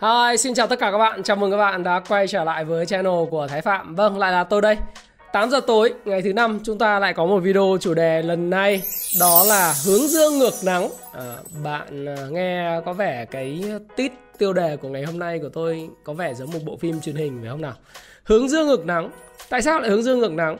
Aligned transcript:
Hi, 0.00 0.36
xin 0.36 0.54
chào 0.54 0.66
tất 0.66 0.78
cả 0.78 0.90
các 0.90 0.98
bạn. 0.98 1.22
Chào 1.22 1.36
mừng 1.36 1.50
các 1.50 1.56
bạn 1.56 1.82
đã 1.82 2.00
quay 2.08 2.28
trở 2.28 2.44
lại 2.44 2.64
với 2.64 2.86
channel 2.86 3.24
của 3.30 3.46
Thái 3.46 3.62
Phạm. 3.62 3.94
Vâng, 3.94 4.18
lại 4.18 4.32
là 4.32 4.44
tôi 4.44 4.62
đây. 4.62 4.76
8 5.32 5.50
giờ 5.50 5.60
tối 5.66 5.94
ngày 6.04 6.22
thứ 6.22 6.32
năm 6.32 6.60
chúng 6.64 6.78
ta 6.78 6.98
lại 6.98 7.14
có 7.14 7.26
một 7.26 7.38
video 7.40 7.76
chủ 7.80 7.94
đề 7.94 8.22
lần 8.22 8.50
này 8.50 8.82
đó 9.20 9.44
là 9.48 9.74
hướng 9.86 10.08
dương 10.08 10.38
ngược 10.38 10.54
nắng. 10.64 10.88
À, 11.12 11.36
bạn 11.62 12.08
à, 12.08 12.16
nghe 12.30 12.80
có 12.84 12.92
vẻ 12.92 13.24
cái 13.30 13.64
tít 13.96 14.12
tiêu 14.38 14.52
đề 14.52 14.76
của 14.76 14.88
ngày 14.88 15.04
hôm 15.04 15.18
nay 15.18 15.38
của 15.38 15.48
tôi 15.48 15.88
có 16.04 16.12
vẻ 16.12 16.34
giống 16.34 16.50
một 16.50 16.60
bộ 16.64 16.76
phim 16.76 17.00
truyền 17.00 17.16
hình 17.16 17.38
phải 17.40 17.50
không 17.50 17.62
nào? 17.62 17.74
Hướng 18.24 18.48
dương 18.48 18.66
ngược 18.66 18.86
nắng. 18.86 19.10
Tại 19.48 19.62
sao 19.62 19.80
lại 19.80 19.90
hướng 19.90 20.02
dương 20.02 20.18
ngược 20.18 20.32
nắng? 20.32 20.56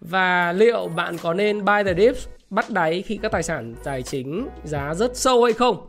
Và 0.00 0.52
liệu 0.52 0.88
bạn 0.96 1.18
có 1.18 1.34
nên 1.34 1.64
buy 1.64 1.82
the 1.86 1.94
dips 1.94 2.26
bắt 2.50 2.70
đáy 2.70 3.02
khi 3.06 3.18
các 3.22 3.32
tài 3.32 3.42
sản 3.42 3.74
tài 3.84 4.02
chính 4.02 4.48
giá 4.64 4.94
rất 4.94 5.16
sâu 5.16 5.44
hay 5.44 5.52
không? 5.52 5.86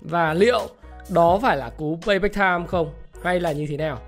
Và 0.00 0.34
liệu 0.34 0.68
đó 1.10 1.38
phải 1.42 1.56
là 1.56 1.70
cú 1.70 1.98
payback 2.06 2.34
time 2.34 2.64
không? 2.68 2.90
Hay 3.22 3.40
là 3.40 3.52
như 3.52 3.66
thế 3.70 3.76
nào? 3.76 3.98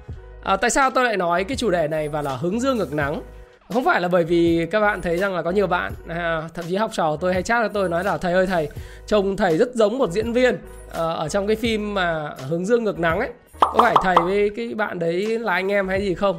À, 0.43 0.57
tại 0.57 0.71
sao 0.71 0.91
tôi 0.91 1.05
lại 1.05 1.17
nói 1.17 1.45
cái 1.45 1.57
chủ 1.57 1.71
đề 1.71 1.89
này 1.89 2.09
và 2.09 2.23
là 2.23 2.37
hướng 2.37 2.61
dương 2.61 2.77
ngược 2.77 2.93
nắng? 2.93 3.23
Không 3.73 3.85
phải 3.85 4.01
là 4.01 4.09
bởi 4.09 4.25
vì 4.25 4.67
các 4.71 4.81
bạn 4.81 5.03
thấy 5.03 5.17
rằng 5.17 5.35
là 5.35 5.43
có 5.43 5.51
nhiều 5.51 5.67
bạn 5.67 5.93
à, 6.09 6.49
thậm 6.55 6.65
chí 6.69 6.77
học 6.77 6.91
trò 6.95 7.17
tôi 7.21 7.33
hay 7.33 7.43
chat 7.43 7.63
cho 7.63 7.69
tôi 7.69 7.89
nói 7.89 8.05
là 8.05 8.19
thầy 8.19 8.33
ơi 8.33 8.47
thầy 8.47 8.69
trông 9.07 9.37
thầy 9.37 9.59
rất 9.59 9.75
giống 9.75 9.99
một 9.99 10.11
diễn 10.11 10.33
viên 10.33 10.59
à, 10.95 11.03
ở 11.03 11.29
trong 11.29 11.47
cái 11.47 11.57
phim 11.57 11.95
mà 11.95 12.35
hướng 12.49 12.65
dương 12.65 12.85
ngược 12.85 12.99
nắng 12.99 13.19
ấy. 13.19 13.31
Có 13.61 13.79
phải 13.79 13.97
thầy 14.03 14.17
với 14.25 14.51
cái 14.57 14.75
bạn 14.75 14.99
đấy 14.99 15.39
là 15.39 15.53
anh 15.53 15.73
em 15.73 15.89
hay 15.89 16.01
gì 16.01 16.15
không? 16.15 16.39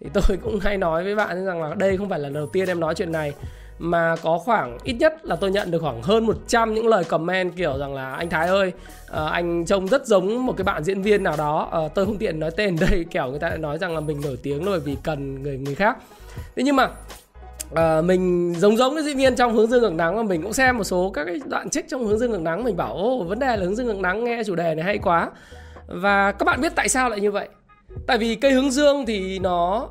Thì 0.00 0.10
tôi 0.12 0.38
cũng 0.42 0.60
hay 0.60 0.78
nói 0.78 1.04
với 1.04 1.14
bạn 1.14 1.46
rằng 1.46 1.62
là 1.62 1.74
đây 1.74 1.96
không 1.96 2.08
phải 2.08 2.18
là 2.18 2.28
lần 2.28 2.34
đầu 2.34 2.46
tiên 2.46 2.68
em 2.68 2.80
nói 2.80 2.94
chuyện 2.94 3.12
này 3.12 3.32
mà 3.78 4.16
có 4.22 4.38
khoảng 4.38 4.78
ít 4.84 4.92
nhất 4.92 5.24
là 5.24 5.36
tôi 5.36 5.50
nhận 5.50 5.70
được 5.70 5.78
khoảng 5.82 6.02
hơn 6.02 6.26
100 6.26 6.74
những 6.74 6.86
lời 6.86 7.04
comment 7.04 7.56
kiểu 7.56 7.78
rằng 7.78 7.94
là 7.94 8.14
anh 8.14 8.30
Thái 8.30 8.48
ơi 8.48 8.72
uh, 9.12 9.30
anh 9.30 9.64
trông 9.64 9.88
rất 9.88 10.06
giống 10.06 10.46
một 10.46 10.54
cái 10.56 10.64
bạn 10.64 10.84
diễn 10.84 11.02
viên 11.02 11.22
nào 11.22 11.34
đó. 11.38 11.82
Uh, 11.84 11.94
tôi 11.94 12.06
không 12.06 12.18
tiện 12.18 12.40
nói 12.40 12.50
tên 12.56 12.76
đây 12.80 13.04
kiểu 13.10 13.30
người 13.30 13.38
ta 13.38 13.48
lại 13.48 13.58
nói 13.58 13.78
rằng 13.78 13.94
là 13.94 14.00
mình 14.00 14.20
nổi 14.24 14.38
tiếng 14.42 14.64
rồi 14.64 14.80
vì 14.80 14.96
cần 15.02 15.42
người 15.42 15.58
người 15.58 15.74
khác. 15.74 15.96
Thế 16.56 16.62
nhưng 16.62 16.76
mà 16.76 16.90
uh, 17.72 18.04
mình 18.04 18.54
giống 18.58 18.76
giống 18.76 18.94
cái 18.94 19.04
diễn 19.04 19.16
viên 19.16 19.36
trong 19.36 19.54
hướng 19.54 19.66
dương 19.66 19.82
ngược 19.82 19.94
nắng 19.94 20.16
mà 20.16 20.22
mình 20.22 20.42
cũng 20.42 20.52
xem 20.52 20.78
một 20.78 20.84
số 20.84 21.10
các 21.14 21.24
cái 21.24 21.40
đoạn 21.46 21.70
trích 21.70 21.88
trong 21.88 22.06
hướng 22.06 22.18
dương 22.18 22.30
ngược 22.30 22.40
nắng 22.40 22.64
mình 22.64 22.76
bảo 22.76 22.94
ô 22.94 23.22
vấn 23.22 23.38
đề 23.38 23.56
là 23.56 23.64
hướng 23.64 23.76
dương 23.76 23.86
ngược 23.86 23.98
nắng 23.98 24.24
nghe 24.24 24.42
chủ 24.46 24.54
đề 24.54 24.74
này 24.74 24.84
hay 24.84 24.98
quá. 24.98 25.30
Và 25.86 26.32
các 26.32 26.44
bạn 26.44 26.60
biết 26.60 26.72
tại 26.74 26.88
sao 26.88 27.10
lại 27.10 27.20
như 27.20 27.30
vậy? 27.30 27.48
Tại 28.06 28.18
vì 28.18 28.34
cây 28.34 28.52
hướng 28.52 28.70
dương 28.70 29.06
thì 29.06 29.38
nó 29.38 29.88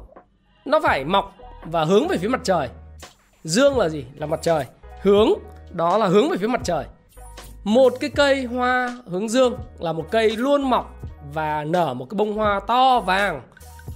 nó 0.65 0.79
phải 0.79 1.03
mọc 1.03 1.35
và 1.65 1.83
hướng 1.83 2.07
về 2.07 2.17
phía 2.17 2.27
mặt 2.27 2.41
trời. 2.43 2.67
Dương 3.43 3.77
là 3.77 3.89
gì? 3.89 4.05
Là 4.15 4.25
mặt 4.25 4.39
trời. 4.41 4.65
Hướng 5.01 5.29
đó 5.71 5.97
là 5.97 6.07
hướng 6.07 6.29
về 6.29 6.37
phía 6.37 6.47
mặt 6.47 6.61
trời. 6.63 6.85
Một 7.63 7.93
cái 7.99 8.09
cây 8.09 8.43
hoa 8.43 8.97
hướng 9.07 9.29
dương 9.29 9.57
là 9.79 9.93
một 9.93 10.05
cây 10.11 10.29
luôn 10.29 10.69
mọc 10.69 10.95
và 11.33 11.63
nở 11.63 11.93
một 11.93 12.07
cái 12.09 12.15
bông 12.15 12.33
hoa 12.33 12.59
to 12.67 12.99
vàng 12.99 13.41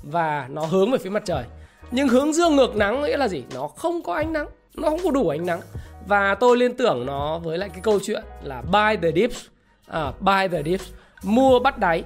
và 0.03 0.47
nó 0.49 0.65
hướng 0.65 0.91
về 0.91 0.97
phía 0.97 1.09
mặt 1.09 1.23
trời. 1.25 1.43
Nhưng 1.91 2.07
hướng 2.07 2.33
dương 2.33 2.55
ngược 2.55 2.75
nắng 2.75 3.01
nghĩa 3.01 3.17
là 3.17 3.27
gì? 3.27 3.43
Nó 3.53 3.67
không 3.67 4.01
có 4.03 4.13
ánh 4.13 4.33
nắng, 4.33 4.47
nó 4.75 4.89
không 4.89 4.99
có 5.03 5.11
đủ 5.11 5.29
ánh 5.29 5.45
nắng. 5.45 5.61
Và 6.07 6.35
tôi 6.35 6.57
liên 6.57 6.77
tưởng 6.77 7.05
nó 7.05 7.39
với 7.39 7.57
lại 7.57 7.69
cái 7.69 7.79
câu 7.83 7.99
chuyện 8.03 8.23
là 8.43 8.61
buy 8.61 8.97
the 9.01 9.11
dips. 9.21 9.45
À, 9.87 10.11
buy 10.19 10.47
the 10.51 10.63
dips, 10.63 10.89
mua 11.23 11.59
bắt 11.59 11.77
đáy. 11.77 12.03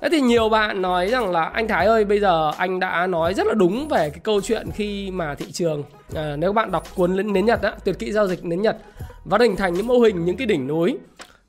Thế 0.00 0.08
thì 0.12 0.20
nhiều 0.20 0.48
bạn 0.48 0.82
nói 0.82 1.08
rằng 1.08 1.30
là 1.30 1.44
anh 1.44 1.68
Thái 1.68 1.86
ơi 1.86 2.04
bây 2.04 2.20
giờ 2.20 2.52
anh 2.56 2.80
đã 2.80 3.06
nói 3.06 3.34
rất 3.34 3.46
là 3.46 3.54
đúng 3.54 3.88
về 3.88 4.10
cái 4.10 4.20
câu 4.22 4.40
chuyện 4.40 4.70
khi 4.74 5.10
mà 5.10 5.34
thị 5.34 5.52
trường 5.52 5.82
à, 6.14 6.36
nếu 6.36 6.52
bạn 6.52 6.70
đọc 6.70 6.84
cuốn 6.96 7.32
nến 7.32 7.46
Nhật 7.46 7.62
á, 7.62 7.72
tuyệt 7.84 7.98
kỹ 7.98 8.12
giao 8.12 8.26
dịch 8.28 8.44
nến 8.44 8.62
Nhật 8.62 8.76
và 9.24 9.38
hình 9.40 9.56
thành 9.56 9.74
những 9.74 9.86
mô 9.86 9.98
hình 9.98 10.24
những 10.24 10.36
cái 10.36 10.46
đỉnh 10.46 10.66
núi 10.66 10.98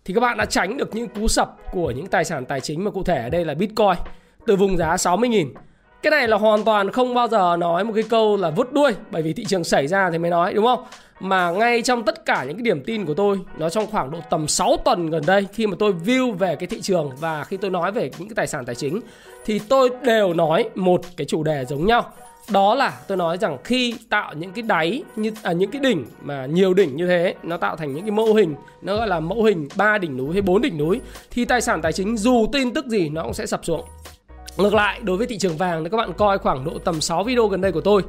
thì 0.06 0.14
các 0.14 0.22
bạn 0.22 0.38
đã 0.38 0.46
tránh 0.46 0.78
được 0.78 0.96
những 0.96 1.08
cú 1.08 1.28
sập 1.28 1.58
của 1.72 1.92
những 1.92 2.08
tài 2.08 2.26
sản 2.26 2.46
tài 2.46 2.62
chính 2.62 2.84
mà 2.84 2.92
cụ 2.92 3.04
thể 3.04 3.24
ở 3.24 3.30
đây 3.30 3.46
là 3.46 3.54
Bitcoin 3.54 3.96
từ 4.46 4.56
vùng 4.56 4.78
giá 4.78 4.96
60.000 4.96 5.48
cái 6.02 6.12
này 6.12 6.28
là 6.28 6.38
hoàn 6.38 6.64
toàn 6.64 6.92
không 6.92 7.14
bao 7.14 7.28
giờ 7.28 7.58
nói 7.60 7.84
một 7.84 7.92
cái 7.96 8.04
câu 8.10 8.38
là 8.38 8.50
vút 8.50 8.74
đuôi 8.74 8.92
bởi 9.12 9.22
vì 9.22 9.34
thị 9.34 9.46
trường 9.46 9.64
xảy 9.64 9.88
ra 9.88 10.10
thì 10.12 10.18
mới 10.18 10.32
nói 10.32 10.54
đúng 10.54 10.66
không? 10.66 10.84
Mà 11.20 11.52
ngay 11.52 11.82
trong 11.82 12.04
tất 12.04 12.26
cả 12.26 12.44
những 12.44 12.56
cái 12.58 12.64
điểm 12.64 12.84
tin 12.84 13.06
của 13.06 13.14
tôi 13.14 13.40
nó 13.58 13.70
trong 13.70 13.88
khoảng 13.88 14.12
độ 14.12 14.20
tầm 14.30 14.48
6 14.48 14.78
tuần 14.86 15.10
gần 15.10 15.24
đây 15.28 15.48
khi 15.54 15.68
mà 15.68 15.76
tôi 15.80 15.94
view 16.06 16.32
về 16.32 16.56
cái 16.56 16.68
thị 16.68 16.82
trường 16.82 17.10
và 17.20 17.44
khi 17.44 17.58
tôi 17.58 17.72
nói 17.72 17.92
về 17.92 18.10
những 18.18 18.28
cái 18.30 18.36
tài 18.36 18.48
sản 18.48 18.66
tài 18.66 18.76
chính 18.76 19.00
thì 19.46 19.60
tôi 19.60 19.90
đều 20.04 20.34
nói 20.34 20.70
một 20.76 21.02
cái 21.18 21.26
chủ 21.26 21.44
đề 21.44 21.66
giống 21.66 21.86
nhau. 21.86 22.06
Đó 22.52 22.76
là 22.76 22.94
tôi 23.08 23.18
nói 23.18 23.38
rằng 23.38 23.58
khi 23.64 23.96
tạo 24.10 24.34
những 24.34 24.52
cái 24.52 24.62
đáy 24.62 25.04
như 25.16 25.32
à, 25.44 25.52
những 25.52 25.72
cái 25.72 25.82
đỉnh 25.82 26.06
mà 26.22 26.46
nhiều 26.46 26.74
đỉnh 26.74 26.96
như 26.96 27.08
thế 27.08 27.36
nó 27.44 27.58
tạo 27.58 27.76
thành 27.76 27.94
những 27.94 28.04
cái 28.04 28.12
mẫu 28.12 28.34
hình 28.34 28.56
nó 28.82 28.98
gọi 28.98 29.08
là 29.08 29.20
mẫu 29.20 29.44
hình 29.44 29.68
ba 29.76 29.98
đỉnh 29.98 30.18
núi 30.18 30.34
hay 30.34 30.42
bốn 30.42 30.62
đỉnh 30.62 30.78
núi 30.78 31.02
thì 31.32 31.46
tài 31.46 31.62
sản 31.62 31.82
tài 31.82 31.94
chính 31.94 32.18
dù 32.18 32.48
tin 32.54 32.74
tức 32.74 32.86
gì 32.86 33.10
nó 33.10 33.24
cũng 33.24 33.34
sẽ 33.34 33.46
sập 33.46 33.66
xuống. 33.66 33.86
Ngược 34.58 34.74
lại, 34.74 35.00
đối 35.04 35.18
với 35.18 35.28
thị 35.28 35.38
trường 35.38 35.58
vàng 35.58 35.84
thì 35.84 35.90
các 35.90 35.98
bạn 35.98 36.14
coi 36.14 36.38
khoảng 36.38 36.66
độ 36.66 36.72
tầm 36.86 37.02
6 37.02 37.24
video 37.24 37.48
gần 37.48 37.62
đây 37.62 37.72
của 37.72 37.82
tôi. 37.82 38.02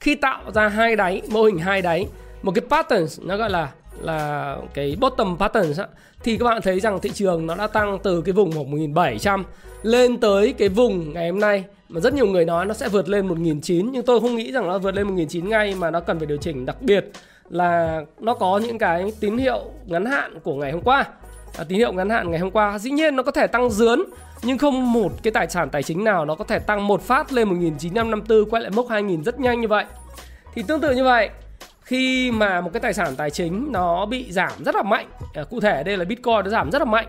Khi 0.00 0.14
tạo 0.14 0.42
ra 0.54 0.68
hai 0.68 0.96
đáy, 0.96 1.22
mô 1.28 1.42
hình 1.42 1.58
hai 1.58 1.82
đáy, 1.82 2.06
một 2.42 2.52
cái 2.54 2.62
pattern 2.70 3.06
nó 3.22 3.36
gọi 3.36 3.50
là 3.50 3.70
là 4.00 4.56
cái 4.74 4.96
bottom 5.00 5.36
pattern 5.38 5.72
thì 6.24 6.36
các 6.36 6.44
bạn 6.44 6.62
thấy 6.62 6.80
rằng 6.80 7.00
thị 7.00 7.10
trường 7.14 7.46
nó 7.46 7.54
đã 7.54 7.66
tăng 7.66 7.98
từ 8.02 8.22
cái 8.22 8.32
vùng 8.32 8.50
1700 8.54 9.44
lên 9.82 10.16
tới 10.16 10.54
cái 10.58 10.68
vùng 10.68 11.12
ngày 11.12 11.30
hôm 11.30 11.40
nay. 11.40 11.64
Mà 11.88 12.00
rất 12.00 12.14
nhiều 12.14 12.26
người 12.26 12.44
nói 12.44 12.66
nó 12.66 12.74
sẽ 12.74 12.88
vượt 12.88 13.08
lên 13.08 13.26
1009 13.26 13.92
nhưng 13.92 14.04
tôi 14.04 14.20
không 14.20 14.36
nghĩ 14.36 14.52
rằng 14.52 14.68
nó 14.68 14.78
vượt 14.78 14.94
lên 14.94 15.06
1009 15.06 15.48
ngay, 15.48 15.74
mà 15.74 15.90
nó 15.90 16.00
cần 16.00 16.18
phải 16.18 16.26
điều 16.26 16.38
chỉnh. 16.38 16.66
Đặc 16.66 16.82
biệt 16.82 17.10
là 17.50 18.02
nó 18.20 18.34
có 18.34 18.58
những 18.58 18.78
cái 18.78 19.12
tín 19.20 19.38
hiệu 19.38 19.64
ngắn 19.86 20.04
hạn 20.04 20.40
của 20.42 20.54
ngày 20.54 20.72
hôm 20.72 20.82
qua 20.82 21.04
à, 21.58 21.64
tín 21.68 21.78
hiệu 21.78 21.92
ngắn 21.92 22.10
hạn 22.10 22.30
ngày 22.30 22.40
hôm 22.40 22.50
qua 22.50 22.78
dĩ 22.78 22.90
nhiên 22.90 23.16
nó 23.16 23.22
có 23.22 23.32
thể 23.32 23.46
tăng 23.46 23.70
dướn 23.70 24.02
nhưng 24.42 24.58
không 24.58 24.92
một 24.92 25.12
cái 25.22 25.30
tài 25.30 25.48
sản 25.48 25.70
tài 25.70 25.82
chính 25.82 26.04
nào 26.04 26.24
nó 26.24 26.34
có 26.34 26.44
thể 26.44 26.58
tăng 26.58 26.86
một 26.86 27.02
phát 27.02 27.32
lên 27.32 27.48
1954 27.48 28.50
quay 28.50 28.62
lại 28.62 28.70
mốc 28.70 28.88
2000 28.88 29.24
rất 29.24 29.40
nhanh 29.40 29.60
như 29.60 29.68
vậy. 29.68 29.84
Thì 30.54 30.62
tương 30.62 30.80
tự 30.80 30.94
như 30.94 31.04
vậy 31.04 31.30
khi 31.82 32.30
mà 32.30 32.60
một 32.60 32.70
cái 32.72 32.80
tài 32.80 32.94
sản 32.94 33.16
tài 33.16 33.30
chính 33.30 33.72
nó 33.72 34.06
bị 34.06 34.32
giảm 34.32 34.52
rất 34.64 34.74
là 34.74 34.82
mạnh 34.82 35.06
à, 35.34 35.44
cụ 35.50 35.60
thể 35.60 35.82
đây 35.82 35.96
là 35.96 36.04
bitcoin 36.04 36.44
nó 36.44 36.50
giảm 36.50 36.70
rất 36.70 36.78
là 36.78 36.84
mạnh 36.84 37.06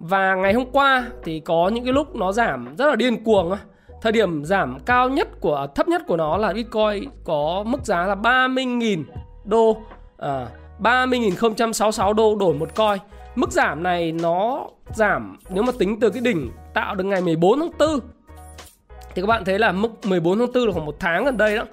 và 0.00 0.34
ngày 0.34 0.54
hôm 0.54 0.64
qua 0.72 1.06
thì 1.24 1.40
có 1.40 1.70
những 1.74 1.84
cái 1.84 1.92
lúc 1.92 2.16
nó 2.16 2.32
giảm 2.32 2.76
rất 2.76 2.86
là 2.86 2.96
điên 2.96 3.24
cuồng 3.24 3.56
thời 4.02 4.12
điểm 4.12 4.44
giảm 4.44 4.78
cao 4.86 5.08
nhất 5.08 5.28
của 5.40 5.56
à, 5.56 5.66
thấp 5.74 5.88
nhất 5.88 6.02
của 6.06 6.16
nó 6.16 6.36
là 6.36 6.52
bitcoin 6.52 7.10
có 7.24 7.62
mức 7.66 7.84
giá 7.84 8.06
là 8.06 8.14
30.000 8.14 9.04
đô 9.44 9.76
à, 10.18 10.46
30.066 10.82 12.12
đô 12.12 12.36
đổi 12.36 12.54
một 12.54 12.74
coin 12.74 12.98
mức 13.34 13.52
giảm 13.52 13.82
này 13.82 14.12
nó 14.12 14.66
giảm 14.94 15.36
nếu 15.50 15.62
mà 15.62 15.72
tính 15.78 16.00
từ 16.00 16.10
cái 16.10 16.20
đỉnh 16.20 16.50
tạo 16.74 16.94
được 16.94 17.04
ngày 17.04 17.20
14 17.20 17.60
tháng 17.60 17.70
4 17.78 18.00
thì 19.14 19.22
các 19.22 19.26
bạn 19.26 19.44
thấy 19.44 19.58
là 19.58 19.72
mức 19.72 20.06
14 20.06 20.38
tháng 20.38 20.52
4 20.54 20.66
là 20.66 20.72
khoảng 20.72 20.86
một 20.86 20.96
tháng 21.00 21.24
gần 21.24 21.36
đây 21.36 21.56
đó 21.56 21.64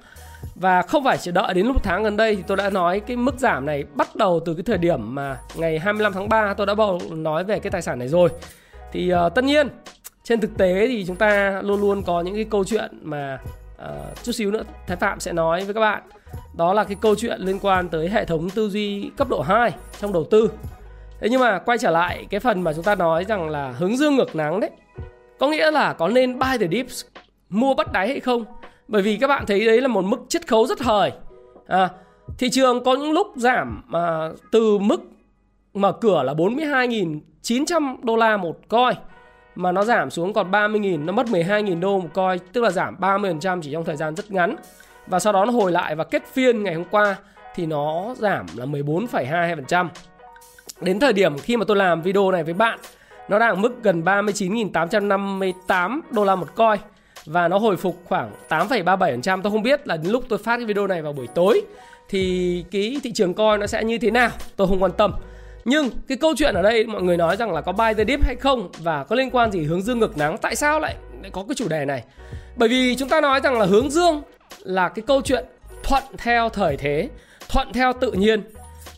và 0.55 0.81
không 0.81 1.03
phải 1.03 1.17
chỉ 1.17 1.31
đợi 1.31 1.53
đến 1.53 1.65
lúc 1.65 1.83
tháng 1.83 2.03
gần 2.03 2.17
đây 2.17 2.35
thì 2.35 2.43
tôi 2.47 2.57
đã 2.57 2.69
nói 2.69 2.99
cái 2.99 3.17
mức 3.17 3.39
giảm 3.39 3.65
này 3.65 3.83
bắt 3.95 4.15
đầu 4.15 4.39
từ 4.45 4.53
cái 4.53 4.63
thời 4.63 4.77
điểm 4.77 5.15
mà 5.15 5.37
ngày 5.55 5.79
25 5.79 6.13
tháng 6.13 6.29
3 6.29 6.53
tôi 6.53 6.67
đã 6.67 6.75
bầu 6.75 6.99
nói 7.11 7.43
về 7.43 7.59
cái 7.59 7.71
tài 7.71 7.81
sản 7.81 7.99
này 7.99 8.07
rồi. 8.07 8.29
Thì 8.91 9.13
uh, 9.13 9.35
tất 9.35 9.43
nhiên 9.43 9.67
trên 10.23 10.39
thực 10.39 10.57
tế 10.57 10.87
thì 10.87 11.05
chúng 11.05 11.15
ta 11.15 11.61
luôn 11.61 11.81
luôn 11.81 12.03
có 12.03 12.21
những 12.21 12.35
cái 12.35 12.43
câu 12.43 12.63
chuyện 12.63 12.99
mà 13.01 13.39
uh, 13.75 14.23
chút 14.23 14.31
xíu 14.31 14.51
nữa 14.51 14.63
Thái 14.87 14.97
Phạm 14.97 15.19
sẽ 15.19 15.33
nói 15.33 15.65
với 15.65 15.73
các 15.73 15.79
bạn. 15.79 16.01
Đó 16.57 16.73
là 16.73 16.83
cái 16.83 16.97
câu 17.01 17.15
chuyện 17.15 17.41
liên 17.41 17.59
quan 17.59 17.89
tới 17.89 18.09
hệ 18.09 18.25
thống 18.25 18.49
tư 18.49 18.69
duy 18.69 19.11
cấp 19.17 19.29
độ 19.29 19.41
2 19.41 19.71
trong 19.99 20.13
đầu 20.13 20.23
tư. 20.31 20.49
Thế 21.19 21.29
nhưng 21.29 21.41
mà 21.41 21.59
quay 21.59 21.77
trở 21.77 21.91
lại 21.91 22.27
cái 22.29 22.39
phần 22.39 22.61
mà 22.61 22.73
chúng 22.73 22.83
ta 22.83 22.95
nói 22.95 23.25
rằng 23.25 23.49
là 23.49 23.73
hướng 23.77 23.97
dương 23.97 24.15
ngược 24.15 24.35
nắng 24.35 24.59
đấy. 24.59 24.71
Có 25.39 25.47
nghĩa 25.47 25.71
là 25.71 25.93
có 25.93 26.07
nên 26.07 26.39
buy 26.39 26.57
the 26.59 26.67
dips, 26.67 27.05
mua 27.49 27.73
bắt 27.73 27.91
đáy 27.91 28.07
hay 28.07 28.19
không? 28.19 28.45
Bởi 28.87 29.01
vì 29.01 29.17
các 29.17 29.27
bạn 29.27 29.45
thấy 29.45 29.65
đấy 29.65 29.81
là 29.81 29.87
một 29.87 30.05
mức 30.05 30.19
chiết 30.29 30.47
khấu 30.47 30.67
rất 30.67 30.81
hời. 30.81 31.11
À, 31.67 31.89
thị 32.37 32.49
trường 32.49 32.83
có 32.83 32.95
những 32.95 33.11
lúc 33.11 33.27
giảm 33.35 33.83
mà 33.87 34.29
từ 34.51 34.77
mức 34.77 35.01
mở 35.73 35.91
cửa 35.91 36.23
là 36.23 36.33
42.900 36.33 37.95
đô 38.03 38.15
la 38.15 38.37
một 38.37 38.57
coi, 38.67 38.95
mà 39.55 39.71
nó 39.71 39.83
giảm 39.83 40.09
xuống 40.09 40.33
còn 40.33 40.51
30.000, 40.51 41.05
nó 41.05 41.13
mất 41.13 41.27
12.000 41.27 41.79
đô 41.79 41.99
một 41.99 42.09
coi, 42.13 42.39
tức 42.39 42.61
là 42.61 42.69
giảm 42.69 42.95
30% 42.99 43.61
chỉ 43.61 43.71
trong 43.71 43.85
thời 43.85 43.95
gian 43.95 44.15
rất 44.15 44.31
ngắn. 44.31 44.55
Và 45.07 45.19
sau 45.19 45.33
đó 45.33 45.45
nó 45.45 45.51
hồi 45.51 45.71
lại 45.71 45.95
và 45.95 46.03
kết 46.03 46.23
phiên 46.33 46.63
ngày 46.63 46.73
hôm 46.73 46.85
qua 46.91 47.15
thì 47.55 47.65
nó 47.65 48.15
giảm 48.17 48.45
là 48.55 48.65
14,22%. 48.65 49.87
Đến 50.81 50.99
thời 50.99 51.13
điểm 51.13 51.37
khi 51.37 51.57
mà 51.57 51.65
tôi 51.67 51.77
làm 51.77 52.01
video 52.01 52.31
này 52.31 52.43
với 52.43 52.53
bạn 52.53 52.79
Nó 53.29 53.39
đang 53.39 53.49
ở 53.49 53.55
mức 53.55 53.83
gần 53.83 54.03
39.858 54.03 56.01
đô 56.11 56.23
la 56.23 56.35
một 56.35 56.55
coin 56.55 56.79
và 57.25 57.47
nó 57.47 57.57
hồi 57.57 57.77
phục 57.77 58.01
khoảng 58.05 58.31
8,37%. 58.49 59.41
Tôi 59.41 59.51
không 59.51 59.63
biết 59.63 59.87
là 59.87 59.97
đến 59.97 60.11
lúc 60.11 60.23
tôi 60.29 60.39
phát 60.39 60.57
cái 60.57 60.65
video 60.65 60.87
này 60.87 61.01
vào 61.01 61.13
buổi 61.13 61.27
tối 61.27 61.61
thì 62.09 62.63
cái 62.71 62.99
thị 63.03 63.11
trường 63.11 63.33
coin 63.33 63.59
nó 63.59 63.67
sẽ 63.67 63.83
như 63.83 63.97
thế 63.97 64.11
nào. 64.11 64.29
Tôi 64.55 64.67
không 64.67 64.83
quan 64.83 64.91
tâm. 64.91 65.11
Nhưng 65.65 65.89
cái 66.07 66.17
câu 66.17 66.33
chuyện 66.37 66.55
ở 66.55 66.61
đây 66.61 66.85
mọi 66.85 67.01
người 67.01 67.17
nói 67.17 67.35
rằng 67.35 67.51
là 67.51 67.61
có 67.61 67.71
buy 67.71 67.93
the 67.97 68.05
dip 68.05 68.23
hay 68.23 68.35
không 68.35 68.69
và 68.79 69.03
có 69.03 69.15
liên 69.15 69.29
quan 69.29 69.51
gì 69.51 69.63
hướng 69.63 69.81
dương 69.81 69.99
ngược 69.99 70.17
nắng 70.17 70.37
tại 70.41 70.55
sao 70.55 70.79
lại, 70.79 70.95
lại 71.21 71.31
có 71.31 71.43
cái 71.47 71.55
chủ 71.55 71.67
đề 71.67 71.85
này? 71.85 72.03
Bởi 72.55 72.69
vì 72.69 72.95
chúng 72.95 73.09
ta 73.09 73.21
nói 73.21 73.39
rằng 73.43 73.59
là 73.59 73.65
hướng 73.65 73.91
dương 73.91 74.21
là 74.63 74.89
cái 74.89 75.03
câu 75.07 75.21
chuyện 75.21 75.45
thuận 75.83 76.03
theo 76.17 76.49
thời 76.49 76.77
thế, 76.77 77.09
thuận 77.49 77.73
theo 77.73 77.93
tự 77.93 78.11
nhiên. 78.11 78.43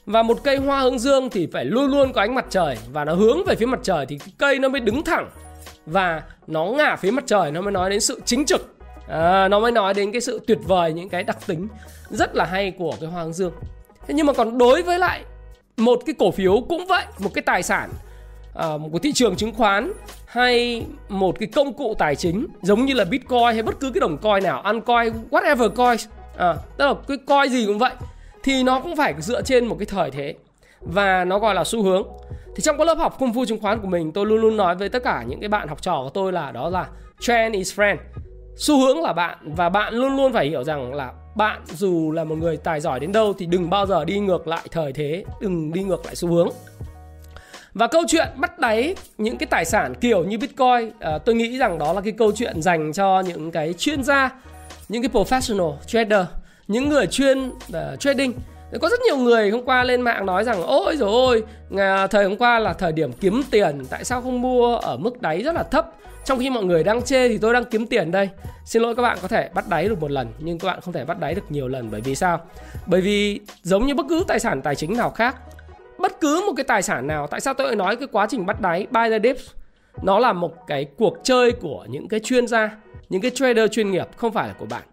Và 0.09 0.23
một 0.23 0.43
cây 0.43 0.57
hoa 0.57 0.81
hướng 0.81 0.99
dương 0.99 1.29
thì 1.29 1.47
phải 1.53 1.65
luôn 1.65 1.91
luôn 1.91 2.13
có 2.13 2.21
ánh 2.21 2.35
mặt 2.35 2.45
trời 2.49 2.77
và 2.91 3.05
nó 3.05 3.13
hướng 3.13 3.43
về 3.45 3.55
phía 3.55 3.65
mặt 3.65 3.79
trời 3.83 4.05
thì 4.05 4.19
cây 4.37 4.59
nó 4.59 4.69
mới 4.69 4.81
đứng 4.81 5.03
thẳng 5.03 5.29
và 5.85 6.23
nó 6.47 6.65
ngả 6.65 6.95
phía 6.95 7.11
mặt 7.11 7.23
trời 7.27 7.51
nó 7.51 7.61
mới 7.61 7.71
nói 7.71 7.89
đến 7.89 7.99
sự 7.99 8.21
chính 8.25 8.45
trực. 8.45 8.75
À, 9.07 9.47
nó 9.47 9.59
mới 9.59 9.71
nói 9.71 9.93
đến 9.93 10.11
cái 10.11 10.21
sự 10.21 10.39
tuyệt 10.47 10.57
vời 10.67 10.93
những 10.93 11.09
cái 11.09 11.23
đặc 11.23 11.37
tính 11.47 11.67
rất 12.09 12.35
là 12.35 12.45
hay 12.45 12.71
của 12.71 12.93
cái 13.01 13.09
hoa 13.09 13.23
hướng 13.23 13.33
dương. 13.33 13.53
Thế 14.07 14.13
nhưng 14.13 14.25
mà 14.25 14.33
còn 14.33 14.57
đối 14.57 14.81
với 14.81 14.99
lại 14.99 15.23
một 15.77 15.99
cái 16.05 16.15
cổ 16.19 16.31
phiếu 16.31 16.61
cũng 16.69 16.87
vậy, 16.87 17.05
một 17.19 17.29
cái 17.33 17.41
tài 17.41 17.63
sản 17.63 17.89
à, 18.55 18.67
của 18.91 18.99
thị 18.99 19.11
trường 19.13 19.35
chứng 19.35 19.53
khoán 19.53 19.91
hay 20.25 20.85
một 21.09 21.39
cái 21.39 21.49
công 21.55 21.73
cụ 21.73 21.95
tài 21.99 22.15
chính 22.15 22.47
giống 22.61 22.85
như 22.85 22.93
là 22.93 23.05
Bitcoin 23.05 23.53
hay 23.53 23.63
bất 23.63 23.79
cứ 23.79 23.91
cái 23.91 24.01
đồng 24.01 24.17
coin 24.17 24.43
nào, 24.43 24.61
ăn 24.61 24.81
coin, 24.81 25.13
whatever 25.31 25.69
coin, 25.69 25.97
à, 26.37 26.55
tức 26.77 26.85
là 26.85 26.93
cái 27.07 27.17
coin 27.17 27.51
gì 27.51 27.65
cũng 27.65 27.79
vậy 27.79 27.91
thì 28.43 28.63
nó 28.63 28.79
cũng 28.79 28.95
phải 28.95 29.13
dựa 29.19 29.41
trên 29.41 29.65
một 29.65 29.75
cái 29.79 29.85
thời 29.85 30.11
thế 30.11 30.35
và 30.81 31.25
nó 31.25 31.39
gọi 31.39 31.55
là 31.55 31.63
xu 31.63 31.83
hướng. 31.83 32.07
Thì 32.55 32.61
trong 32.61 32.77
các 32.77 32.87
lớp 32.87 32.97
học 32.97 33.17
công 33.19 33.33
phu 33.33 33.45
chứng 33.45 33.59
khoán 33.61 33.79
của 33.81 33.87
mình 33.87 34.11
tôi 34.11 34.25
luôn 34.25 34.41
luôn 34.41 34.57
nói 34.57 34.75
với 34.75 34.89
tất 34.89 35.03
cả 35.03 35.23
những 35.27 35.39
cái 35.39 35.49
bạn 35.49 35.67
học 35.67 35.81
trò 35.81 36.01
của 36.03 36.09
tôi 36.09 36.31
là 36.31 36.51
đó 36.51 36.69
là 36.69 36.87
trend 37.19 37.55
is 37.55 37.79
friend. 37.79 37.97
Xu 38.55 38.79
hướng 38.79 39.01
là 39.01 39.13
bạn 39.13 39.37
và 39.43 39.69
bạn 39.69 39.93
luôn 39.93 40.17
luôn 40.17 40.33
phải 40.33 40.47
hiểu 40.47 40.63
rằng 40.63 40.93
là 40.93 41.13
bạn 41.35 41.61
dù 41.65 42.11
là 42.11 42.23
một 42.23 42.35
người 42.35 42.57
tài 42.57 42.79
giỏi 42.79 42.99
đến 42.99 43.11
đâu 43.11 43.33
thì 43.37 43.45
đừng 43.45 43.69
bao 43.69 43.85
giờ 43.85 44.05
đi 44.05 44.19
ngược 44.19 44.47
lại 44.47 44.67
thời 44.71 44.93
thế, 44.93 45.23
đừng 45.41 45.73
đi 45.73 45.83
ngược 45.83 46.05
lại 46.05 46.15
xu 46.15 46.27
hướng. 46.29 46.49
Và 47.73 47.87
câu 47.87 48.01
chuyện 48.07 48.27
bắt 48.35 48.59
đáy 48.59 48.95
những 49.17 49.37
cái 49.37 49.47
tài 49.47 49.65
sản 49.65 49.93
kiểu 50.01 50.23
như 50.23 50.37
Bitcoin 50.37 50.91
à, 50.99 51.17
Tôi 51.17 51.35
nghĩ 51.35 51.57
rằng 51.57 51.77
đó 51.77 51.93
là 51.93 52.01
cái 52.01 52.13
câu 52.17 52.31
chuyện 52.35 52.61
dành 52.61 52.93
cho 52.93 53.19
những 53.19 53.51
cái 53.51 53.73
chuyên 53.73 54.03
gia 54.03 54.29
Những 54.89 55.01
cái 55.01 55.11
professional 55.11 55.73
trader 55.87 56.25
những 56.69 56.89
người 56.89 57.07
chuyên 57.07 57.47
uh, 57.47 57.99
trading. 57.99 58.33
Có 58.81 58.89
rất 58.89 58.99
nhiều 59.05 59.17
người 59.17 59.49
hôm 59.49 59.65
qua 59.65 59.83
lên 59.83 60.01
mạng 60.01 60.25
nói 60.25 60.43
rằng 60.43 60.63
ôi 60.63 60.95
rồi 60.97 61.09
ôi 61.09 61.43
thời 62.07 62.25
hôm 62.25 62.37
qua 62.37 62.59
là 62.59 62.73
thời 62.73 62.91
điểm 62.91 63.13
kiếm 63.13 63.43
tiền 63.51 63.85
tại 63.89 64.03
sao 64.03 64.21
không 64.21 64.41
mua 64.41 64.75
ở 64.75 64.97
mức 64.97 65.21
đáy 65.21 65.43
rất 65.43 65.55
là 65.55 65.63
thấp? 65.63 65.89
Trong 66.25 66.39
khi 66.39 66.49
mọi 66.49 66.63
người 66.63 66.83
đang 66.83 67.01
chê 67.01 67.29
thì 67.29 67.37
tôi 67.37 67.53
đang 67.53 67.65
kiếm 67.65 67.85
tiền 67.85 68.11
đây. 68.11 68.29
Xin 68.65 68.81
lỗi 68.81 68.95
các 68.95 69.01
bạn 69.01 69.17
có 69.21 69.27
thể 69.27 69.49
bắt 69.53 69.69
đáy 69.69 69.89
được 69.89 70.01
một 70.01 70.11
lần 70.11 70.27
nhưng 70.39 70.59
các 70.59 70.67
bạn 70.67 70.81
không 70.81 70.93
thể 70.93 71.05
bắt 71.05 71.19
đáy 71.19 71.35
được 71.35 71.51
nhiều 71.51 71.67
lần. 71.67 71.91
Bởi 71.91 72.01
vì 72.01 72.15
sao? 72.15 72.41
Bởi 72.85 73.01
vì 73.01 73.39
giống 73.63 73.85
như 73.85 73.95
bất 73.95 74.05
cứ 74.09 74.23
tài 74.27 74.39
sản 74.39 74.61
tài 74.61 74.75
chính 74.75 74.97
nào 74.97 75.09
khác 75.09 75.35
bất 75.97 76.21
cứ 76.21 76.43
một 76.47 76.53
cái 76.57 76.63
tài 76.63 76.81
sản 76.81 77.07
nào 77.07 77.27
tại 77.27 77.41
sao 77.41 77.53
tôi 77.53 77.67
lại 77.67 77.75
nói 77.75 77.95
cái 77.95 78.07
quá 78.11 78.27
trình 78.29 78.45
bắt 78.45 78.61
đáy 78.61 78.87
buy 78.91 79.09
the 79.09 79.19
dips? 79.23 79.49
Nó 80.03 80.19
là 80.19 80.33
một 80.33 80.67
cái 80.67 80.85
cuộc 80.97 81.17
chơi 81.23 81.51
của 81.51 81.85
những 81.89 82.07
cái 82.07 82.19
chuyên 82.19 82.47
gia 82.47 82.69
những 83.09 83.21
cái 83.21 83.31
trader 83.31 83.71
chuyên 83.71 83.91
nghiệp 83.91 84.07
không 84.15 84.33
phải 84.33 84.47
là 84.47 84.53
của 84.53 84.65
bạn 84.65 84.83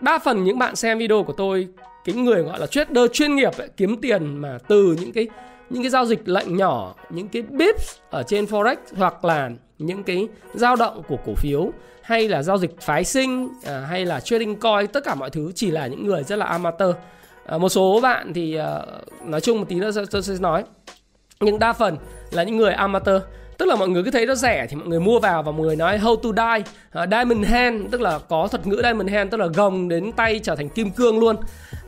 đa 0.00 0.18
phần 0.18 0.44
những 0.44 0.58
bạn 0.58 0.76
xem 0.76 0.98
video 0.98 1.22
của 1.22 1.32
tôi 1.32 1.68
cái 2.04 2.14
người 2.14 2.42
gọi 2.42 2.60
là 2.60 2.66
trader 2.66 3.10
chuyên 3.12 3.36
nghiệp 3.36 3.58
ấy, 3.58 3.68
kiếm 3.76 4.00
tiền 4.00 4.36
mà 4.36 4.58
từ 4.68 4.96
những 5.00 5.12
cái 5.12 5.28
những 5.70 5.82
cái 5.82 5.90
giao 5.90 6.06
dịch 6.06 6.28
lệnh 6.28 6.56
nhỏ 6.56 6.94
những 7.10 7.28
cái 7.28 7.42
bips 7.42 7.96
ở 8.10 8.22
trên 8.22 8.44
forex 8.44 8.76
hoặc 8.96 9.24
là 9.24 9.50
những 9.78 10.02
cái 10.02 10.28
dao 10.54 10.76
động 10.76 11.02
của 11.08 11.18
cổ 11.26 11.34
phiếu 11.34 11.70
hay 12.02 12.28
là 12.28 12.42
giao 12.42 12.58
dịch 12.58 12.80
phái 12.80 13.04
sinh 13.04 13.48
à, 13.64 13.80
hay 13.80 14.06
là 14.06 14.20
trading 14.20 14.56
coin 14.56 14.86
tất 14.86 15.04
cả 15.04 15.14
mọi 15.14 15.30
thứ 15.30 15.52
chỉ 15.54 15.70
là 15.70 15.86
những 15.86 16.06
người 16.06 16.24
rất 16.24 16.36
là 16.36 16.46
amateur. 16.46 16.94
À, 17.46 17.58
một 17.58 17.68
số 17.68 18.00
bạn 18.02 18.32
thì 18.34 18.54
à, 18.54 18.80
nói 19.24 19.40
chung 19.40 19.58
một 19.58 19.66
tí 19.68 19.76
nữa 19.76 19.90
tôi 20.10 20.22
sẽ 20.22 20.34
nói. 20.40 20.64
Nhưng 21.40 21.58
đa 21.58 21.72
phần 21.72 21.96
là 22.30 22.42
những 22.42 22.56
người 22.56 22.72
amateur 22.72 23.22
tức 23.58 23.66
là 23.66 23.76
mọi 23.76 23.88
người 23.88 24.02
cứ 24.04 24.10
thấy 24.10 24.26
nó 24.26 24.34
rẻ 24.34 24.66
thì 24.70 24.76
mọi 24.76 24.88
người 24.88 25.00
mua 25.00 25.18
vào 25.18 25.42
và 25.42 25.52
mọi 25.52 25.60
người 25.60 25.76
nói 25.76 25.98
how 25.98 26.16
to 26.16 26.28
die. 26.36 26.64
Uh, 27.02 27.08
diamond 27.10 27.46
hand 27.46 27.82
tức 27.90 28.00
là 28.00 28.18
có 28.28 28.48
thuật 28.48 28.66
ngữ 28.66 28.80
diamond 28.82 29.10
hand 29.10 29.30
tức 29.30 29.36
là 29.36 29.46
gồng 29.46 29.88
đến 29.88 30.12
tay 30.12 30.40
trở 30.42 30.56
thành 30.56 30.68
kim 30.68 30.90
cương 30.90 31.18
luôn. 31.18 31.36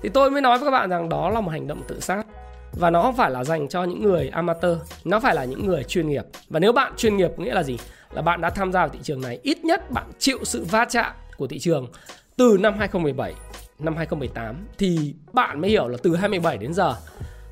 Thì 0.02 0.08
tôi 0.08 0.30
mới 0.30 0.40
nói 0.40 0.58
với 0.58 0.66
các 0.66 0.70
bạn 0.70 0.90
rằng 0.90 1.08
đó 1.08 1.30
là 1.30 1.40
một 1.40 1.50
hành 1.50 1.66
động 1.66 1.82
tự 1.88 2.00
sát. 2.00 2.26
Và 2.72 2.90
nó 2.90 3.02
không 3.02 3.16
phải 3.16 3.30
là 3.30 3.44
dành 3.44 3.68
cho 3.68 3.84
những 3.84 4.02
người 4.02 4.28
amateur 4.28 4.78
nó 5.04 5.20
phải 5.20 5.34
là 5.34 5.44
những 5.44 5.66
người 5.66 5.84
chuyên 5.84 6.08
nghiệp. 6.08 6.24
Và 6.48 6.60
nếu 6.60 6.72
bạn 6.72 6.92
chuyên 6.96 7.16
nghiệp 7.16 7.38
nghĩa 7.38 7.54
là 7.54 7.62
gì? 7.62 7.78
Là 8.12 8.22
bạn 8.22 8.40
đã 8.40 8.50
tham 8.50 8.72
gia 8.72 8.80
vào 8.80 8.88
thị 8.88 8.98
trường 9.02 9.20
này 9.20 9.38
ít 9.42 9.64
nhất 9.64 9.90
bạn 9.90 10.06
chịu 10.18 10.38
sự 10.44 10.64
va 10.70 10.84
chạm 10.84 11.12
của 11.36 11.46
thị 11.46 11.58
trường 11.58 11.86
từ 12.36 12.56
năm 12.60 12.74
2017 12.78 13.34
năm 13.78 13.96
2018 13.96 14.56
thì 14.78 15.14
bạn 15.32 15.60
mới 15.60 15.70
hiểu 15.70 15.88
là 15.88 15.98
từ 16.02 16.16
2017 16.16 16.58
đến 16.58 16.74
giờ 16.74 16.94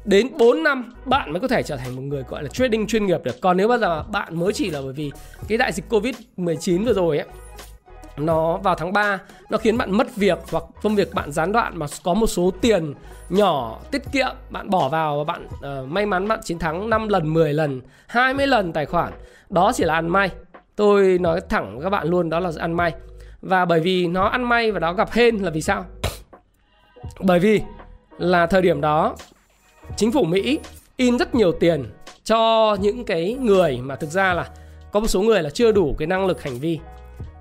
đến 0.09 0.29
4 0.39 0.63
năm 0.63 0.93
bạn 1.05 1.33
mới 1.33 1.41
có 1.41 1.49
thể 1.49 1.63
trở 1.63 1.77
thành 1.77 1.97
một 1.97 2.03
người 2.03 2.25
gọi 2.29 2.43
là 2.43 2.49
trading 2.49 2.87
chuyên 2.87 3.07
nghiệp 3.07 3.21
được. 3.25 3.41
Còn 3.41 3.57
nếu 3.57 3.69
bao 3.69 3.79
giờ 3.79 4.03
bạn 4.03 4.39
mới 4.39 4.53
chỉ 4.53 4.71
là 4.71 4.81
bởi 4.83 4.93
vì 4.93 5.11
cái 5.49 5.59
đại 5.59 5.73
dịch 5.73 5.85
Covid-19 5.91 6.85
vừa 6.85 6.93
rồi 6.93 7.19
ấy 7.19 7.27
nó 8.17 8.57
vào 8.57 8.75
tháng 8.75 8.93
3 8.93 9.19
nó 9.51 9.59
khiến 9.59 9.77
bạn 9.77 9.93
mất 9.93 10.17
việc 10.17 10.39
hoặc 10.51 10.65
công 10.83 10.95
việc 10.95 11.15
bạn 11.15 11.33
gián 11.33 11.53
đoạn 11.53 11.79
mà 11.79 11.87
có 12.05 12.15
một 12.15 12.27
số 12.27 12.51
tiền 12.61 12.95
nhỏ 13.29 13.81
tiết 13.91 14.03
kiệm 14.13 14.37
bạn 14.51 14.71
bỏ 14.71 14.89
vào 14.89 15.19
và 15.19 15.25
bạn 15.25 15.47
uh, 15.47 15.89
may 15.89 16.07
mắn 16.07 16.29
bạn 16.29 16.41
chiến 16.43 16.59
thắng 16.59 16.91
5 16.91 17.09
lần 17.09 17.33
10 17.33 17.53
lần 17.53 17.81
20 18.07 18.47
lần 18.47 18.73
tài 18.73 18.87
khoản. 18.87 19.13
Đó 19.51 19.73
chỉ 19.75 19.85
là 19.85 19.95
ăn 19.95 20.09
may. 20.09 20.31
Tôi 20.77 21.19
nói 21.19 21.41
thẳng 21.49 21.75
với 21.75 21.85
các 21.85 21.91
bạn 21.91 22.09
luôn 22.09 22.31
đó 22.31 22.41
là 22.41 22.51
ăn 22.59 22.73
may. 22.73 22.93
Và 23.43 23.65
bởi 23.65 23.81
vì 23.81 24.07
nó 24.07 24.25
ăn 24.25 24.49
may 24.49 24.73
và 24.73 24.81
nó 24.81 24.93
gặp 24.93 25.11
hên 25.11 25.37
là 25.37 25.51
vì 25.51 25.61
sao? 25.61 25.85
Bởi 27.21 27.39
vì 27.39 27.63
là 28.19 28.47
thời 28.47 28.63
điểm 28.63 28.81
đó 28.81 29.15
chính 29.97 30.13
phủ 30.13 30.25
Mỹ 30.25 30.59
in 30.97 31.19
rất 31.19 31.35
nhiều 31.35 31.53
tiền 31.53 31.85
cho 32.25 32.77
những 32.81 33.05
cái 33.05 33.37
người 33.41 33.79
mà 33.83 33.97
thực 33.97 34.11
ra 34.11 34.35
là 34.35 34.49
có 34.93 35.01
một 35.01 35.07
số 35.07 35.23
người 35.23 35.43
là 35.43 35.51
chưa 35.51 35.73
đủ 35.73 35.95
cái 35.99 36.07
năng 36.07 36.27
lực 36.27 36.43
hành 36.43 36.59
vi. 36.59 36.79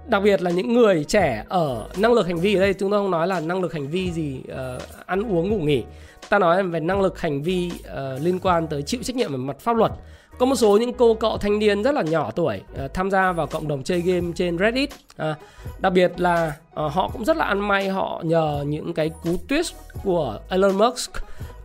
Đặc 0.06 0.24
biệt 0.24 0.42
là 0.42 0.52
những 0.52 0.74
người 0.74 1.04
trẻ 1.04 1.46
ở 1.50 1.88
năng 1.98 2.14
lực 2.14 2.28
hành 2.28 2.38
vi 2.38 2.56
ở 2.56 2.62
đây 2.62 2.74
chúng 2.74 2.92
tôi 2.92 3.00
không 3.00 3.12
nói 3.12 3.28
là 3.28 3.40
năng 3.40 3.62
lực 3.62 3.74
hành 3.74 3.88
vi 3.88 4.12
gì 4.12 4.42
uh, 4.52 4.82
ăn 5.06 5.32
uống 5.32 5.50
ngủ 5.50 5.58
nghỉ. 5.58 5.84
Ta 6.30 6.40
nói 6.40 6.64
về 6.64 6.80
năng 6.80 7.02
lực 7.02 7.20
hành 7.20 7.44
vi 7.44 7.72
uh, 7.80 8.22
liên 8.22 8.40
quan 8.40 8.68
tới 8.68 8.82
chịu 8.82 9.04
trách 9.04 9.16
nhiệm 9.16 9.32
về 9.32 9.38
mặt 9.38 9.60
pháp 9.60 9.76
luật. 9.76 9.92
Có 10.40 10.46
một 10.46 10.56
số 10.56 10.78
những 10.78 10.94
cô 10.94 11.14
cậu 11.14 11.38
thanh 11.38 11.60
niên 11.60 11.84
rất 11.84 11.96
là 11.96 12.02
nhỏ 12.02 12.32
tuổi 12.32 12.62
uh, 12.86 12.94
tham 12.94 13.12
gia 13.12 13.32
vào 13.32 13.48
cộng 13.48 13.68
đồng 13.68 13.84
chơi 13.84 14.02
game 14.02 14.28
trên 14.36 14.58
Reddit 14.58 14.90
uh, 14.94 15.38
đặc 15.80 15.94
biệt 15.94 16.12
là 16.18 16.54
uh, 16.86 16.92
họ 16.92 17.10
cũng 17.14 17.26
rất 17.26 17.38
là 17.38 17.46
ăn 17.46 17.68
may 17.68 17.90
họ 17.90 18.22
nhờ 18.26 18.64
những 18.68 18.94
cái 18.94 19.10
cú 19.10 19.30
twist 19.48 19.74
của 20.04 20.40
Elon 20.50 20.78
Musk 20.78 21.12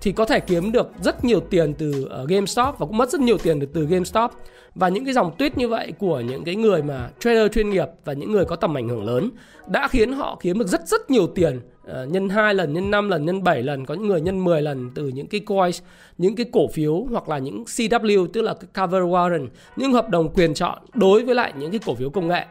thì 0.02 0.12
có 0.12 0.24
thể 0.24 0.40
kiếm 0.40 0.72
được 0.72 0.90
rất 1.02 1.24
nhiều 1.24 1.40
tiền 1.40 1.74
từ 1.74 2.08
uh, 2.22 2.28
GameStop 2.28 2.78
và 2.78 2.86
cũng 2.86 2.96
mất 2.96 3.10
rất 3.10 3.20
nhiều 3.20 3.38
tiền 3.38 3.60
từ, 3.60 3.66
từ 3.66 3.86
GameStop 3.86 4.30
và 4.74 4.88
những 4.88 5.04
cái 5.04 5.14
dòng 5.14 5.32
tweet 5.38 5.50
như 5.56 5.68
vậy 5.68 5.92
của 5.98 6.20
những 6.20 6.44
cái 6.44 6.56
người 6.56 6.82
mà 6.82 7.10
trader 7.20 7.52
chuyên 7.52 7.70
nghiệp 7.70 7.86
và 8.04 8.12
những 8.12 8.32
người 8.32 8.44
có 8.44 8.56
tầm 8.56 8.76
ảnh 8.76 8.88
hưởng 8.88 9.04
lớn 9.04 9.30
đã 9.66 9.88
khiến 9.88 10.12
họ 10.12 10.38
kiếm 10.40 10.58
được 10.58 10.68
rất 10.68 10.88
rất 10.88 11.10
nhiều 11.10 11.26
tiền 11.26 11.60
uh, 11.90 12.08
nhân 12.08 12.28
2 12.28 12.54
lần, 12.54 12.72
nhân 12.72 12.90
5 12.90 13.08
lần, 13.08 13.26
nhân 13.26 13.44
7 13.44 13.62
lần, 13.62 13.86
có 13.86 13.94
những 13.94 14.08
người 14.08 14.20
nhân 14.20 14.44
10 14.44 14.62
lần 14.62 14.90
từ 14.94 15.08
những 15.08 15.26
cái 15.26 15.40
coins, 15.40 15.82
những 16.18 16.36
cái 16.36 16.46
cổ 16.52 16.68
phiếu 16.68 17.06
hoặc 17.10 17.28
là 17.28 17.38
những 17.38 17.64
CW 17.64 18.26
tức 18.26 18.42
là 18.42 18.54
cover 18.54 19.02
warrant, 19.02 19.46
những 19.76 19.92
hợp 19.92 20.08
đồng 20.08 20.28
quyền 20.28 20.54
chọn 20.54 20.78
đối 20.94 21.24
với 21.24 21.34
lại 21.34 21.52
những 21.56 21.70
cái 21.70 21.80
cổ 21.86 21.94
phiếu 21.94 22.10
công 22.10 22.28
nghệ. 22.28 22.44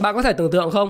Bạn 0.00 0.14
có 0.14 0.22
thể 0.22 0.32
tưởng 0.32 0.50
tượng 0.50 0.70
không? 0.70 0.88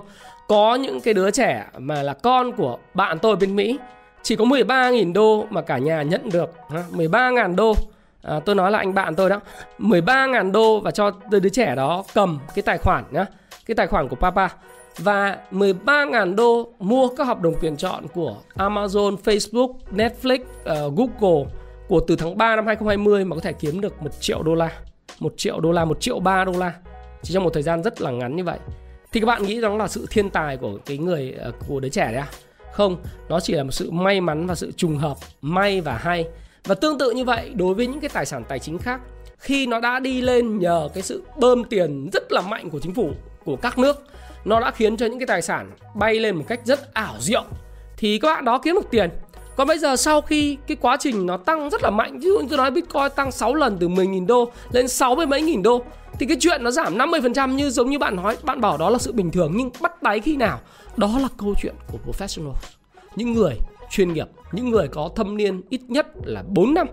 Có 0.48 0.74
những 0.74 1.00
cái 1.00 1.14
đứa 1.14 1.30
trẻ 1.30 1.66
mà 1.78 2.02
là 2.02 2.14
con 2.14 2.52
của 2.52 2.78
bạn 2.94 3.18
tôi 3.18 3.36
bên 3.36 3.56
Mỹ 3.56 3.78
chỉ 4.22 4.36
có 4.36 4.44
13.000 4.44 5.12
đô 5.12 5.46
mà 5.50 5.60
cả 5.60 5.78
nhà 5.78 6.02
nhận 6.02 6.30
được 6.32 6.50
13.000 6.70 7.54
đô. 7.54 7.74
À, 8.22 8.40
tôi 8.44 8.54
nói 8.54 8.70
là 8.70 8.78
anh 8.78 8.94
bạn 8.94 9.14
tôi 9.14 9.30
đó. 9.30 9.40
13.000 9.78 10.52
đô 10.52 10.80
và 10.80 10.90
cho 10.90 11.10
đứa 11.30 11.48
trẻ 11.48 11.74
đó 11.74 12.04
cầm 12.14 12.38
cái 12.54 12.62
tài 12.62 12.78
khoản 12.78 13.04
nhá 13.10 13.26
cái 13.66 13.74
tài 13.74 13.86
khoản 13.86 14.08
của 14.08 14.16
papa. 14.16 14.48
Và 14.98 15.38
13.000 15.52 16.34
đô 16.34 16.68
mua 16.78 17.08
các 17.08 17.26
hợp 17.26 17.40
đồng 17.40 17.54
quyền 17.60 17.76
chọn 17.76 18.06
của 18.14 18.36
Amazon, 18.54 19.16
Facebook, 19.16 19.74
Netflix, 19.96 20.40
uh, 20.40 20.94
Google 20.96 21.52
của 21.88 22.00
từ 22.00 22.16
tháng 22.16 22.38
3 22.38 22.56
năm 22.56 22.66
2020 22.66 23.24
mà 23.24 23.36
có 23.36 23.40
thể 23.40 23.52
kiếm 23.52 23.80
được 23.80 24.02
1 24.02 24.10
triệu 24.20 24.42
đô 24.42 24.54
la 24.54 24.70
1 25.20 25.34
triệu 25.36 25.60
đô 25.60 25.72
la, 25.72 25.84
1 25.84 26.00
triệu 26.00 26.20
3 26.20 26.44
đô 26.44 26.52
la. 26.52 26.72
Chỉ 27.22 27.34
trong 27.34 27.44
một 27.44 27.50
thời 27.54 27.62
gian 27.62 27.82
rất 27.82 28.00
là 28.00 28.10
ngắn 28.10 28.36
như 28.36 28.44
vậy. 28.44 28.58
Thì 29.12 29.20
các 29.20 29.26
bạn 29.26 29.42
nghĩ 29.42 29.60
rằng 29.60 29.76
là 29.76 29.88
sự 29.88 30.06
thiên 30.10 30.30
tài 30.30 30.56
của 30.56 30.78
cái 30.86 30.98
người 30.98 31.34
uh, 31.48 31.54
của 31.68 31.80
đứa 31.80 31.88
trẻ 31.88 32.04
đấy 32.04 32.16
à? 32.16 32.28
Không, 32.72 32.96
nó 33.28 33.40
chỉ 33.40 33.54
là 33.54 33.62
một 33.62 33.70
sự 33.70 33.90
may 33.90 34.20
mắn 34.20 34.46
và 34.46 34.54
sự 34.54 34.72
trùng 34.76 34.96
hợp, 34.96 35.16
may 35.42 35.80
và 35.80 35.96
hay. 35.96 36.26
Và 36.64 36.74
tương 36.74 36.98
tự 36.98 37.10
như 37.10 37.24
vậy, 37.24 37.50
đối 37.54 37.74
với 37.74 37.86
những 37.86 38.00
cái 38.00 38.10
tài 38.12 38.26
sản 38.26 38.44
tài 38.48 38.58
chính 38.58 38.78
khác, 38.78 39.00
khi 39.38 39.66
nó 39.66 39.80
đã 39.80 40.00
đi 40.00 40.20
lên 40.20 40.58
nhờ 40.58 40.88
cái 40.94 41.02
sự 41.02 41.22
bơm 41.36 41.64
tiền 41.64 42.10
rất 42.12 42.32
là 42.32 42.40
mạnh 42.40 42.70
của 42.70 42.80
chính 42.80 42.94
phủ, 42.94 43.10
của 43.44 43.56
các 43.56 43.78
nước, 43.78 44.04
nó 44.44 44.60
đã 44.60 44.70
khiến 44.70 44.96
cho 44.96 45.06
những 45.06 45.18
cái 45.18 45.26
tài 45.26 45.42
sản 45.42 45.70
bay 45.94 46.14
lên 46.14 46.36
một 46.36 46.44
cách 46.48 46.60
rất 46.64 46.94
ảo 46.94 47.14
diệu, 47.20 47.44
thì 47.96 48.18
các 48.18 48.34
bạn 48.34 48.44
đó 48.44 48.58
kiếm 48.58 48.74
được 48.74 48.90
tiền. 48.90 49.10
Còn 49.56 49.68
bây 49.68 49.78
giờ 49.78 49.96
sau 49.96 50.20
khi 50.20 50.58
cái 50.66 50.76
quá 50.80 50.96
trình 51.00 51.26
nó 51.26 51.36
tăng 51.36 51.70
rất 51.70 51.82
là 51.82 51.90
mạnh, 51.90 52.18
Ví 52.18 52.24
dụ 52.24 52.38
như 52.38 52.46
tôi 52.48 52.58
nói 52.58 52.70
Bitcoin 52.70 53.10
tăng 53.16 53.32
6 53.32 53.54
lần 53.54 53.76
từ 53.80 53.88
10.000 53.88 54.26
đô 54.26 54.50
lên 54.70 54.88
60 54.88 55.26
mấy 55.26 55.42
nghìn 55.42 55.62
đô 55.62 55.82
thì 56.22 56.26
cái 56.26 56.36
chuyện 56.40 56.64
nó 56.64 56.70
giảm 56.70 56.98
50% 56.98 57.54
như 57.54 57.70
giống 57.70 57.90
như 57.90 57.98
bạn 57.98 58.16
nói, 58.16 58.36
bạn 58.42 58.60
bảo 58.60 58.78
đó 58.78 58.90
là 58.90 58.98
sự 58.98 59.12
bình 59.12 59.30
thường, 59.30 59.52
nhưng 59.56 59.70
bắt 59.80 60.02
đáy 60.02 60.20
khi 60.20 60.36
nào? 60.36 60.60
Đó 60.96 61.18
là 61.22 61.28
câu 61.38 61.54
chuyện 61.62 61.74
của 61.92 61.98
professional. 62.06 62.52
Những 63.16 63.32
người 63.32 63.54
chuyên 63.90 64.12
nghiệp, 64.12 64.26
những 64.52 64.70
người 64.70 64.88
có 64.88 65.10
thâm 65.16 65.36
niên 65.36 65.62
ít 65.68 65.80
nhất 65.88 66.06
là 66.24 66.42
4 66.46 66.74
năm 66.74 66.86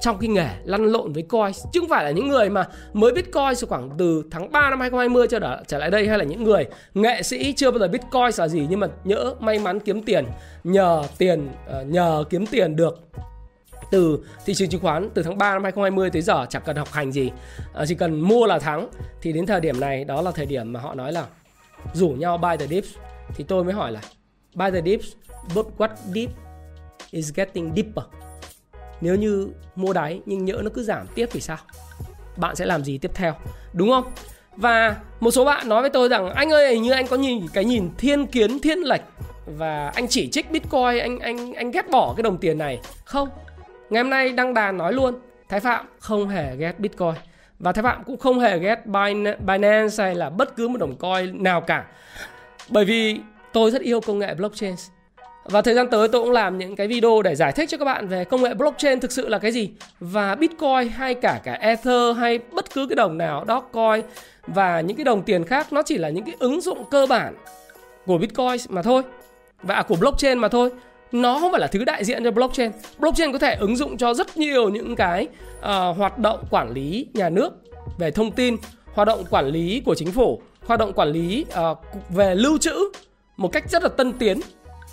trong 0.00 0.18
cái 0.18 0.28
nghề 0.28 0.48
lăn 0.64 0.84
lộn 0.84 1.12
với 1.12 1.22
coin 1.22 1.52
chứ 1.72 1.80
không 1.80 1.88
phải 1.88 2.04
là 2.04 2.10
những 2.10 2.28
người 2.28 2.50
mà 2.50 2.68
mới 2.92 3.12
biết 3.12 3.32
coin 3.32 3.54
khoảng 3.68 3.90
từ 3.98 4.24
tháng 4.30 4.52
3 4.52 4.70
năm 4.70 4.80
2020 4.80 5.26
cho 5.30 5.38
đã 5.38 5.62
trở 5.66 5.78
lại 5.78 5.90
đây, 5.90 6.08
hay 6.08 6.18
là 6.18 6.24
những 6.24 6.44
người 6.44 6.66
nghệ 6.94 7.22
sĩ 7.22 7.52
chưa 7.52 7.70
bao 7.70 7.78
giờ 7.78 7.88
biết 7.88 8.02
coin 8.10 8.30
là 8.38 8.48
gì, 8.48 8.66
nhưng 8.70 8.80
mà 8.80 8.86
nhỡ 9.04 9.34
may 9.40 9.58
mắn 9.58 9.80
kiếm 9.80 10.02
tiền, 10.02 10.24
nhờ 10.64 11.02
tiền 11.18 11.48
ờ, 11.66 11.84
nhờ 11.84 12.24
kiếm 12.30 12.46
tiền 12.46 12.76
được 12.76 13.08
từ 13.90 14.18
thị 14.46 14.54
trường 14.54 14.68
chứng 14.68 14.80
khoán 14.80 15.10
từ 15.14 15.22
tháng 15.22 15.38
3 15.38 15.52
năm 15.52 15.62
2020 15.62 16.10
tới 16.10 16.22
giờ 16.22 16.46
chẳng 16.50 16.62
cần 16.66 16.76
học 16.76 16.92
hành 16.92 17.12
gì. 17.12 17.30
Ờ, 17.72 17.86
chỉ 17.86 17.94
cần 17.94 18.20
mua 18.20 18.46
là 18.46 18.58
thắng. 18.58 18.88
Thì 19.22 19.32
đến 19.32 19.46
thời 19.46 19.60
điểm 19.60 19.80
này, 19.80 20.04
đó 20.04 20.22
là 20.22 20.30
thời 20.30 20.46
điểm 20.46 20.72
mà 20.72 20.80
họ 20.80 20.94
nói 20.94 21.12
là 21.12 21.26
rủ 21.92 22.08
nhau 22.08 22.38
buy 22.38 22.56
the 22.58 22.66
dips. 22.66 22.88
Thì 23.34 23.44
tôi 23.48 23.64
mới 23.64 23.74
hỏi 23.74 23.92
là, 23.92 24.00
buy 24.54 24.70
the 24.70 24.80
dips, 24.82 25.06
but 25.54 25.66
what 25.78 25.88
deep 26.14 26.30
is 27.10 27.34
getting 27.34 27.72
deeper? 27.76 28.04
Nếu 29.00 29.14
như 29.16 29.48
mua 29.76 29.92
đáy 29.92 30.20
nhưng 30.26 30.44
nhỡ 30.44 30.60
nó 30.64 30.70
cứ 30.74 30.82
giảm 30.82 31.06
tiếp 31.14 31.28
thì 31.32 31.40
sao? 31.40 31.58
Bạn 32.36 32.56
sẽ 32.56 32.66
làm 32.66 32.84
gì 32.84 32.98
tiếp 32.98 33.10
theo? 33.14 33.34
Đúng 33.72 33.90
không? 33.90 34.04
Và 34.56 34.96
một 35.20 35.30
số 35.30 35.44
bạn 35.44 35.68
nói 35.68 35.80
với 35.80 35.90
tôi 35.90 36.08
rằng, 36.08 36.30
anh 36.30 36.50
ơi, 36.50 36.74
hình 36.74 36.82
như 36.82 36.92
anh 36.92 37.06
có 37.06 37.16
nhìn 37.16 37.46
cái 37.52 37.64
nhìn 37.64 37.90
thiên 37.98 38.26
kiến, 38.26 38.58
thiên 38.58 38.78
lệch 38.78 39.02
và 39.46 39.92
anh 39.94 40.08
chỉ 40.08 40.28
trích 40.30 40.50
bitcoin, 40.50 40.98
anh 41.00 41.18
anh 41.18 41.54
anh 41.54 41.70
ghét 41.70 41.90
bỏ 41.90 42.14
cái 42.16 42.22
đồng 42.22 42.38
tiền 42.38 42.58
này. 42.58 42.80
Không 43.04 43.28
ngày 43.90 44.02
hôm 44.02 44.10
nay 44.10 44.32
đăng 44.32 44.54
đàn 44.54 44.76
nói 44.76 44.92
luôn, 44.92 45.14
thái 45.48 45.60
phạm 45.60 45.86
không 45.98 46.28
hề 46.28 46.56
ghét 46.56 46.80
bitcoin. 46.80 47.14
Và 47.58 47.72
thái 47.72 47.82
phạm 47.82 48.04
cũng 48.04 48.18
không 48.18 48.40
hề 48.40 48.58
ghét 48.58 48.86
binance 49.38 50.04
hay 50.04 50.14
là 50.14 50.30
bất 50.30 50.56
cứ 50.56 50.68
một 50.68 50.78
đồng 50.78 50.96
coin 50.96 51.42
nào 51.42 51.60
cả. 51.60 51.84
Bởi 52.68 52.84
vì 52.84 53.20
tôi 53.52 53.70
rất 53.70 53.82
yêu 53.82 54.00
công 54.00 54.18
nghệ 54.18 54.34
blockchain. 54.34 54.74
Và 55.44 55.62
thời 55.62 55.74
gian 55.74 55.90
tới 55.90 56.08
tôi 56.08 56.22
cũng 56.22 56.32
làm 56.32 56.58
những 56.58 56.76
cái 56.76 56.88
video 56.88 57.22
để 57.22 57.34
giải 57.34 57.52
thích 57.52 57.68
cho 57.68 57.78
các 57.78 57.84
bạn 57.84 58.08
về 58.08 58.24
công 58.24 58.42
nghệ 58.42 58.54
blockchain 58.54 59.00
thực 59.00 59.12
sự 59.12 59.28
là 59.28 59.38
cái 59.38 59.52
gì. 59.52 59.70
Và 60.00 60.34
Bitcoin 60.34 60.88
hay 60.88 61.14
cả 61.14 61.40
cả 61.44 61.52
Ether 61.52 62.16
hay 62.16 62.38
bất 62.52 62.74
cứ 62.74 62.86
cái 62.86 62.96
đồng 62.96 63.18
nào, 63.18 63.44
Dogecoin 63.48 64.04
và 64.46 64.80
những 64.80 64.96
cái 64.96 65.04
đồng 65.04 65.22
tiền 65.22 65.44
khác, 65.44 65.72
nó 65.72 65.82
chỉ 65.82 65.98
là 65.98 66.08
những 66.08 66.24
cái 66.24 66.34
ứng 66.38 66.60
dụng 66.60 66.84
cơ 66.90 67.06
bản 67.06 67.34
của 68.06 68.18
Bitcoin 68.18 68.56
mà 68.68 68.82
thôi. 68.82 69.02
Và 69.62 69.74
à, 69.74 69.82
của 69.82 69.96
blockchain 70.00 70.38
mà 70.38 70.48
thôi 70.48 70.70
nó 71.12 71.38
không 71.38 71.52
phải 71.52 71.60
là 71.60 71.66
thứ 71.66 71.84
đại 71.84 72.04
diện 72.04 72.24
cho 72.24 72.30
blockchain. 72.30 72.70
Blockchain 72.98 73.32
có 73.32 73.38
thể 73.38 73.56
ứng 73.60 73.76
dụng 73.76 73.96
cho 73.96 74.14
rất 74.14 74.36
nhiều 74.36 74.68
những 74.68 74.96
cái 74.96 75.26
uh, 75.58 75.96
hoạt 75.96 76.18
động 76.18 76.44
quản 76.50 76.70
lý 76.70 77.06
nhà 77.14 77.28
nước 77.28 77.50
về 77.98 78.10
thông 78.10 78.32
tin 78.32 78.56
hoạt 78.94 79.08
động 79.08 79.24
quản 79.30 79.46
lý 79.46 79.82
của 79.84 79.94
chính 79.94 80.12
phủ 80.12 80.42
hoạt 80.66 80.80
động 80.80 80.92
quản 80.92 81.08
lý 81.08 81.44
uh, 81.70 81.78
về 82.10 82.34
lưu 82.34 82.58
trữ 82.58 82.90
một 83.36 83.52
cách 83.52 83.70
rất 83.70 83.82
là 83.82 83.88
tân 83.88 84.12
tiến. 84.12 84.40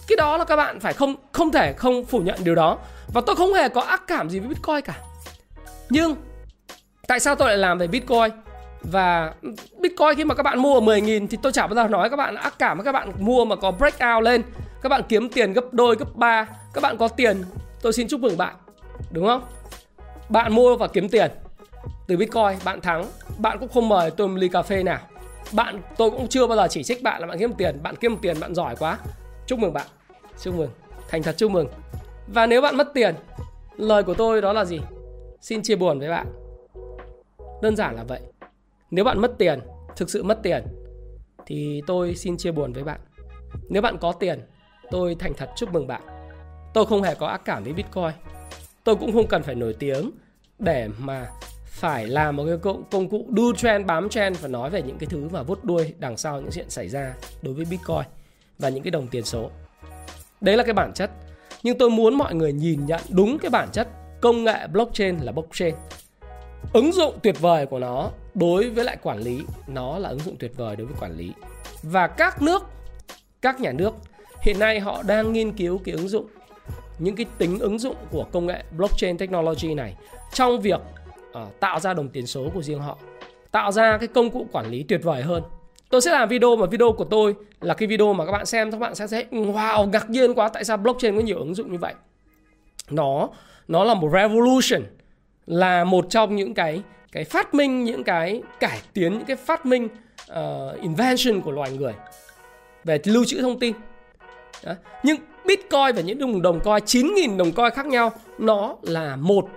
Cái 0.07 0.15
đó 0.17 0.37
là 0.37 0.45
các 0.45 0.55
bạn 0.55 0.79
phải 0.79 0.93
không 0.93 1.15
không 1.31 1.51
thể 1.51 1.73
không 1.73 2.05
phủ 2.05 2.19
nhận 2.19 2.39
điều 2.43 2.55
đó. 2.55 2.77
Và 3.13 3.21
tôi 3.21 3.35
không 3.35 3.53
hề 3.53 3.69
có 3.69 3.81
ác 3.81 4.07
cảm 4.07 4.29
gì 4.29 4.39
với 4.39 4.49
bitcoin 4.49 4.81
cả. 4.81 4.93
Nhưng 5.89 6.15
tại 7.07 7.19
sao 7.19 7.35
tôi 7.35 7.47
lại 7.47 7.57
làm 7.57 7.77
về 7.77 7.87
bitcoin? 7.87 8.31
Và 8.81 9.33
bitcoin 9.79 10.15
khi 10.17 10.25
mà 10.25 10.35
các 10.35 10.43
bạn 10.43 10.59
mua 10.59 10.73
ở 10.73 10.79
10.000 10.79 11.27
thì 11.27 11.37
tôi 11.41 11.51
chả 11.51 11.67
bao 11.67 11.75
giờ 11.75 11.87
nói 11.87 12.09
các 12.09 12.15
bạn 12.15 12.35
ác 12.35 12.53
cảm 12.59 12.77
với 12.77 12.85
các 12.85 12.91
bạn 12.91 13.11
mua 13.19 13.45
mà 13.45 13.55
có 13.55 13.71
breakout 13.71 14.23
lên 14.23 14.43
các 14.85 14.89
bạn 14.89 15.01
kiếm 15.09 15.29
tiền 15.29 15.53
gấp 15.53 15.73
đôi, 15.73 15.95
gấp 15.95 16.15
ba. 16.15 16.47
Các 16.73 16.81
bạn 16.81 16.97
có 16.97 17.07
tiền, 17.07 17.43
tôi 17.81 17.93
xin 17.93 18.07
chúc 18.07 18.19
mừng 18.21 18.37
bạn. 18.37 18.55
Đúng 19.11 19.25
không? 19.25 19.43
Bạn 20.29 20.53
mua 20.53 20.75
và 20.75 20.87
kiếm 20.87 21.09
tiền. 21.09 21.31
Từ 22.07 22.17
bitcoin, 22.17 22.57
bạn 22.65 22.81
thắng. 22.81 23.05
Bạn 23.37 23.59
cũng 23.59 23.69
không 23.69 23.89
mời 23.89 24.11
tôi 24.11 24.27
một 24.27 24.37
ly 24.37 24.47
cà 24.47 24.61
phê 24.61 24.83
nào. 24.83 24.99
Bạn, 25.51 25.81
tôi 25.97 26.11
cũng 26.11 26.27
chưa 26.27 26.47
bao 26.47 26.57
giờ 26.57 26.67
chỉ 26.69 26.83
trích 26.83 27.03
bạn 27.03 27.21
là 27.21 27.27
bạn 27.27 27.39
kiếm 27.39 27.53
tiền. 27.53 27.83
Bạn 27.83 27.95
kiếm 27.95 28.17
tiền, 28.17 28.39
bạn 28.39 28.55
giỏi 28.55 28.75
quá. 28.75 28.97
Chúc 29.47 29.59
mừng 29.59 29.73
bạn. 29.73 29.87
Chúc 30.41 30.55
mừng. 30.55 30.69
Thành 31.09 31.23
thật 31.23 31.35
chúc 31.37 31.51
mừng. 31.51 31.67
Và 32.27 32.45
nếu 32.45 32.61
bạn 32.61 32.77
mất 32.77 32.87
tiền, 32.93 33.15
lời 33.77 34.03
của 34.03 34.13
tôi 34.13 34.41
đó 34.41 34.53
là 34.53 34.65
gì? 34.65 34.79
Xin 35.41 35.61
chia 35.63 35.75
buồn 35.75 35.99
với 35.99 36.09
bạn. 36.09 36.27
Đơn 37.61 37.75
giản 37.75 37.95
là 37.95 38.03
vậy. 38.03 38.21
Nếu 38.91 39.05
bạn 39.05 39.19
mất 39.19 39.31
tiền, 39.37 39.59
thực 39.95 40.09
sự 40.09 40.23
mất 40.23 40.39
tiền, 40.43 40.63
thì 41.45 41.81
tôi 41.87 42.15
xin 42.15 42.37
chia 42.37 42.51
buồn 42.51 42.73
với 42.73 42.83
bạn. 42.83 42.99
Nếu 43.69 43.81
bạn 43.81 43.97
có 43.97 44.11
tiền 44.11 44.39
tôi 44.91 45.15
thành 45.19 45.33
thật 45.33 45.49
chúc 45.55 45.73
mừng 45.73 45.87
bạn. 45.87 46.01
Tôi 46.73 46.85
không 46.85 47.03
hề 47.03 47.15
có 47.15 47.27
ác 47.27 47.41
cảm 47.45 47.63
với 47.63 47.73
bitcoin. 47.73 48.11
Tôi 48.83 48.95
cũng 48.95 49.13
không 49.13 49.27
cần 49.27 49.43
phải 49.43 49.55
nổi 49.55 49.75
tiếng 49.79 50.11
để 50.59 50.89
mà 50.97 51.27
phải 51.65 52.07
làm 52.07 52.35
một 52.35 52.43
cái 52.47 52.57
công, 52.57 52.83
công 52.91 53.09
cụ 53.09 53.25
đu 53.29 53.53
trend 53.55 53.85
bám 53.85 54.09
trend 54.09 54.39
và 54.41 54.47
nói 54.47 54.69
về 54.69 54.81
những 54.81 54.97
cái 54.97 55.07
thứ 55.09 55.29
mà 55.31 55.43
vút 55.43 55.63
đuôi 55.63 55.93
đằng 55.99 56.17
sau 56.17 56.41
những 56.41 56.51
chuyện 56.51 56.69
xảy 56.69 56.89
ra 56.89 57.13
đối 57.41 57.53
với 57.53 57.65
bitcoin 57.65 58.03
và 58.59 58.69
những 58.69 58.83
cái 58.83 58.91
đồng 58.91 59.07
tiền 59.07 59.23
số. 59.23 59.49
Đấy 60.41 60.57
là 60.57 60.63
cái 60.63 60.73
bản 60.73 60.93
chất. 60.93 61.11
Nhưng 61.63 61.77
tôi 61.77 61.89
muốn 61.89 62.15
mọi 62.15 62.35
người 62.35 62.53
nhìn 62.53 62.85
nhận 62.85 63.01
đúng 63.09 63.37
cái 63.39 63.49
bản 63.49 63.69
chất. 63.71 63.87
Công 64.21 64.43
nghệ 64.43 64.67
blockchain 64.67 65.17
là 65.17 65.31
blockchain. 65.31 65.75
Ứng 66.73 66.91
dụng 66.91 67.19
tuyệt 67.23 67.39
vời 67.39 67.65
của 67.65 67.79
nó 67.79 68.11
đối 68.33 68.69
với 68.69 68.83
lại 68.83 68.97
quản 69.01 69.19
lý 69.19 69.41
nó 69.67 69.99
là 69.99 70.09
ứng 70.09 70.19
dụng 70.19 70.35
tuyệt 70.39 70.51
vời 70.57 70.75
đối 70.75 70.87
với 70.87 70.95
quản 70.99 71.17
lý. 71.17 71.31
Và 71.83 72.07
các 72.07 72.41
nước 72.41 72.63
các 73.41 73.59
nhà 73.59 73.71
nước 73.71 73.93
hiện 74.45 74.59
nay 74.59 74.79
họ 74.79 75.03
đang 75.03 75.33
nghiên 75.33 75.51
cứu 75.51 75.81
cái 75.83 75.95
ứng 75.95 76.07
dụng 76.07 76.25
những 76.99 77.15
cái 77.15 77.25
tính 77.37 77.59
ứng 77.59 77.79
dụng 77.79 77.95
của 78.11 78.25
công 78.31 78.45
nghệ 78.45 78.63
blockchain 78.77 79.17
technology 79.17 79.73
này 79.73 79.95
trong 80.33 80.61
việc 80.61 80.79
uh, 81.31 81.59
tạo 81.59 81.79
ra 81.79 81.93
đồng 81.93 82.09
tiền 82.09 82.27
số 82.27 82.49
của 82.53 82.61
riêng 82.61 82.79
họ 82.79 82.97
tạo 83.51 83.71
ra 83.71 83.97
cái 83.97 84.07
công 84.07 84.29
cụ 84.29 84.47
quản 84.51 84.65
lý 84.69 84.83
tuyệt 84.83 85.03
vời 85.03 85.21
hơn. 85.21 85.43
Tôi 85.89 86.01
sẽ 86.01 86.11
làm 86.11 86.29
video 86.29 86.55
mà 86.55 86.65
video 86.65 86.91
của 86.91 87.03
tôi 87.03 87.35
là 87.61 87.73
cái 87.73 87.87
video 87.87 88.13
mà 88.13 88.25
các 88.25 88.31
bạn 88.31 88.45
xem 88.45 88.71
các 88.71 88.77
bạn 88.77 88.95
sẽ 88.95 89.07
thấy 89.07 89.25
wow 89.31 89.89
ngạc 89.89 90.09
nhiên 90.09 90.33
quá 90.33 90.49
tại 90.49 90.63
sao 90.63 90.77
blockchain 90.77 91.15
có 91.15 91.21
nhiều 91.21 91.37
ứng 91.37 91.55
dụng 91.55 91.71
như 91.71 91.77
vậy? 91.77 91.93
Nó 92.89 93.29
nó 93.67 93.83
là 93.83 93.93
một 93.93 94.09
revolution 94.13 94.81
là 95.45 95.83
một 95.83 96.05
trong 96.09 96.35
những 96.35 96.53
cái 96.53 96.81
cái 97.11 97.23
phát 97.23 97.53
minh 97.53 97.83
những 97.83 98.03
cái 98.03 98.41
cải 98.59 98.79
tiến 98.93 99.13
những 99.13 99.25
cái 99.25 99.35
phát 99.35 99.65
minh 99.65 99.87
uh, 100.31 100.81
invention 100.81 101.41
của 101.41 101.51
loài 101.51 101.71
người. 101.71 101.93
Về 102.83 102.99
lưu 103.05 103.25
trữ 103.25 103.41
thông 103.41 103.59
tin. 103.59 103.75
Đó. 104.65 104.73
nhưng 105.03 105.17
bitcoin 105.45 105.95
và 105.95 106.01
những 106.01 106.19
đồng 106.19 106.41
đồng 106.41 106.59
coin 106.59 106.83
9.000 106.83 107.37
đồng 107.37 107.51
coin 107.51 107.71
khác 107.71 107.85
nhau 107.85 108.11
nó 108.37 108.75
là 108.81 109.15
một 109.15 109.49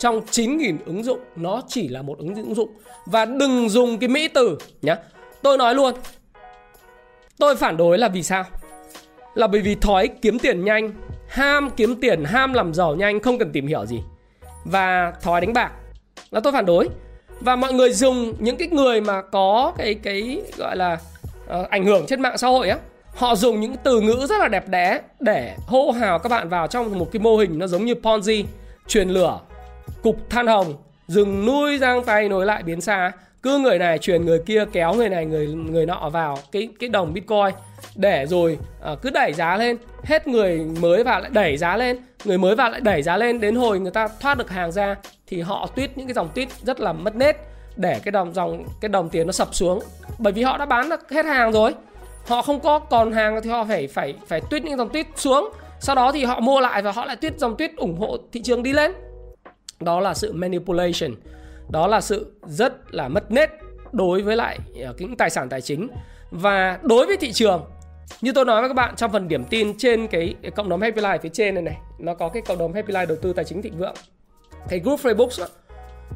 trong 0.00 0.20
9.000 0.20 0.76
ứng 0.86 1.02
dụng. 1.02 1.20
Nó 1.36 1.62
chỉ 1.68 1.88
là 1.88 2.02
một 2.02 2.18
ứng 2.18 2.54
dụng. 2.54 2.70
Và 3.06 3.24
đừng 3.24 3.68
dùng 3.68 3.98
cái 3.98 4.08
mỹ 4.08 4.28
từ 4.28 4.58
nhé 4.82 4.96
Tôi 5.42 5.58
nói 5.58 5.74
luôn 5.74 5.94
Tôi 7.38 7.56
phản 7.56 7.76
đối 7.76 7.98
là 7.98 8.08
vì 8.08 8.22
sao? 8.22 8.44
Là 9.34 9.46
bởi 9.46 9.60
vì 9.60 9.74
thói 9.74 10.08
kiếm 10.08 10.38
tiền 10.38 10.64
nhanh 10.64 10.92
Ham 11.28 11.70
kiếm 11.76 12.00
tiền, 12.00 12.24
ham 12.24 12.52
làm 12.52 12.74
giàu 12.74 12.96
nhanh 12.96 13.20
Không 13.20 13.38
cần 13.38 13.52
tìm 13.52 13.66
hiểu 13.66 13.86
gì. 13.86 14.02
Và 14.64 15.12
thói 15.22 15.40
đánh 15.40 15.52
bạc 15.52 15.72
Là 16.30 16.40
tôi 16.40 16.52
phản 16.52 16.66
đối. 16.66 16.88
Và 17.40 17.56
mọi 17.56 17.72
người 17.72 17.92
dùng 17.92 18.34
những 18.38 18.56
cái 18.56 18.68
người 18.68 19.00
mà 19.00 19.22
có 19.22 19.72
cái 19.78 19.94
cái 19.94 20.42
gọi 20.56 20.76
là 20.76 20.98
uh, 21.60 21.68
ảnh 21.70 21.84
hưởng 21.84 22.06
trên 22.06 22.20
mạng 22.20 22.38
xã 22.38 22.48
hội 22.48 22.68
á 22.68 22.78
Họ 23.14 23.36
dùng 23.36 23.60
những 23.60 23.76
từ 23.84 24.00
ngữ 24.00 24.26
rất 24.28 24.40
là 24.40 24.48
đẹp 24.48 24.68
đẽ 24.68 25.00
Để 25.20 25.56
hô 25.66 25.90
hào 25.90 26.18
các 26.18 26.28
bạn 26.28 26.48
vào 26.48 26.66
trong 26.66 26.98
một 26.98 27.08
cái 27.12 27.20
mô 27.20 27.36
hình 27.36 27.58
Nó 27.58 27.66
giống 27.66 27.84
như 27.84 27.94
Ponzi. 27.94 28.44
Truyền 28.88 29.08
lửa, 29.08 29.40
Cục 30.02 30.30
than 30.30 30.46
hồng 30.46 30.74
Dừng 31.10 31.46
nuôi 31.46 31.78
giang 31.78 32.04
tay 32.04 32.28
nối 32.28 32.46
lại 32.46 32.62
biến 32.62 32.80
xa. 32.80 33.12
Cứ 33.42 33.58
người 33.58 33.78
này 33.78 33.98
truyền 33.98 34.26
người 34.26 34.38
kia, 34.46 34.64
kéo 34.72 34.94
người 34.94 35.08
này, 35.08 35.26
người 35.26 35.46
người 35.46 35.86
nọ 35.86 36.10
vào 36.12 36.38
cái 36.52 36.68
cái 36.80 36.88
đồng 36.88 37.12
bitcoin 37.12 37.54
để 37.94 38.26
rồi 38.26 38.58
à, 38.82 38.94
cứ 39.02 39.10
đẩy 39.10 39.32
giá 39.32 39.56
lên. 39.56 39.76
Hết 40.04 40.28
người 40.28 40.66
mới 40.80 41.04
vào 41.04 41.20
lại 41.20 41.30
đẩy 41.32 41.56
giá 41.56 41.76
lên. 41.76 41.96
Người 42.24 42.38
mới 42.38 42.56
vào 42.56 42.70
lại 42.70 42.80
đẩy 42.80 43.02
giá 43.02 43.16
lên 43.16 43.40
đến 43.40 43.56
hồi 43.56 43.80
người 43.80 43.90
ta 43.90 44.08
thoát 44.20 44.38
được 44.38 44.50
hàng 44.50 44.72
ra 44.72 44.96
thì 45.26 45.40
họ 45.40 45.68
tuyết 45.74 45.98
những 45.98 46.06
cái 46.06 46.14
dòng 46.14 46.28
tuyết 46.34 46.48
rất 46.62 46.80
là 46.80 46.92
mất 46.92 47.16
nết 47.16 47.36
để 47.76 48.00
cái 48.04 48.12
đồng 48.12 48.34
dòng, 48.34 48.64
cái 48.80 48.88
đồng 48.88 49.08
tiền 49.08 49.26
nó 49.26 49.32
sập 49.32 49.54
xuống. 49.54 49.80
Bởi 50.18 50.32
vì 50.32 50.42
họ 50.42 50.58
đã 50.58 50.66
bán 50.66 50.88
được 50.88 51.10
hết 51.10 51.24
hàng 51.24 51.52
rồi 51.52 51.74
họ 52.26 52.42
không 52.42 52.60
có 52.60 52.78
còn 52.78 53.12
hàng 53.12 53.40
thì 53.42 53.50
họ 53.50 53.64
phải 53.64 53.86
phải 53.86 54.14
phải 54.26 54.40
tuyết 54.50 54.64
những 54.64 54.76
dòng 54.78 54.88
tuyết 54.88 55.06
xuống. 55.16 55.50
Sau 55.80 55.96
đó 55.96 56.12
thì 56.12 56.24
họ 56.24 56.40
mua 56.40 56.60
lại 56.60 56.82
và 56.82 56.92
họ 56.92 57.04
lại 57.04 57.16
tuyết 57.16 57.38
dòng 57.38 57.56
tuyết 57.56 57.76
ủng 57.76 57.98
hộ 57.98 58.16
thị 58.32 58.42
trường 58.42 58.62
đi 58.62 58.72
lên. 58.72 58.92
Đó 59.80 60.00
là 60.00 60.14
sự 60.14 60.32
manipulation. 60.32 61.10
Đó 61.68 61.86
là 61.86 62.00
sự 62.00 62.32
rất 62.46 62.94
là 62.94 63.08
mất 63.08 63.30
nết 63.30 63.50
đối 63.92 64.22
với 64.22 64.36
lại 64.36 64.58
ờ, 64.84 64.94
những 64.98 65.16
tài 65.16 65.30
sản 65.30 65.48
tài 65.48 65.60
chính. 65.60 65.88
Và 66.30 66.78
đối 66.82 67.06
với 67.06 67.16
thị 67.16 67.32
trường 67.32 67.64
như 68.20 68.32
tôi 68.32 68.44
nói 68.44 68.60
với 68.60 68.70
các 68.70 68.74
bạn 68.74 68.96
trong 68.96 69.12
phần 69.12 69.28
điểm 69.28 69.44
tin 69.44 69.78
trên 69.78 70.06
cái 70.06 70.34
cộng 70.56 70.68
đồng 70.68 70.80
Happy 70.80 71.00
Life 71.00 71.18
phía 71.18 71.28
trên 71.28 71.54
này 71.54 71.62
này 71.62 71.78
nó 71.98 72.14
có 72.14 72.28
cái 72.28 72.42
cộng 72.46 72.58
đồng 72.58 72.72
Happy 72.72 72.92
Life 72.92 73.06
đầu 73.06 73.16
tư 73.22 73.32
tài 73.32 73.44
chính 73.44 73.62
thịnh 73.62 73.78
vượng. 73.78 73.94
Cái 74.68 74.78
group 74.78 75.00
Facebook 75.00 75.40
đó, 75.40 75.46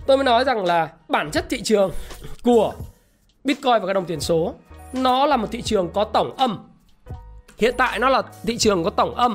tôi 0.06 0.16
mới 0.16 0.24
nói 0.24 0.44
rằng 0.44 0.64
là 0.64 0.88
bản 1.08 1.30
chất 1.30 1.44
thị 1.50 1.62
trường 1.62 1.92
của 2.42 2.72
Bitcoin 3.44 3.80
và 3.80 3.86
các 3.86 3.92
đồng 3.92 4.04
tiền 4.04 4.20
số 4.20 4.54
nó 4.94 5.26
là 5.26 5.36
một 5.36 5.46
thị 5.52 5.62
trường 5.62 5.90
có 5.94 6.04
tổng 6.04 6.34
âm. 6.36 6.68
Hiện 7.58 7.74
tại 7.78 7.98
nó 7.98 8.08
là 8.08 8.22
thị 8.42 8.58
trường 8.58 8.84
có 8.84 8.90
tổng 8.90 9.14
âm. 9.14 9.34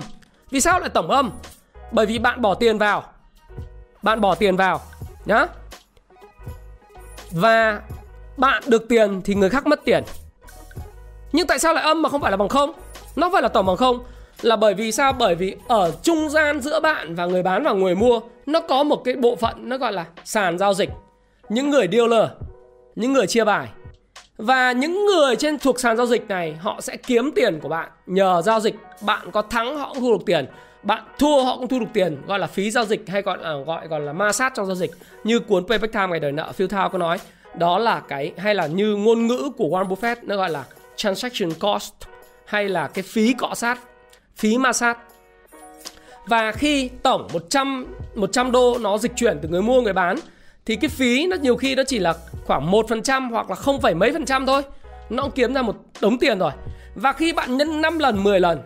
Vì 0.51 0.61
sao 0.61 0.79
lại 0.79 0.89
tổng 0.89 1.09
âm? 1.09 1.31
Bởi 1.91 2.05
vì 2.05 2.19
bạn 2.19 2.41
bỏ 2.41 2.53
tiền 2.53 2.77
vào. 2.77 3.03
Bạn 4.01 4.21
bỏ 4.21 4.35
tiền 4.35 4.55
vào, 4.55 4.81
nhá. 5.25 5.45
Và 7.31 7.81
bạn 8.37 8.63
được 8.67 8.87
tiền 8.89 9.21
thì 9.21 9.35
người 9.35 9.49
khác 9.49 9.67
mất 9.67 9.81
tiền. 9.85 10.03
Nhưng 11.31 11.47
tại 11.47 11.59
sao 11.59 11.73
lại 11.73 11.83
âm 11.83 12.01
mà 12.01 12.09
không 12.09 12.21
phải 12.21 12.31
là 12.31 12.37
bằng 12.37 12.49
không? 12.49 12.71
Nó 13.15 13.29
phải 13.33 13.41
là 13.41 13.47
tổng 13.47 13.65
bằng 13.65 13.77
không. 13.77 14.03
Là 14.41 14.55
bởi 14.55 14.73
vì 14.73 14.91
sao? 14.91 15.13
Bởi 15.13 15.35
vì 15.35 15.55
ở 15.67 15.91
trung 16.03 16.29
gian 16.29 16.61
giữa 16.61 16.79
bạn 16.79 17.15
và 17.15 17.25
người 17.25 17.43
bán 17.43 17.63
và 17.63 17.71
người 17.71 17.95
mua, 17.95 18.19
nó 18.45 18.59
có 18.59 18.83
một 18.83 19.01
cái 19.05 19.15
bộ 19.15 19.35
phận 19.35 19.69
nó 19.69 19.77
gọi 19.77 19.93
là 19.93 20.05
sàn 20.25 20.57
giao 20.57 20.73
dịch. 20.73 20.89
Những 21.49 21.69
người 21.69 21.87
dealer, 21.91 22.29
những 22.95 23.13
người 23.13 23.27
chia 23.27 23.43
bài 23.43 23.67
và 24.39 24.71
những 24.71 25.05
người 25.05 25.35
trên 25.35 25.59
thuộc 25.59 25.79
sàn 25.79 25.97
giao 25.97 26.05
dịch 26.05 26.27
này, 26.27 26.55
họ 26.59 26.81
sẽ 26.81 26.97
kiếm 26.97 27.31
tiền 27.35 27.59
của 27.59 27.69
bạn. 27.69 27.89
Nhờ 28.05 28.41
giao 28.45 28.59
dịch, 28.59 28.75
bạn 29.01 29.31
có 29.31 29.41
thắng, 29.41 29.77
họ 29.77 29.93
cũng 29.93 30.01
thu 30.01 30.11
được 30.11 30.25
tiền. 30.25 30.45
Bạn 30.83 31.03
thua, 31.19 31.43
họ 31.43 31.57
cũng 31.57 31.67
thu 31.67 31.79
được 31.79 31.85
tiền. 31.93 32.17
Gọi 32.27 32.39
là 32.39 32.47
phí 32.47 32.71
giao 32.71 32.85
dịch 32.85 33.09
hay 33.09 33.21
gọi 33.21 33.37
gọi 33.65 33.87
còn 33.89 34.05
là 34.05 34.13
ma 34.13 34.31
sát 34.31 34.53
trong 34.55 34.65
giao 34.65 34.75
dịch. 34.75 34.91
Như 35.23 35.39
cuốn 35.39 35.67
Payback 35.67 35.93
Time 35.93 36.07
ngày 36.07 36.19
đời 36.19 36.31
nợ 36.31 36.51
Phil 36.51 36.67
Thao 36.67 36.89
có 36.89 36.97
nói, 36.97 37.17
đó 37.57 37.79
là 37.79 37.99
cái, 37.99 38.31
hay 38.37 38.55
là 38.55 38.67
như 38.67 38.95
ngôn 38.95 39.27
ngữ 39.27 39.49
của 39.57 39.65
Warren 39.65 39.87
Buffett, 39.87 40.15
nó 40.23 40.37
gọi 40.37 40.49
là 40.49 40.63
transaction 40.95 41.49
cost, 41.59 41.93
hay 42.45 42.69
là 42.69 42.87
cái 42.87 43.03
phí 43.03 43.33
cọ 43.33 43.55
sát, 43.55 43.79
phí 44.35 44.57
ma 44.57 44.73
sát. 44.73 44.97
Và 46.27 46.51
khi 46.51 46.89
tổng 47.03 47.27
100 47.33 47.85
100 48.15 48.51
đô 48.51 48.77
nó 48.81 48.97
dịch 48.97 49.11
chuyển 49.15 49.39
từ 49.41 49.49
người 49.49 49.61
mua, 49.61 49.81
người 49.81 49.93
bán, 49.93 50.19
thì 50.65 50.75
cái 50.75 50.89
phí 50.89 51.27
nó 51.27 51.37
nhiều 51.41 51.55
khi 51.55 51.75
nó 51.75 51.83
chỉ 51.87 51.99
là 51.99 52.13
khoảng 52.49 52.71
1% 52.71 53.31
hoặc 53.31 53.49
là 53.49 53.55
không 53.55 53.81
phải 53.81 53.95
mấy 53.95 54.13
phần 54.13 54.25
trăm 54.25 54.45
thôi. 54.45 54.61
Nó 55.09 55.23
cũng 55.23 55.31
kiếm 55.31 55.53
ra 55.53 55.61
một 55.61 55.75
đống 56.01 56.19
tiền 56.19 56.39
rồi. 56.39 56.51
Và 56.95 57.13
khi 57.13 57.33
bạn 57.33 57.57
nhân 57.57 57.81
5 57.81 57.99
lần 57.99 58.23
10 58.23 58.39
lần 58.39 58.61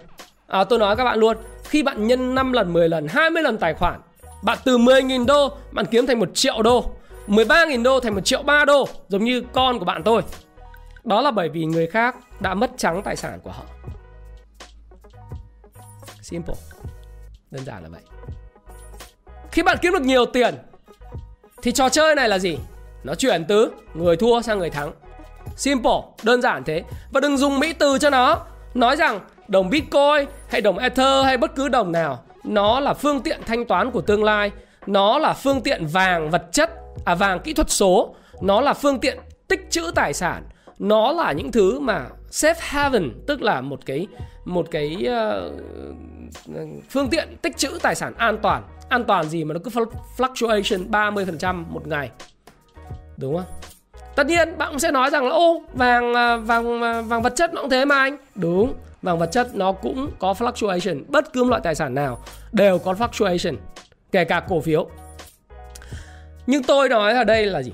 à, 0.48 0.64
Tôi 0.64 0.80
nói 0.80 0.96
các 0.96 1.04
bạn 1.04 1.20
luôn 1.20 1.38
Khi 1.64 1.84
bạn 1.84 2.08
nhân 2.08 2.36
5 2.36 2.54
lần 2.54 2.74
10 2.74 2.90
lần 2.90 3.08
20 3.08 3.44
lần 3.44 3.58
tài 3.58 3.74
khoản 3.74 4.02
Bạn 4.44 4.58
từ 4.66 4.78
10.000 4.78 5.26
đô 5.26 5.58
Bạn 5.72 5.86
kiếm 5.86 6.08
thành 6.08 6.20
1 6.20 6.30
triệu 6.34 6.62
đô 6.62 6.86
13.000 7.28 7.84
đô 7.84 8.00
thành 8.00 8.16
1 8.16 8.22
triệu 8.22 8.44
3 8.44 8.66
đô 8.66 8.88
Giống 9.08 9.24
như 9.24 9.44
con 9.54 9.80
của 9.80 9.86
bạn 9.86 10.04
tôi 10.04 10.22
Đó 11.04 11.22
là 11.22 11.32
bởi 11.32 11.50
vì 11.50 11.66
người 11.66 11.88
khác 11.88 12.16
đã 12.40 12.54
mất 12.54 12.72
trắng 12.78 13.02
tài 13.06 13.16
sản 13.16 13.40
của 13.44 13.52
họ 13.52 13.64
Simple 16.22 16.56
Đơn 17.52 17.66
giản 17.66 17.84
là 17.84 17.90
vậy 17.90 18.02
Khi 19.52 19.64
bạn 19.64 19.78
kiếm 19.82 19.94
được 19.94 20.02
nhiều 20.02 20.26
tiền 20.26 20.56
Thì 21.62 21.72
trò 21.72 21.90
chơi 21.90 22.16
này 22.16 22.30
là 22.30 22.40
gì? 22.40 22.58
Nó 23.04 23.16
chuyển 23.16 23.46
từ 23.46 23.72
người 23.94 24.18
thua 24.18 24.42
sang 24.42 24.60
người 24.60 24.70
thắng. 24.70 24.92
Simple, 25.56 26.02
đơn 26.24 26.42
giản 26.42 26.64
thế. 26.64 26.84
Và 27.12 27.22
đừng 27.22 27.38
dùng 27.38 27.60
mỹ 27.60 27.74
từ 27.74 27.98
cho 27.98 28.10
nó. 28.10 28.40
Nói 28.74 28.96
rằng 28.96 29.20
đồng 29.48 29.70
Bitcoin 29.70 30.26
hay 30.50 30.62
đồng 30.62 30.78
Ether 30.78 31.26
hay 31.26 31.38
bất 31.38 31.56
cứ 31.56 31.70
đồng 31.70 31.92
nào 31.92 32.24
Nó 32.44 32.80
là 32.80 32.94
phương 32.94 33.22
tiện 33.22 33.42
thanh 33.46 33.66
toán 33.66 33.92
của 33.92 34.02
tương 34.02 34.24
lai. 34.24 34.52
Nó 34.88 35.18
là 35.18 35.34
phương 35.34 35.62
tiện 35.62 35.86
vàng 35.86 36.30
vật 36.30 36.44
chất 36.52 36.70
À 37.06 37.16
vàng 37.16 37.40
kỹ 37.40 37.54
thuật 37.54 37.70
số. 37.70 38.16
Nó 38.42 38.62
là 38.62 38.74
phương 38.74 39.00
tiện 39.00 39.18
tích 39.48 39.68
trữ 39.70 39.92
tài 39.96 40.14
sản. 40.14 40.44
Nó 40.80 41.12
là 41.12 41.32
những 41.32 41.52
thứ 41.52 41.80
mà 41.80 42.06
safe 42.32 42.56
haven 42.60 43.12
Tức 43.28 43.42
là 43.42 43.62
một 43.62 43.80
cái 43.86 44.08
một 44.46 44.68
cái 44.72 45.08
uh, 45.08 45.54
phương 46.90 47.10
tiện 47.10 47.38
tích 47.42 47.58
trữ 47.58 47.80
tài 47.82 47.96
sản 47.96 48.14
an 48.18 48.38
toàn. 48.42 48.64
An 48.90 49.04
toàn 49.04 49.30
gì 49.30 49.44
mà 49.44 49.54
nó 49.54 49.60
cứ 49.64 49.72
fluctuation 50.18 50.90
30% 50.90 51.64
một 51.70 51.88
ngày. 51.88 52.10
Đúng 53.18 53.38
không? 53.38 53.46
Tất 54.16 54.28
nhiên 54.28 54.58
bạn 54.58 54.70
cũng 54.70 54.80
sẽ 54.80 54.92
nói 54.92 55.10
rằng 55.10 55.28
là 55.28 55.36
ô 55.36 55.62
vàng 55.74 56.14
à, 56.14 56.38
vàng 56.38 56.82
à, 56.82 57.02
vàng 57.02 57.22
vật 57.22 57.34
chất 57.36 57.54
nó 57.54 57.62
cũng 57.62 57.70
thế 57.70 57.86
mà 57.86 57.96
anh. 57.96 58.18
Đúng, 58.36 58.74
vàng 59.02 59.20
vật 59.20 59.30
chất 59.32 59.56
nó 59.56 59.72
cũng 59.72 60.12
có 60.20 60.34
fluctuation, 60.34 61.04
bất 61.08 61.34
cứ 61.34 61.44
loại 61.44 61.62
tài 61.64 61.76
sản 61.76 61.94
nào 61.94 62.24
đều 62.52 62.80
có 62.80 62.94
fluctuation, 62.94 63.56
kể 64.12 64.24
cả 64.24 64.44
cổ 64.50 64.62
phiếu. 64.62 64.90
Nhưng 66.48 66.64
tôi 66.64 66.90
nói 66.90 67.14
ở 67.14 67.24
đây 67.24 67.46
là 67.46 67.62
gì? 67.62 67.74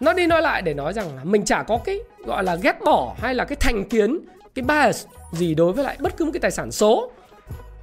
Nó 0.00 0.12
đi 0.12 0.26
nói 0.26 0.42
lại 0.42 0.62
để 0.62 0.74
nói 0.74 0.92
rằng 0.92 1.16
là 1.16 1.24
mình 1.24 1.44
chả 1.44 1.62
có 1.62 1.78
cái 1.84 1.98
gọi 2.24 2.44
là 2.44 2.56
ghét 2.62 2.80
bỏ 2.84 3.14
hay 3.18 3.34
là 3.34 3.44
cái 3.44 3.56
thành 3.60 3.84
kiến, 3.84 4.18
cái 4.54 4.62
bias 4.62 5.06
gì 5.32 5.54
đối 5.54 5.72
với 5.72 5.84
lại 5.84 5.96
bất 6.00 6.16
cứ 6.16 6.24
một 6.24 6.30
cái 6.34 6.40
tài 6.40 6.50
sản 6.50 6.72
số. 6.72 7.10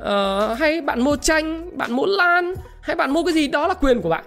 Uh, 0.03 0.57
hay 0.59 0.81
bạn 0.81 1.01
mua 1.01 1.15
tranh, 1.15 1.77
bạn 1.77 1.91
mua 1.91 2.05
lan, 2.05 2.53
hay 2.81 2.95
bạn 2.95 3.11
mua 3.11 3.23
cái 3.23 3.33
gì 3.33 3.47
đó 3.47 3.67
là 3.67 3.73
quyền 3.73 4.01
của 4.01 4.09
bạn. 4.09 4.25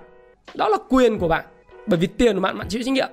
Đó 0.54 0.68
là 0.68 0.76
quyền 0.88 1.18
của 1.18 1.28
bạn 1.28 1.44
bởi 1.86 1.98
vì 1.98 2.06
tiền 2.06 2.34
của 2.34 2.40
bạn 2.40 2.58
bạn 2.58 2.68
chịu 2.68 2.82
trách 2.82 2.92
nhiệm. 2.92 3.08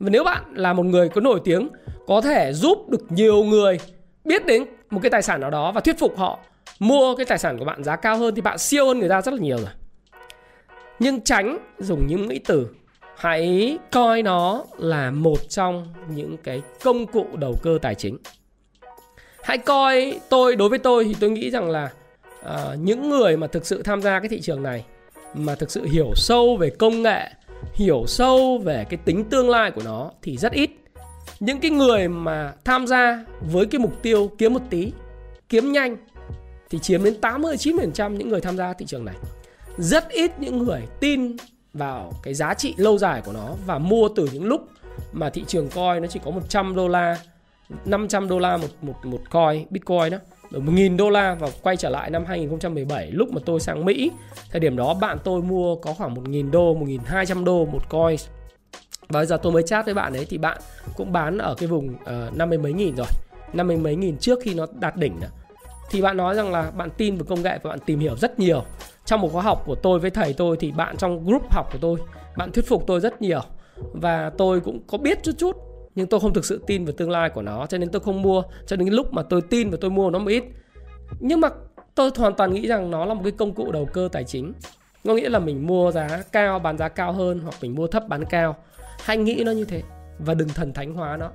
Và 0.00 0.10
nếu 0.10 0.24
bạn 0.24 0.42
là 0.54 0.72
một 0.72 0.82
người 0.82 1.08
có 1.08 1.20
nổi 1.20 1.40
tiếng 1.44 1.68
có 2.06 2.20
thể 2.20 2.52
giúp 2.52 2.88
được 2.88 3.12
nhiều 3.12 3.44
người 3.44 3.78
biết 4.24 4.46
đến 4.46 4.64
một 4.90 5.00
cái 5.02 5.10
tài 5.10 5.22
sản 5.22 5.40
nào 5.40 5.50
đó 5.50 5.72
và 5.72 5.80
thuyết 5.80 5.98
phục 5.98 6.18
họ 6.18 6.38
mua 6.78 7.16
cái 7.16 7.26
tài 7.26 7.38
sản 7.38 7.58
của 7.58 7.64
bạn 7.64 7.84
giá 7.84 7.96
cao 7.96 8.16
hơn 8.16 8.34
thì 8.34 8.40
bạn 8.40 8.58
siêu 8.58 8.86
hơn 8.86 8.98
người 8.98 9.08
ta 9.08 9.22
rất 9.22 9.34
là 9.34 9.40
nhiều 9.40 9.56
rồi. 9.56 9.70
Nhưng 10.98 11.20
tránh 11.20 11.58
dùng 11.78 12.06
những 12.08 12.26
mỹ 12.26 12.40
từ. 12.44 12.68
Hãy 13.16 13.78
coi 13.92 14.22
nó 14.22 14.64
là 14.78 15.10
một 15.10 15.38
trong 15.48 15.94
những 16.08 16.36
cái 16.36 16.62
công 16.84 17.06
cụ 17.06 17.26
đầu 17.38 17.54
cơ 17.62 17.78
tài 17.82 17.94
chính. 17.94 18.18
Hãy 19.42 19.58
coi 19.58 20.20
tôi 20.28 20.56
đối 20.56 20.68
với 20.68 20.78
tôi 20.78 21.04
thì 21.04 21.16
tôi 21.20 21.30
nghĩ 21.30 21.50
rằng 21.50 21.70
là 21.70 21.90
uh, 22.40 22.50
những 22.78 23.08
người 23.08 23.36
mà 23.36 23.46
thực 23.46 23.66
sự 23.66 23.82
tham 23.82 24.02
gia 24.02 24.20
cái 24.20 24.28
thị 24.28 24.40
trường 24.40 24.62
này 24.62 24.84
mà 25.34 25.54
thực 25.54 25.70
sự 25.70 25.84
hiểu 25.84 26.10
sâu 26.14 26.56
về 26.56 26.70
công 26.70 27.02
nghệ 27.02 27.30
hiểu 27.72 28.04
sâu 28.06 28.58
về 28.58 28.86
cái 28.90 28.98
tính 29.04 29.24
tương 29.24 29.50
lai 29.50 29.70
của 29.70 29.82
nó 29.84 30.10
thì 30.22 30.36
rất 30.36 30.52
ít 30.52 30.70
những 31.40 31.60
cái 31.60 31.70
người 31.70 32.08
mà 32.08 32.52
tham 32.64 32.86
gia 32.86 33.24
với 33.40 33.66
cái 33.66 33.78
mục 33.78 34.02
tiêu 34.02 34.30
kiếm 34.38 34.54
một 34.54 34.62
tí 34.70 34.92
kiếm 35.48 35.72
nhanh 35.72 35.96
thì 36.70 36.78
chiếm 36.78 37.04
đến 37.04 37.20
80 37.20 37.56
90% 37.56 38.16
những 38.16 38.28
người 38.28 38.40
tham 38.40 38.56
gia 38.56 38.72
thị 38.72 38.86
trường 38.86 39.04
này. 39.04 39.14
Rất 39.78 40.08
ít 40.08 40.30
những 40.38 40.58
người 40.58 40.82
tin 41.00 41.36
vào 41.72 42.12
cái 42.22 42.34
giá 42.34 42.54
trị 42.54 42.74
lâu 42.76 42.98
dài 42.98 43.22
của 43.24 43.32
nó 43.32 43.54
và 43.66 43.78
mua 43.78 44.08
từ 44.16 44.28
những 44.32 44.44
lúc 44.44 44.68
mà 45.12 45.30
thị 45.30 45.44
trường 45.46 45.68
coin 45.68 46.02
nó 46.02 46.06
chỉ 46.06 46.20
có 46.24 46.30
100 46.30 46.74
đô 46.74 46.88
la, 46.88 47.18
500 47.84 48.28
đô 48.28 48.38
la 48.38 48.56
một 48.56 48.68
một 48.82 48.94
một 49.04 49.20
coin 49.30 49.66
Bitcoin 49.70 50.10
đó 50.10 50.18
1.000 50.60 50.96
đô 50.96 51.10
la 51.10 51.34
và 51.34 51.48
quay 51.62 51.76
trở 51.76 51.88
lại 51.88 52.10
năm 52.10 52.24
2017 52.24 53.10
lúc 53.10 53.28
mà 53.32 53.40
tôi 53.46 53.60
sang 53.60 53.84
Mỹ. 53.84 54.10
Thời 54.50 54.60
điểm 54.60 54.76
đó 54.76 54.94
bạn 54.94 55.18
tôi 55.24 55.42
mua 55.42 55.76
có 55.76 55.94
khoảng 55.94 56.14
1.000 56.14 56.50
đô 56.50 56.74
1.200 56.74 57.44
đô 57.44 57.64
một 57.64 57.88
coin. 57.88 58.16
Và 59.08 59.20
bây 59.20 59.26
giờ 59.26 59.36
tôi 59.42 59.52
mới 59.52 59.62
chat 59.62 59.84
với 59.84 59.94
bạn 59.94 60.12
ấy 60.12 60.24
thì 60.24 60.38
bạn 60.38 60.58
cũng 60.96 61.12
bán 61.12 61.38
ở 61.38 61.54
cái 61.58 61.68
vùng 61.68 61.94
uh, 61.94 62.36
năm 62.36 62.48
mươi 62.48 62.58
mấy 62.58 62.72
nghìn 62.72 62.96
rồi. 62.96 63.06
Năm 63.52 63.66
mươi 63.66 63.76
mấy 63.76 63.96
nghìn 63.96 64.18
trước 64.18 64.38
khi 64.42 64.54
nó 64.54 64.66
đạt 64.80 64.96
đỉnh 64.96 65.20
nữa. 65.20 65.30
thì 65.90 66.02
bạn 66.02 66.16
nói 66.16 66.34
rằng 66.34 66.52
là 66.52 66.70
bạn 66.70 66.90
tin 66.96 67.16
vào 67.16 67.24
công 67.28 67.42
nghệ 67.42 67.58
và 67.62 67.70
bạn 67.70 67.78
tìm 67.86 67.98
hiểu 67.98 68.16
rất 68.16 68.38
nhiều. 68.38 68.64
Trong 69.04 69.20
một 69.20 69.32
khóa 69.32 69.42
học 69.42 69.62
của 69.66 69.74
tôi 69.74 69.98
với 69.98 70.10
thầy 70.10 70.32
tôi 70.32 70.56
thì 70.60 70.72
bạn 70.72 70.96
trong 70.96 71.24
group 71.24 71.52
học 71.52 71.68
của 71.72 71.78
tôi 71.80 71.98
bạn 72.36 72.52
thuyết 72.52 72.68
phục 72.68 72.84
tôi 72.86 73.00
rất 73.00 73.22
nhiều. 73.22 73.40
Và 73.92 74.30
tôi 74.38 74.60
cũng 74.60 74.80
có 74.86 74.98
biết 74.98 75.22
chút 75.22 75.32
chút 75.38 75.63
nhưng 75.94 76.06
tôi 76.06 76.20
không 76.20 76.34
thực 76.34 76.44
sự 76.44 76.62
tin 76.66 76.84
vào 76.84 76.94
tương 76.96 77.10
lai 77.10 77.30
của 77.30 77.42
nó, 77.42 77.66
cho 77.66 77.78
nên 77.78 77.90
tôi 77.90 78.00
không 78.00 78.22
mua. 78.22 78.42
Cho 78.66 78.76
đến 78.76 78.88
lúc 78.88 79.12
mà 79.12 79.22
tôi 79.22 79.42
tin 79.42 79.70
và 79.70 79.78
tôi 79.80 79.90
mua 79.90 80.10
nó 80.10 80.18
một 80.18 80.30
ít. 80.30 80.44
Nhưng 81.20 81.40
mà 81.40 81.48
tôi 81.94 82.10
hoàn 82.16 82.34
toàn 82.34 82.54
nghĩ 82.54 82.66
rằng 82.66 82.90
nó 82.90 83.04
là 83.04 83.14
một 83.14 83.20
cái 83.24 83.32
công 83.32 83.54
cụ 83.54 83.72
đầu 83.72 83.88
cơ 83.92 84.08
tài 84.12 84.24
chính. 84.24 84.52
Có 85.04 85.14
nghĩa 85.14 85.28
là 85.28 85.38
mình 85.38 85.66
mua 85.66 85.90
giá 85.90 86.22
cao, 86.32 86.58
bán 86.58 86.78
giá 86.78 86.88
cao 86.88 87.12
hơn, 87.12 87.38
hoặc 87.38 87.54
mình 87.62 87.74
mua 87.74 87.86
thấp 87.86 88.08
bán 88.08 88.24
cao. 88.24 88.56
Hãy 88.98 89.16
nghĩ 89.16 89.42
nó 89.44 89.52
như 89.52 89.64
thế 89.64 89.82
và 90.18 90.34
đừng 90.34 90.48
thần 90.48 90.72
thánh 90.72 90.94
hóa 90.94 91.16
nó. 91.16 91.30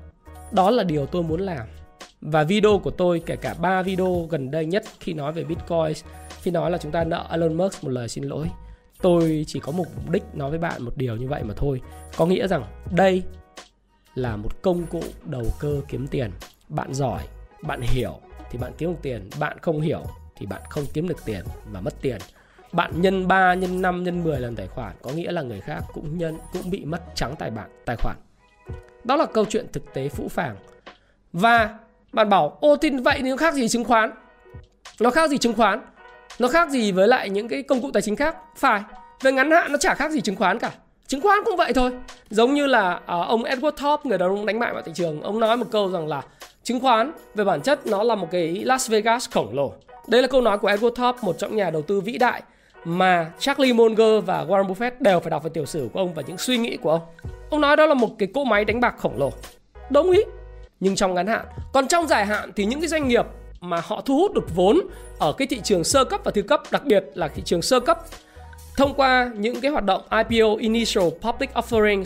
Đó 0.51 0.71
là 0.71 0.83
điều 0.83 1.05
tôi 1.05 1.23
muốn 1.23 1.41
làm. 1.41 1.67
Và 2.21 2.43
video 2.43 2.79
của 2.83 2.91
tôi, 2.91 3.21
kể 3.25 3.35
cả 3.35 3.55
ba 3.61 3.81
video 3.81 4.27
gần 4.29 4.51
đây 4.51 4.65
nhất 4.65 4.83
khi 4.99 5.13
nói 5.13 5.31
về 5.33 5.43
Bitcoin, 5.43 5.93
khi 6.41 6.51
nói 6.51 6.71
là 6.71 6.77
chúng 6.77 6.91
ta 6.91 7.03
nợ 7.03 7.27
Elon 7.31 7.53
Musk 7.53 7.83
một 7.83 7.89
lời 7.89 8.07
xin 8.07 8.23
lỗi, 8.23 8.47
tôi 9.01 9.43
chỉ 9.47 9.59
có 9.59 9.71
một 9.71 9.85
mục 9.95 10.09
đích 10.09 10.23
nói 10.33 10.49
với 10.49 10.59
bạn 10.59 10.83
một 10.83 10.91
điều 10.97 11.15
như 11.15 11.27
vậy 11.27 11.43
mà 11.43 11.53
thôi. 11.57 11.81
Có 12.17 12.25
nghĩa 12.25 12.47
rằng 12.47 12.63
đây 12.91 13.23
là 14.15 14.35
một 14.35 14.61
công 14.61 14.85
cụ 14.85 15.03
đầu 15.25 15.45
cơ 15.59 15.81
kiếm 15.87 16.07
tiền 16.07 16.31
bạn 16.69 16.93
giỏi 16.93 17.23
bạn 17.61 17.81
hiểu 17.81 18.19
thì 18.51 18.59
bạn 18.59 18.71
kiếm 18.77 18.89
được 18.89 18.99
tiền 19.01 19.29
bạn 19.39 19.57
không 19.61 19.81
hiểu 19.81 20.03
thì 20.35 20.45
bạn 20.45 20.61
không 20.69 20.83
kiếm 20.93 21.07
được 21.07 21.25
tiền 21.25 21.43
và 21.71 21.81
mất 21.81 21.93
tiền 22.01 22.17
bạn 22.71 23.01
nhân 23.01 23.27
3, 23.27 23.53
nhân 23.53 23.81
5, 23.81 24.03
nhân 24.03 24.23
10 24.23 24.39
lần 24.39 24.55
tài 24.55 24.67
khoản 24.67 24.95
có 25.01 25.11
nghĩa 25.11 25.31
là 25.31 25.41
người 25.41 25.61
khác 25.61 25.83
cũng 25.93 26.17
nhân 26.17 26.37
cũng 26.53 26.69
bị 26.69 26.85
mất 26.85 27.01
trắng 27.15 27.35
tài 27.39 27.51
bạn 27.51 27.69
tài 27.85 27.95
khoản. 27.99 28.15
Đó 29.03 29.15
là 29.15 29.25
câu 29.25 29.45
chuyện 29.45 29.67
thực 29.73 29.93
tế 29.93 30.09
phũ 30.09 30.27
phàng. 30.27 30.55
Và 31.33 31.77
bạn 32.13 32.29
bảo 32.29 32.57
ô 32.61 32.75
tin 32.75 32.97
vậy 32.97 33.19
thì 33.21 33.29
nó 33.29 33.37
khác 33.37 33.53
gì 33.53 33.67
chứng 33.67 33.83
khoán? 33.83 34.11
Nó 34.99 35.09
khác 35.09 35.29
gì 35.29 35.37
chứng 35.37 35.53
khoán? 35.53 35.81
Nó 36.39 36.47
khác 36.47 36.69
gì 36.69 36.91
với 36.91 37.07
lại 37.07 37.29
những 37.29 37.47
cái 37.47 37.63
công 37.63 37.81
cụ 37.81 37.91
tài 37.91 38.01
chính 38.01 38.15
khác? 38.15 38.35
Phải. 38.57 38.81
Về 39.21 39.31
ngắn 39.31 39.51
hạn 39.51 39.71
nó 39.71 39.77
chả 39.77 39.93
khác 39.93 40.11
gì 40.11 40.21
chứng 40.21 40.35
khoán 40.35 40.59
cả 40.59 40.71
chứng 41.09 41.21
khoán 41.21 41.39
cũng 41.45 41.55
vậy 41.55 41.73
thôi. 41.73 41.91
Giống 42.29 42.53
như 42.53 42.67
là 42.67 42.93
uh, 42.95 43.01
ông 43.07 43.43
Edward 43.43 43.71
Thorpe 43.71 44.09
người 44.09 44.17
đàn 44.17 44.29
ông 44.29 44.45
đánh 44.45 44.59
bại 44.59 44.73
vào 44.73 44.81
thị 44.81 44.91
trường 44.95 45.21
ông 45.21 45.39
nói 45.39 45.57
một 45.57 45.65
câu 45.71 45.91
rằng 45.91 46.07
là 46.07 46.21
chứng 46.63 46.79
khoán 46.79 47.11
về 47.35 47.43
bản 47.43 47.61
chất 47.61 47.87
nó 47.87 48.03
là 48.03 48.15
một 48.15 48.27
cái 48.31 48.47
Las 48.47 48.89
Vegas 48.89 49.29
khổng 49.29 49.55
lồ. 49.55 49.73
Đây 50.07 50.21
là 50.21 50.27
câu 50.27 50.41
nói 50.41 50.57
của 50.57 50.69
Edward 50.69 50.95
Thorpe 50.95 51.19
một 51.21 51.37
trong 51.39 51.55
nhà 51.55 51.69
đầu 51.69 51.81
tư 51.81 52.01
vĩ 52.01 52.17
đại 52.17 52.41
mà 52.83 53.31
Charlie 53.39 53.73
Munger 53.73 54.23
và 54.25 54.43
Warren 54.43 54.67
Buffett 54.67 54.91
đều 54.99 55.19
phải 55.19 55.31
đọc 55.31 55.43
về 55.43 55.49
tiểu 55.53 55.65
sử 55.65 55.89
của 55.93 55.99
ông 55.99 56.13
và 56.13 56.23
những 56.27 56.37
suy 56.37 56.57
nghĩ 56.57 56.77
của 56.77 56.91
ông. 56.91 57.01
Ông 57.49 57.61
nói 57.61 57.75
đó 57.75 57.85
là 57.85 57.93
một 57.93 58.09
cái 58.19 58.29
cỗ 58.33 58.43
máy 58.43 58.65
đánh 58.65 58.79
bạc 58.79 58.95
khổng 58.97 59.17
lồ. 59.17 59.31
Đồng 59.89 60.11
ý 60.11 60.21
nhưng 60.79 60.95
trong 60.95 61.13
ngắn 61.13 61.27
hạn. 61.27 61.45
Còn 61.73 61.87
trong 61.87 62.07
dài 62.07 62.25
hạn 62.25 62.51
thì 62.55 62.65
những 62.65 62.81
cái 62.81 62.87
doanh 62.87 63.07
nghiệp 63.07 63.25
mà 63.61 63.81
họ 63.83 64.01
thu 64.01 64.17
hút 64.17 64.33
được 64.33 64.55
vốn 64.55 64.79
ở 65.19 65.33
cái 65.33 65.47
thị 65.47 65.59
trường 65.63 65.83
sơ 65.83 66.03
cấp 66.03 66.21
và 66.23 66.31
thứ 66.31 66.41
cấp 66.41 66.61
đặc 66.71 66.85
biệt 66.85 67.05
là 67.13 67.27
thị 67.27 67.41
trường 67.45 67.61
sơ 67.61 67.79
cấp 67.79 67.99
thông 68.79 68.93
qua 68.93 69.31
những 69.37 69.61
cái 69.61 69.71
hoạt 69.71 69.83
động 69.83 70.01
IPO 70.29 70.55
Initial 70.59 71.03
Public 71.21 71.49
Offerings 71.53 72.05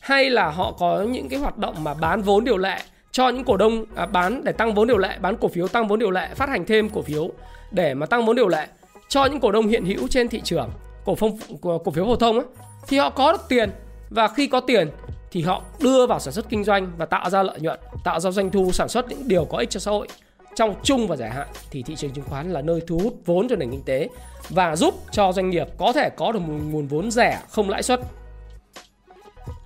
hay 0.00 0.30
là 0.30 0.50
họ 0.50 0.72
có 0.78 1.02
những 1.02 1.28
cái 1.28 1.38
hoạt 1.38 1.58
động 1.58 1.84
mà 1.84 1.94
bán 1.94 2.22
vốn 2.22 2.44
điều 2.44 2.56
lệ 2.56 2.78
cho 3.12 3.28
những 3.28 3.44
cổ 3.44 3.56
đông 3.56 3.84
à, 3.94 4.06
bán 4.06 4.44
để 4.44 4.52
tăng 4.52 4.74
vốn 4.74 4.88
điều 4.88 4.98
lệ 4.98 5.18
bán 5.20 5.36
cổ 5.36 5.48
phiếu 5.48 5.68
tăng 5.68 5.88
vốn 5.88 5.98
điều 5.98 6.10
lệ 6.10 6.28
phát 6.34 6.48
hành 6.48 6.64
thêm 6.64 6.90
cổ 6.90 7.02
phiếu 7.02 7.30
để 7.70 7.94
mà 7.94 8.06
tăng 8.06 8.26
vốn 8.26 8.36
điều 8.36 8.48
lệ 8.48 8.66
cho 9.08 9.24
những 9.24 9.40
cổ 9.40 9.52
đông 9.52 9.66
hiện 9.66 9.84
hữu 9.84 10.08
trên 10.08 10.28
thị 10.28 10.40
trường 10.44 10.70
cổ 11.04 11.14
phong 11.14 11.38
cổ 11.62 11.90
phiếu 11.94 12.04
phổ 12.04 12.16
thông 12.16 12.36
ấy, 12.38 12.46
thì 12.86 12.98
họ 12.98 13.10
có 13.10 13.32
được 13.32 13.42
tiền. 13.48 13.70
Và 14.10 14.28
khi 14.28 14.46
có 14.46 14.60
tiền 14.60 14.90
thì 15.30 15.42
họ 15.42 15.62
đưa 15.80 16.06
vào 16.06 16.20
sản 16.20 16.34
xuất 16.34 16.48
kinh 16.48 16.64
doanh 16.64 16.92
và 16.96 17.06
tạo 17.06 17.30
ra 17.30 17.42
lợi 17.42 17.60
nhuận 17.60 17.80
tạo 18.04 18.20
ra 18.20 18.30
doanh 18.30 18.50
thu 18.50 18.72
sản 18.72 18.88
xuất 18.88 19.08
những 19.08 19.28
điều 19.28 19.44
có 19.44 19.58
ích 19.58 19.70
cho 19.70 19.80
xã 19.80 19.90
hội 19.90 20.08
trong 20.56 20.74
chung 20.82 21.08
và 21.08 21.16
dài 21.16 21.30
hạn 21.30 21.48
thì 21.70 21.82
thị 21.82 21.96
trường 21.96 22.10
chứng 22.10 22.24
khoán 22.24 22.52
là 22.52 22.62
nơi 22.62 22.80
thu 22.86 22.98
hút 22.98 23.14
vốn 23.24 23.48
cho 23.48 23.56
nền 23.56 23.70
kinh 23.70 23.82
tế 23.82 24.08
và 24.48 24.76
giúp 24.76 24.94
cho 25.10 25.32
doanh 25.32 25.50
nghiệp 25.50 25.68
có 25.76 25.92
thể 25.92 26.10
có 26.10 26.32
được 26.32 26.40
một 26.40 26.54
nguồn 26.70 26.86
vốn 26.86 27.10
rẻ 27.10 27.42
không 27.50 27.70
lãi 27.70 27.82
suất 27.82 28.00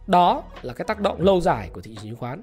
đó 0.09 0.43
là 0.63 0.73
cái 0.73 0.85
tác 0.85 1.01
động 1.01 1.21
lâu 1.21 1.41
dài 1.41 1.71
của 1.73 1.81
thị 1.81 1.95
trường 1.95 2.05
chứng 2.05 2.17
khoán. 2.17 2.43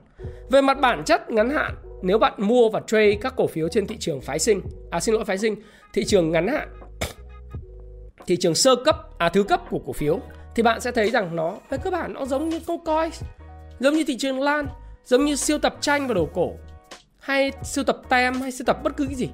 Về 0.49 0.61
mặt 0.61 0.79
bản 0.81 1.03
chất 1.03 1.31
ngắn 1.31 1.49
hạn, 1.49 1.75
nếu 2.01 2.19
bạn 2.19 2.33
mua 2.37 2.69
và 2.69 2.81
trade 2.87 3.17
các 3.21 3.33
cổ 3.37 3.47
phiếu 3.47 3.69
trên 3.69 3.87
thị 3.87 3.97
trường 3.99 4.21
phái 4.21 4.39
sinh, 4.39 4.61
à 4.91 4.99
xin 4.99 5.15
lỗi 5.15 5.25
phái 5.25 5.37
sinh, 5.37 5.55
thị 5.93 6.03
trường 6.05 6.31
ngắn 6.31 6.47
hạn, 6.47 6.69
thị 8.27 8.37
trường 8.37 8.55
sơ 8.55 8.75
cấp, 8.75 8.97
à 9.17 9.29
thứ 9.29 9.43
cấp 9.43 9.61
của 9.69 9.79
cổ 9.85 9.93
phiếu 9.93 10.19
thì 10.55 10.63
bạn 10.63 10.81
sẽ 10.81 10.91
thấy 10.91 11.11
rằng 11.11 11.35
nó 11.35 11.57
về 11.69 11.77
cơ 11.77 11.91
bản 11.91 12.13
nó 12.13 12.25
giống 12.25 12.49
như 12.49 12.59
câu 12.67 12.77
coi, 12.85 13.11
giống 13.79 13.93
như 13.93 14.03
thị 14.07 14.17
trường 14.17 14.41
lan, 14.41 14.67
giống 15.05 15.25
như 15.25 15.35
siêu 15.35 15.57
tập 15.57 15.77
tranh 15.81 16.07
và 16.07 16.13
đồ 16.13 16.27
cổ 16.33 16.53
hay 17.25 17.51
sưu 17.63 17.83
tập 17.83 17.97
tem 18.09 18.41
hay 18.41 18.51
sưu 18.51 18.65
tập 18.65 18.77
bất 18.83 18.97
cứ 18.97 19.05
cái 19.05 19.15
gì. 19.15 19.29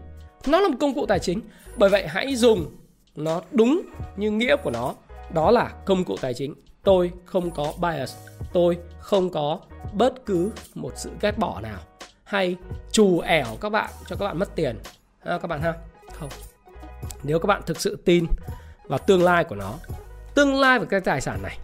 Nó 0.48 0.60
là 0.60 0.68
một 0.68 0.76
công 0.80 0.96
cụ 0.96 1.06
tài 1.06 1.20
chính. 1.20 1.42
Bởi 1.76 1.90
vậy 1.90 2.08
hãy 2.08 2.36
dùng 2.36 2.76
nó 3.16 3.42
đúng 3.52 3.82
như 4.18 4.32
nghĩa 4.32 4.56
của 4.56 4.72
nó, 4.72 4.96
đó 5.34 5.52
là 5.52 5.72
công 5.86 6.04
cụ 6.04 6.16
tài 6.22 6.34
chính. 6.34 6.54
Tôi 6.84 7.12
không 7.26 7.52
có 7.52 7.74
bias. 7.82 8.16
Tôi 8.54 8.78
không 9.00 9.30
có 9.30 9.60
bất 9.94 10.26
cứ 10.26 10.52
một 10.76 10.94
sự 10.96 11.10
ghét 11.22 11.38
bỏ 11.38 11.62
nào. 11.62 11.80
Hay 12.24 12.56
trù 12.92 13.20
ẻo 13.20 13.46
các 13.62 13.70
bạn 13.70 13.90
cho 14.08 14.16
các 14.16 14.26
bạn 14.26 14.40
mất 14.40 14.56
tiền. 14.56 14.80
À, 15.24 15.40
các 15.42 15.48
bạn 15.48 15.62
ha? 15.62 15.74
Không. 16.14 16.30
Nếu 17.24 17.40
các 17.40 17.48
bạn 17.48 17.62
thực 17.66 17.82
sự 17.82 17.96
tin 18.06 18.26
vào 18.88 19.00
tương 19.00 19.24
lai 19.24 19.44
của 19.44 19.56
nó 19.56 19.74
tương 20.36 20.60
lai 20.60 20.80
về 20.80 20.86
cái 20.90 21.00
tài 21.00 21.22
sản 21.22 21.42
này 21.44 21.58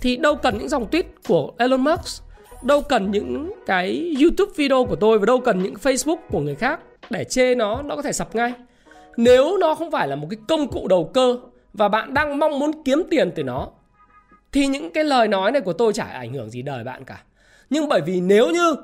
thì 0.00 0.16
đâu 0.16 0.36
cần 0.36 0.58
những 0.58 0.68
dòng 0.68 0.90
tweet 0.90 1.04
của 1.28 1.52
Elon 1.58 1.80
Musk 1.80 2.23
đâu 2.64 2.82
cần 2.82 3.10
những 3.10 3.52
cái 3.66 4.14
YouTube 4.22 4.52
video 4.56 4.84
của 4.84 4.96
tôi 4.96 5.18
và 5.18 5.26
đâu 5.26 5.40
cần 5.40 5.62
những 5.62 5.74
Facebook 5.74 6.16
của 6.30 6.40
người 6.40 6.54
khác 6.54 6.80
để 7.10 7.24
chê 7.24 7.54
nó 7.54 7.82
nó 7.82 7.96
có 7.96 8.02
thể 8.02 8.12
sập 8.12 8.34
ngay 8.34 8.52
nếu 9.16 9.56
nó 9.58 9.74
không 9.74 9.90
phải 9.90 10.08
là 10.08 10.16
một 10.16 10.26
cái 10.30 10.38
công 10.48 10.68
cụ 10.68 10.88
đầu 10.88 11.10
cơ 11.14 11.38
và 11.72 11.88
bạn 11.88 12.14
đang 12.14 12.38
mong 12.38 12.58
muốn 12.58 12.82
kiếm 12.84 13.02
tiền 13.10 13.30
từ 13.34 13.42
nó 13.42 13.68
thì 14.52 14.66
những 14.66 14.90
cái 14.90 15.04
lời 15.04 15.28
nói 15.28 15.52
này 15.52 15.60
của 15.60 15.72
tôi 15.72 15.92
chả 15.92 16.04
ảnh 16.04 16.32
hưởng 16.32 16.50
gì 16.50 16.62
đời 16.62 16.84
bạn 16.84 17.04
cả. 17.04 17.22
Nhưng 17.70 17.88
bởi 17.88 18.00
vì 18.00 18.20
nếu 18.20 18.50
như 18.50 18.76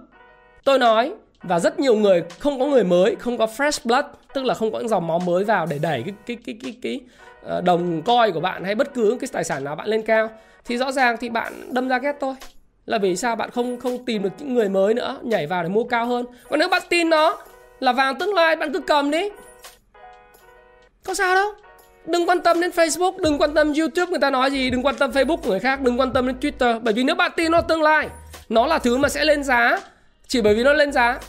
tôi 0.65 0.79
nói 0.79 1.15
và 1.43 1.59
rất 1.59 1.81
nhiều 1.81 1.97
người 1.97 2.25
không 2.39 2.59
có 2.59 2.67
người 2.67 2.85
mới, 2.85 3.17
không 3.17 3.39
có 3.39 3.47
fresh 3.47 3.81
blood, 3.85 4.05
tức 4.35 4.45
là 4.45 4.55
không 4.55 4.73
có 4.73 4.79
những 4.79 4.89
dòng 4.89 5.07
máu 5.07 5.19
mới 5.19 5.45
vào 5.45 5.67
để 5.67 5.79
đẩy 5.79 6.03
cái 6.03 6.15
cái 6.27 6.37
cái 6.47 6.59
cái 6.63 6.77
cái 6.83 7.01
ờ, 7.43 7.61
đồng 7.61 8.03
coi 8.03 8.33
của 8.33 8.41
bạn 8.41 8.65
hay 8.65 8.75
bất 8.75 8.95
cứ 8.95 9.17
cái 9.21 9.29
tài 9.33 9.45
sản 9.45 9.65
nào 9.65 9.77
bạn 9.77 9.89
lên 9.89 10.03
cao 10.03 10.29
thì 10.65 10.77
rõ 10.77 10.93
ràng 10.93 11.17
thì 11.21 11.29
bạn 11.29 11.53
đâm 11.75 11.89
ra 11.89 11.99
ghét 11.99 12.17
tôi. 12.21 12.35
Là 12.91 12.99
vì 12.99 13.17
sao 13.17 13.37
bạn 13.37 13.51
không 13.51 13.81
không 13.81 14.05
tìm 14.05 14.23
được 14.23 14.31
những 14.39 14.55
người 14.55 14.69
mới 14.69 14.95
nữa 14.95 15.19
nhảy 15.23 15.47
vào 15.47 15.63
để 15.63 15.69
mua 15.69 15.85
cao 15.85 16.07
hơn. 16.07 16.27
Còn 16.49 16.59
nếu 16.59 16.69
bạn 16.69 16.83
tin 16.89 17.11
nó 17.11 17.39
là 17.81 17.93
vàng 17.93 18.19
tương 18.19 18.35
lai 18.35 18.57
bạn 18.57 18.73
cứ 18.73 18.81
cầm 18.81 19.11
đi. 19.11 19.31
Có 21.05 21.15
sao 21.15 21.35
đâu 21.35 21.53
đừng 22.07 22.29
quan 22.29 22.41
tâm 22.41 22.61
đến 22.61 22.71
Facebook, 22.71 23.19
đừng 23.19 23.39
quan 23.39 23.55
tâm 23.55 23.73
YouTube 23.73 24.11
người 24.11 24.19
ta 24.21 24.31
nói 24.31 24.51
gì, 24.51 24.71
đừng 24.71 24.87
quan 24.87 24.95
tâm 24.95 25.11
Facebook 25.11 25.37
của 25.37 25.51
người 25.51 25.61
khác, 25.61 25.81
đừng 25.81 26.01
quan 26.01 26.13
tâm 26.13 26.27
đến 26.27 26.37
Twitter 26.41 26.81
bởi 26.83 26.95
vì 26.95 27.05
nếu 27.05 27.15
bạn 27.15 27.31
tin 27.37 27.53
nó 27.53 27.61
tương 27.61 27.83
lai, 27.83 28.09
nó 28.49 28.67
là 28.67 28.79
thứ 28.79 28.97
mà 28.97 29.09
sẽ 29.09 29.25
lên 29.25 29.45
giá 29.45 29.81
chỉ 30.27 30.41
bởi 30.41 30.55
vì 30.55 30.65
nó 30.65 30.73
lên 30.73 30.93
giá 30.93 31.21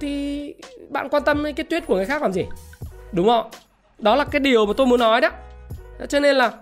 thì 0.00 0.54
bạn 0.88 1.08
quan 1.08 1.22
tâm 1.24 1.44
đến 1.44 1.54
cái 1.54 1.66
tweet 1.70 1.86
của 1.86 1.96
người 1.96 2.06
khác 2.06 2.22
làm 2.22 2.32
gì? 2.32 2.46
Đúng 3.12 3.26
không? 3.26 3.50
Đó 3.98 4.16
là 4.16 4.24
cái 4.24 4.40
điều 4.40 4.66
mà 4.66 4.72
tôi 4.76 4.86
muốn 4.86 5.00
nói 5.00 5.20
đó. 5.20 5.28
Cho 6.08 6.20
nên 6.20 6.36
là 6.36 6.52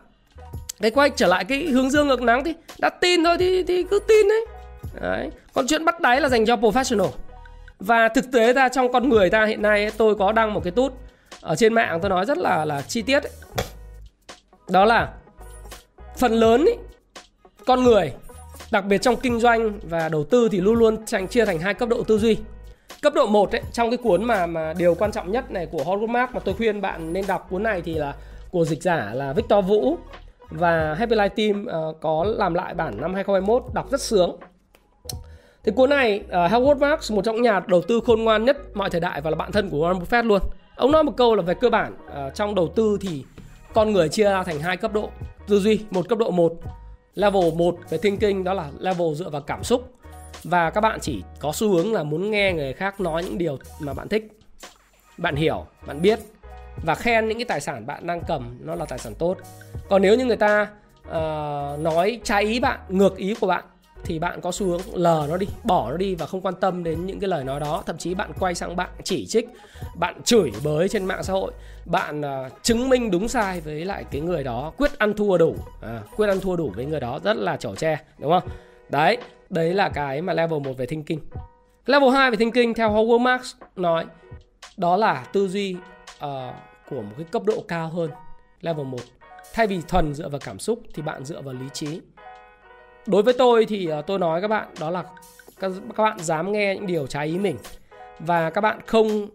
cái 0.80 0.90
quay 0.90 1.10
trở 1.10 1.26
lại 1.26 1.44
cái 1.44 1.64
hướng 1.64 1.90
dương 1.90 2.08
ngược 2.08 2.22
nắng 2.22 2.44
thì 2.44 2.54
đã 2.78 2.90
tin 2.90 3.24
thôi 3.24 3.36
thì 3.38 3.62
thì 3.62 3.82
cứ 3.82 3.98
tin 4.08 4.28
đấy. 4.28 4.46
đấy. 5.00 5.30
Còn 5.52 5.66
chuyện 5.66 5.84
bắt 5.84 6.00
đáy 6.00 6.20
là 6.20 6.28
dành 6.28 6.46
cho 6.46 6.56
professional. 6.56 7.10
Và 7.80 8.08
thực 8.08 8.32
tế 8.32 8.52
ra 8.52 8.68
trong 8.68 8.92
con 8.92 9.08
người 9.08 9.30
ta 9.30 9.44
hiện 9.44 9.62
nay 9.62 9.90
tôi 9.96 10.14
có 10.14 10.32
đăng 10.32 10.54
một 10.54 10.60
cái 10.64 10.70
tút 10.70 10.92
ở 11.40 11.56
trên 11.56 11.74
mạng 11.74 11.98
tôi 12.02 12.10
nói 12.10 12.26
rất 12.26 12.38
là 12.38 12.64
là 12.64 12.82
chi 12.82 13.02
tiết 13.02 13.22
ấy. 13.22 13.32
đó 14.68 14.84
là 14.84 15.12
phần 16.16 16.32
lớn 16.32 16.64
ý, 16.64 16.72
con 17.66 17.84
người 17.84 18.12
đặc 18.70 18.84
biệt 18.84 19.02
trong 19.02 19.16
kinh 19.16 19.40
doanh 19.40 19.78
và 19.82 20.08
đầu 20.08 20.24
tư 20.24 20.48
thì 20.52 20.60
luôn 20.60 20.74
luôn 20.74 21.06
thành 21.06 21.28
chia 21.28 21.44
thành 21.44 21.58
hai 21.58 21.74
cấp 21.74 21.88
độ 21.88 22.02
tư 22.02 22.18
duy 22.18 22.36
cấp 23.02 23.14
độ 23.14 23.26
1 23.26 23.52
ấy, 23.52 23.62
trong 23.72 23.90
cái 23.90 23.96
cuốn 23.96 24.24
mà 24.24 24.46
mà 24.46 24.72
điều 24.78 24.94
quan 24.94 25.12
trọng 25.12 25.32
nhất 25.32 25.50
này 25.50 25.66
của 25.66 25.82
Howard 25.84 26.06
Mark 26.06 26.34
mà 26.34 26.40
tôi 26.40 26.54
khuyên 26.54 26.80
bạn 26.80 27.12
nên 27.12 27.26
đọc 27.26 27.46
cuốn 27.50 27.62
này 27.62 27.82
thì 27.84 27.94
là 27.94 28.14
của 28.50 28.64
dịch 28.64 28.82
giả 28.82 29.10
là 29.14 29.32
Victor 29.32 29.66
Vũ 29.66 29.98
và 30.50 30.94
Happy 30.94 31.16
Life 31.16 31.28
Team 31.28 31.66
uh, 31.88 32.00
có 32.00 32.24
làm 32.24 32.54
lại 32.54 32.74
bản 32.74 33.00
năm 33.00 33.14
2021 33.14 33.74
đọc 33.74 33.90
rất 33.90 34.00
sướng. 34.00 34.36
Thì 35.64 35.72
cuốn 35.76 35.90
này 35.90 36.22
uh, 36.26 36.32
Howard 36.32 36.78
Marks 36.78 37.12
một 37.12 37.24
trong 37.24 37.42
nhà 37.42 37.60
đầu 37.66 37.82
tư 37.82 38.00
khôn 38.06 38.24
ngoan 38.24 38.44
nhất 38.44 38.56
mọi 38.74 38.90
thời 38.90 39.00
đại 39.00 39.20
và 39.20 39.30
là 39.30 39.36
bạn 39.36 39.52
thân 39.52 39.70
của 39.70 39.78
Warren 39.78 40.00
Buffett 40.00 40.26
luôn. 40.26 40.40
Ông 40.76 40.92
nói 40.92 41.04
một 41.04 41.16
câu 41.16 41.34
là 41.34 41.42
về 41.42 41.54
cơ 41.54 41.70
bản 41.70 41.94
uh, 42.06 42.34
trong 42.34 42.54
đầu 42.54 42.68
tư 42.68 42.98
thì 43.00 43.24
con 43.74 43.92
người 43.92 44.08
chia 44.08 44.24
ra 44.24 44.42
thành 44.42 44.60
hai 44.60 44.76
cấp 44.76 44.92
độ 44.92 45.10
tư 45.48 45.60
duy, 45.60 45.80
một 45.90 46.08
cấp 46.08 46.18
độ 46.18 46.30
1 46.30 46.52
level 47.14 47.54
1 47.54 47.76
về 47.90 47.98
thinking 47.98 48.44
đó 48.44 48.54
là 48.54 48.70
level 48.78 49.14
dựa 49.14 49.30
vào 49.30 49.40
cảm 49.40 49.64
xúc 49.64 49.92
và 50.44 50.70
các 50.70 50.80
bạn 50.80 51.00
chỉ 51.00 51.22
có 51.40 51.52
xu 51.52 51.68
hướng 51.68 51.92
là 51.92 52.02
muốn 52.02 52.30
nghe 52.30 52.52
người 52.52 52.72
khác 52.72 53.00
nói 53.00 53.24
những 53.24 53.38
điều 53.38 53.58
mà 53.80 53.94
bạn 53.94 54.08
thích. 54.08 54.28
Bạn 55.18 55.36
hiểu, 55.36 55.66
bạn 55.86 56.02
biết 56.02 56.18
và 56.82 56.94
khen 56.94 57.28
những 57.28 57.38
cái 57.38 57.44
tài 57.44 57.60
sản 57.60 57.86
bạn 57.86 58.06
đang 58.06 58.20
cầm 58.28 58.58
nó 58.60 58.74
là 58.74 58.84
tài 58.84 58.98
sản 58.98 59.14
tốt. 59.14 59.36
Còn 59.88 60.02
nếu 60.02 60.16
như 60.16 60.24
người 60.24 60.36
ta 60.36 60.68
uh, 61.08 61.80
nói 61.80 62.20
trái 62.24 62.42
ý 62.44 62.60
bạn, 62.60 62.80
ngược 62.88 63.16
ý 63.16 63.34
của 63.40 63.46
bạn 63.46 63.64
thì 64.04 64.18
bạn 64.18 64.40
có 64.40 64.52
xu 64.52 64.66
hướng 64.66 64.80
lờ 64.94 65.26
nó 65.28 65.36
đi 65.36 65.46
bỏ 65.64 65.90
nó 65.90 65.96
đi 65.96 66.14
và 66.14 66.26
không 66.26 66.40
quan 66.40 66.54
tâm 66.54 66.84
đến 66.84 67.06
những 67.06 67.20
cái 67.20 67.28
lời 67.28 67.44
nói 67.44 67.60
đó. 67.60 67.82
Thậm 67.86 67.98
chí 67.98 68.14
bạn 68.14 68.32
quay 68.38 68.54
sang 68.54 68.76
bạn 68.76 68.90
chỉ 69.04 69.26
trích 69.26 69.48
bạn 69.96 70.22
chửi 70.24 70.52
bới 70.64 70.88
trên 70.88 71.04
mạng 71.04 71.22
xã 71.22 71.32
hội. 71.32 71.52
Bạn 71.84 72.20
uh, 72.20 72.62
chứng 72.62 72.88
minh 72.88 73.10
đúng 73.10 73.28
sai 73.28 73.60
với 73.60 73.84
lại 73.84 74.04
cái 74.10 74.20
người 74.20 74.44
đó 74.44 74.72
quyết 74.76 74.98
ăn 74.98 75.14
thua 75.14 75.38
đủ. 75.38 75.56
À, 75.82 76.02
quyết 76.16 76.28
ăn 76.28 76.40
thua 76.40 76.56
đủ 76.56 76.72
với 76.76 76.86
người 76.86 77.00
đó 77.00 77.20
rất 77.24 77.36
là 77.36 77.56
chổ 77.56 77.74
tre 77.74 77.98
đúng 78.18 78.32
không? 78.32 78.48
Đấy 78.88 79.18
đấy 79.50 79.74
là 79.74 79.88
cái 79.88 80.22
mà 80.22 80.32
level 80.32 80.60
1 80.60 80.72
về 80.76 80.86
thinking. 80.86 81.20
Level 81.86 82.10
2 82.10 82.30
về 82.30 82.36
thinking 82.36 82.74
theo 82.74 82.90
Howard 82.90 83.18
Marks 83.18 83.54
nói 83.76 84.04
đó 84.76 84.96
là 84.96 85.26
tư 85.32 85.48
duy 85.48 85.76
uh, 86.24 86.54
của 86.88 87.02
một 87.02 87.12
cái 87.16 87.26
cấp 87.30 87.42
độ 87.44 87.64
cao 87.68 87.88
hơn 87.88 88.10
level 88.60 88.86
1 88.86 88.98
thay 89.54 89.66
vì 89.66 89.80
thuần 89.88 90.14
dựa 90.14 90.28
vào 90.28 90.40
cảm 90.44 90.58
xúc 90.58 90.82
thì 90.94 91.02
bạn 91.02 91.24
dựa 91.24 91.42
vào 91.42 91.54
lý 91.54 91.66
trí. 91.72 92.00
Đối 93.06 93.22
với 93.22 93.34
tôi 93.38 93.66
thì 93.66 93.92
uh, 93.98 94.06
tôi 94.06 94.18
nói 94.18 94.40
các 94.40 94.48
bạn 94.48 94.68
đó 94.80 94.90
là 94.90 95.04
các, 95.60 95.72
các 95.96 96.02
bạn 96.02 96.18
dám 96.18 96.52
nghe 96.52 96.74
những 96.74 96.86
điều 96.86 97.06
trái 97.06 97.26
ý 97.26 97.38
mình 97.38 97.56
và 98.18 98.50
các 98.50 98.60
bạn 98.60 98.80
không 98.86 99.28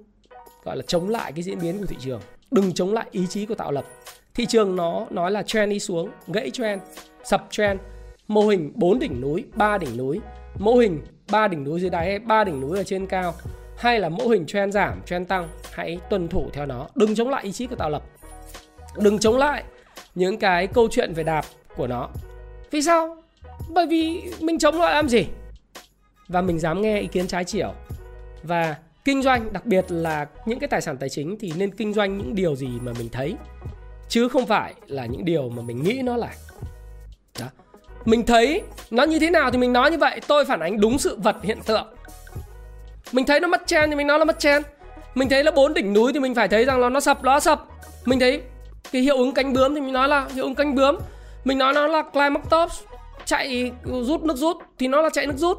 gọi 0.63 0.77
là 0.77 0.83
chống 0.87 1.09
lại 1.09 1.31
cái 1.31 1.43
diễn 1.43 1.59
biến 1.59 1.77
của 1.77 1.85
thị 1.85 1.95
trường. 1.99 2.21
Đừng 2.51 2.73
chống 2.73 2.93
lại 2.93 3.05
ý 3.11 3.27
chí 3.27 3.45
của 3.45 3.55
tạo 3.55 3.71
lập. 3.71 3.85
Thị 4.33 4.45
trường 4.45 4.75
nó 4.75 5.07
nói 5.09 5.31
là 5.31 5.43
trend 5.43 5.71
đi 5.71 5.79
xuống 5.79 6.09
gãy 6.27 6.49
trend 6.49 6.81
sập 7.23 7.47
trend. 7.49 7.79
Mô 8.27 8.47
hình 8.47 8.71
4 8.75 8.99
đỉnh 8.99 9.21
núi 9.21 9.45
3 9.55 9.77
đỉnh 9.77 9.97
núi. 9.97 10.19
Mô 10.59 10.75
hình 10.75 11.01
3 11.31 11.47
đỉnh 11.47 11.63
núi 11.63 11.79
dưới 11.79 11.89
đáy 11.89 12.05
hay 12.05 12.19
3 12.19 12.43
đỉnh 12.43 12.61
núi 12.61 12.77
ở 12.77 12.83
trên 12.83 13.07
cao 13.07 13.33
hay 13.81 13.99
là 13.99 14.09
mô 14.09 14.27
hình 14.27 14.45
trend 14.45 14.73
giảm, 14.73 15.01
trend 15.05 15.27
tăng, 15.27 15.49
hãy 15.71 15.99
tuân 16.09 16.27
thủ 16.27 16.49
theo 16.53 16.65
nó. 16.65 16.87
Đừng 16.95 17.15
chống 17.15 17.29
lại 17.29 17.43
ý 17.43 17.51
chí 17.51 17.67
của 17.67 17.75
tạo 17.75 17.89
lập. 17.89 18.03
Đừng 18.97 19.19
chống 19.19 19.37
lại 19.37 19.63
những 20.15 20.37
cái 20.37 20.67
câu 20.67 20.87
chuyện 20.91 21.13
về 21.13 21.23
đạp 21.23 21.45
của 21.75 21.87
nó. 21.87 22.09
Vì 22.71 22.81
sao? 22.81 23.17
Bởi 23.69 23.87
vì 23.87 24.21
mình 24.39 24.59
chống 24.59 24.81
lại 24.81 24.95
làm 24.95 25.09
gì? 25.09 25.25
Và 26.27 26.41
mình 26.41 26.59
dám 26.59 26.81
nghe 26.81 26.99
ý 26.99 27.07
kiến 27.07 27.27
trái 27.27 27.43
chiều. 27.43 27.73
Và 28.43 28.75
kinh 29.05 29.21
doanh, 29.21 29.53
đặc 29.53 29.65
biệt 29.65 29.85
là 29.89 30.27
những 30.45 30.59
cái 30.59 30.67
tài 30.67 30.81
sản 30.81 30.97
tài 30.97 31.09
chính 31.09 31.39
thì 31.39 31.53
nên 31.55 31.75
kinh 31.75 31.93
doanh 31.93 32.17
những 32.17 32.35
điều 32.35 32.55
gì 32.55 32.69
mà 32.81 32.91
mình 32.99 33.09
thấy, 33.11 33.35
chứ 34.09 34.27
không 34.27 34.45
phải 34.45 34.73
là 34.87 35.05
những 35.05 35.25
điều 35.25 35.49
mà 35.49 35.61
mình 35.61 35.83
nghĩ 35.83 36.01
nó 36.03 36.17
là. 36.17 36.33
Đó. 37.39 37.45
Mình 38.05 38.25
thấy 38.25 38.61
nó 38.91 39.03
như 39.03 39.19
thế 39.19 39.29
nào 39.29 39.51
thì 39.51 39.57
mình 39.57 39.73
nói 39.73 39.91
như 39.91 39.97
vậy. 39.97 40.21
Tôi 40.27 40.45
phản 40.45 40.59
ánh 40.59 40.79
đúng 40.79 40.97
sự 40.97 41.15
vật 41.15 41.35
hiện 41.43 41.59
tượng 41.65 41.87
mình 43.12 43.26
thấy 43.26 43.39
nó 43.39 43.47
mất 43.47 43.67
chen 43.67 43.89
thì 43.89 43.95
mình 43.95 44.08
nói 44.08 44.19
là 44.19 44.26
mất 44.26 44.39
chen 44.39 44.63
mình 45.15 45.30
thấy 45.30 45.43
là 45.43 45.52
bốn 45.52 45.74
đỉnh 45.74 45.93
núi 45.93 46.13
thì 46.13 46.19
mình 46.19 46.36
phải 46.36 46.47
thấy 46.47 46.65
rằng 46.65 46.80
là 46.80 46.89
nó 46.89 47.00
sập 47.00 47.24
nó 47.24 47.39
sập. 47.39 47.65
Mình 48.06 48.19
thấy 48.19 48.41
cái 48.91 49.02
hiệu 49.02 49.17
ứng 49.17 49.34
cánh 49.34 49.54
bướm 49.54 49.76
thì 49.76 49.82
mình 49.82 49.93
nói 49.93 50.08
là 50.08 50.28
hiệu 50.34 50.43
ứng 50.43 50.56
cánh 50.56 50.76
bướm. 50.76 50.97
Mình 51.43 51.58
nói 51.58 51.74
nó 51.74 51.88
là 51.88 52.02
climax 52.02 52.43
top 52.50 52.69
chạy 53.26 53.71
rút 53.84 54.24
nước 54.24 54.38
rút 54.38 54.58
thì 54.80 54.88
nó 54.88 55.02
là 55.02 55.10
chạy 55.10 55.28
nước 55.28 55.38
rút, 55.38 55.58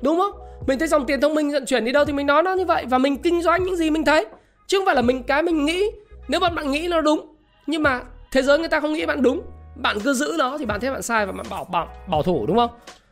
đúng 0.00 0.18
không? 0.18 0.32
Mình 0.66 0.78
thấy 0.78 0.88
dòng 0.88 1.06
tiền 1.06 1.20
thông 1.20 1.34
minh 1.34 1.50
vận 1.50 1.66
chuyển 1.66 1.84
đi 1.84 1.92
đâu 1.92 2.04
thì 2.04 2.12
mình 2.12 2.26
nói 2.26 2.42
nó 2.42 2.54
như 2.54 2.64
vậy 2.64 2.84
và 2.88 2.98
mình 2.98 3.16
kinh 3.16 3.42
doanh 3.42 3.64
những 3.64 3.76
gì 3.76 3.90
mình 3.90 4.04
thấy. 4.04 4.26
Chứ 4.66 4.78
không 4.78 4.86
phải 4.86 4.94
là 4.94 5.02
mình 5.02 5.22
cái 5.22 5.42
mình 5.42 5.64
nghĩ. 5.64 5.90
Nếu 6.28 6.40
bạn 6.40 6.54
bạn 6.54 6.70
nghĩ 6.70 6.88
nó 6.88 7.00
đúng, 7.00 7.34
nhưng 7.66 7.82
mà 7.82 8.00
thế 8.32 8.42
giới 8.42 8.58
người 8.58 8.68
ta 8.68 8.80
không 8.80 8.92
nghĩ 8.92 9.06
bạn 9.06 9.22
đúng. 9.22 9.42
Bạn 9.76 9.98
cứ 10.04 10.12
giữ 10.12 10.34
nó 10.38 10.58
thì 10.58 10.64
bạn 10.64 10.80
thấy 10.80 10.90
bạn 10.90 11.02
sai 11.02 11.26
và 11.26 11.32
bạn 11.32 11.46
bảo 11.50 11.64
bảo 11.64 11.88
bảo 12.06 12.22
thủ, 12.22 12.46
đúng 12.46 12.56
không? 12.56 12.70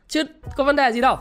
Chứ 0.08 0.24
có 0.56 0.64
vấn 0.64 0.76
đề 0.76 0.92
gì 0.92 1.00
đâu 1.00 1.16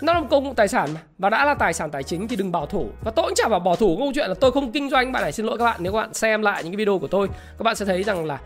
nó 0.00 0.12
là 0.12 0.20
một 0.20 0.26
công 0.30 0.44
cụ 0.44 0.52
tài 0.56 0.68
sản 0.68 0.88
mà. 0.94 1.00
Và 1.18 1.30
đã 1.30 1.44
là 1.44 1.54
tài 1.54 1.72
sản 1.72 1.90
tài 1.90 2.02
chính 2.02 2.28
thì 2.28 2.36
đừng 2.36 2.52
bảo 2.52 2.66
thủ. 2.66 2.88
Và 3.04 3.10
tôi 3.10 3.24
cũng 3.24 3.34
chả 3.34 3.48
bảo 3.48 3.60
bỏ 3.60 3.76
thủ 3.76 3.96
câu 3.98 4.12
chuyện 4.14 4.28
là 4.28 4.34
tôi 4.34 4.52
không 4.52 4.72
kinh 4.72 4.90
doanh. 4.90 5.12
Bạn 5.12 5.22
này 5.22 5.32
xin 5.32 5.46
lỗi 5.46 5.58
các 5.58 5.64
bạn 5.64 5.76
nếu 5.82 5.92
các 5.92 5.98
bạn 5.98 6.14
xem 6.14 6.42
lại 6.42 6.62
những 6.62 6.72
cái 6.72 6.76
video 6.76 6.98
của 6.98 7.06
tôi 7.06 7.28
các 7.58 7.62
bạn 7.62 7.76
sẽ 7.76 7.84
thấy 7.84 8.02
rằng 8.02 8.26
là 8.26 8.40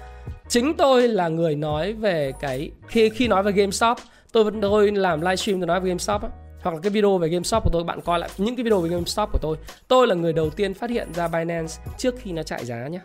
chính 0.49 0.75
tôi 0.75 1.09
là 1.09 1.29
người 1.29 1.57
nói 1.57 1.92
về 1.92 2.33
cái 2.40 2.70
khi 2.87 3.09
khi 3.09 3.29
nói 3.29 3.42
về 3.42 3.53
GameStop 3.53 3.99
tôi 4.33 4.44
vẫn 4.44 4.61
tôi 4.61 4.92
làm 4.92 5.20
livestream 5.20 5.61
tôi 5.61 5.66
nói 5.66 5.81
về 5.81 5.88
GameStop 5.88 6.23
á. 6.23 6.29
Hoặc 6.62 6.75
là 6.75 6.81
cái 6.83 6.90
video 6.90 7.18
về 7.18 7.29
GameStop 7.29 7.64
của 7.64 7.70
tôi 7.73 7.85
bạn 7.85 8.01
coi 8.01 8.18
lại 8.18 8.31
những 8.38 8.57
cái 8.57 8.64
video 8.64 8.81
về 8.81 8.88
GameStop 8.88 9.33
của 9.33 9.38
tôi. 9.38 9.57
Tôi 9.88 10.07
là 10.07 10.14
người 10.14 10.33
đầu 10.33 10.51
tiên 10.51 10.75
phát 10.75 10.90
hiện 10.90 11.12
ra 11.14 11.29
Binance 11.29 11.75
trước 11.99 12.14
khi 12.18 12.33
nó 12.33 12.42
chạy 12.42 12.64
giá 12.64 12.88
nhá. 12.88 13.01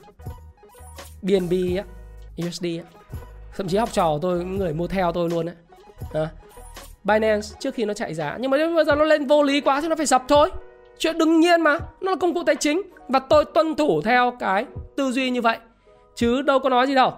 BNB 1.22 1.54
á 1.78 1.84
USD 2.48 2.66
á. 2.66 2.84
Thậm 3.58 3.68
chí 3.68 3.78
học 3.78 3.90
trò 3.92 4.14
của 4.14 4.20
tôi 4.22 4.38
những 4.38 4.58
người 4.58 4.74
mua 4.74 4.88
theo 4.88 5.12
tôi 5.12 5.30
luôn 5.30 5.46
á. 5.46 5.54
À, 6.14 6.30
Binance 7.14 7.48
trước 7.60 7.74
khi 7.74 7.86
nó 7.86 7.94
chạy 7.94 8.14
giá. 8.14 8.38
Nhưng 8.40 8.52
mà 8.52 8.58
đến 8.58 8.76
bây 8.76 8.86
giờ 8.86 8.96
nó 8.96 9.04
lên 9.04 9.28
vô 9.28 9.44
lý 9.44 9.62
quá 9.62 9.82
thì 9.82 9.88
nó 9.88 9.96
phải 9.96 10.06
sập 10.06 10.24
thôi. 10.28 10.50
Chuyện 10.98 11.18
đương 11.18 11.40
nhiên 11.40 11.62
mà, 11.62 11.80
nó 12.02 12.12
là 12.12 12.18
công 12.20 12.34
cụ 12.34 12.44
tài 12.46 12.56
chính. 12.56 12.82
Và 13.08 13.20
tôi 13.20 13.46
tuân 13.46 13.76
thủ 13.76 14.02
theo 14.02 14.34
cái 14.40 14.66
tư 14.96 15.12
duy 15.12 15.30
như 15.30 15.42
vậy. 15.42 15.58
Chứ 16.16 16.42
đâu 16.42 16.60
có 16.60 16.70
nói 16.70 16.88
gì 16.88 16.96
đâu. 16.96 17.14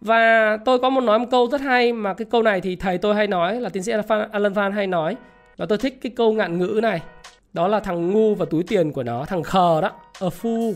Và 0.00 0.56
tôi 0.64 0.78
có 0.78 0.90
một 0.90 1.00
nói 1.00 1.18
một 1.18 1.26
câu 1.30 1.48
rất 1.50 1.60
hay 1.60 1.92
mà 1.92 2.14
cái 2.14 2.26
câu 2.30 2.42
này 2.42 2.60
thì 2.60 2.76
thầy 2.76 2.98
tôi 2.98 3.14
hay 3.14 3.26
nói, 3.26 3.60
là 3.60 3.68
tiến 3.68 3.82
sĩ 3.82 3.92
Alan 4.32 4.52
Van 4.52 4.72
hay 4.72 4.86
nói. 4.86 5.16
Và 5.56 5.66
tôi 5.66 5.78
thích 5.78 5.98
cái 6.02 6.12
câu 6.16 6.32
ngạn 6.32 6.58
ngữ 6.58 6.80
này. 6.82 7.02
Đó 7.52 7.68
là 7.68 7.80
thằng 7.80 8.10
ngu 8.10 8.34
và 8.34 8.46
túi 8.50 8.62
tiền 8.62 8.92
của 8.92 9.02
nó, 9.02 9.24
thằng 9.24 9.42
khờ 9.42 9.80
đó, 9.80 9.90
a 10.20 10.28
fool. 10.42 10.74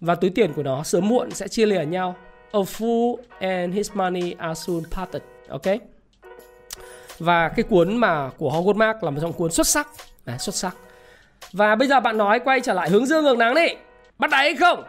Và 0.00 0.14
túi 0.14 0.30
tiền 0.30 0.52
của 0.52 0.62
nó 0.62 0.82
sớm 0.82 1.08
muộn 1.08 1.30
sẽ 1.30 1.48
chia 1.48 1.66
lìa 1.66 1.84
nhau. 1.84 2.14
A 2.52 2.60
fool 2.60 3.16
and 3.38 3.74
his 3.74 3.90
money 3.94 4.34
are 4.38 4.54
soon 4.54 4.82
parted, 4.90 5.22
ok? 5.48 5.62
Và 7.18 7.48
cái 7.48 7.62
cuốn 7.62 7.96
mà 7.96 8.30
của 8.38 8.50
Howard 8.50 8.74
Mark 8.74 9.02
là 9.02 9.10
một 9.10 9.18
trong 9.22 9.32
cuốn 9.32 9.52
xuất 9.52 9.66
sắc. 9.66 9.88
Đấy, 10.24 10.38
xuất 10.38 10.54
sắc. 10.54 10.76
Và 11.52 11.74
bây 11.74 11.88
giờ 11.88 12.00
bạn 12.00 12.18
nói 12.18 12.40
quay 12.40 12.60
trở 12.60 12.72
lại 12.72 12.90
hướng 12.90 13.06
dương 13.06 13.24
ngược 13.24 13.38
nắng 13.38 13.54
đi. 13.54 13.66
Bắt 14.18 14.30
đáy 14.30 14.44
hay 14.44 14.56
không? 14.56 14.84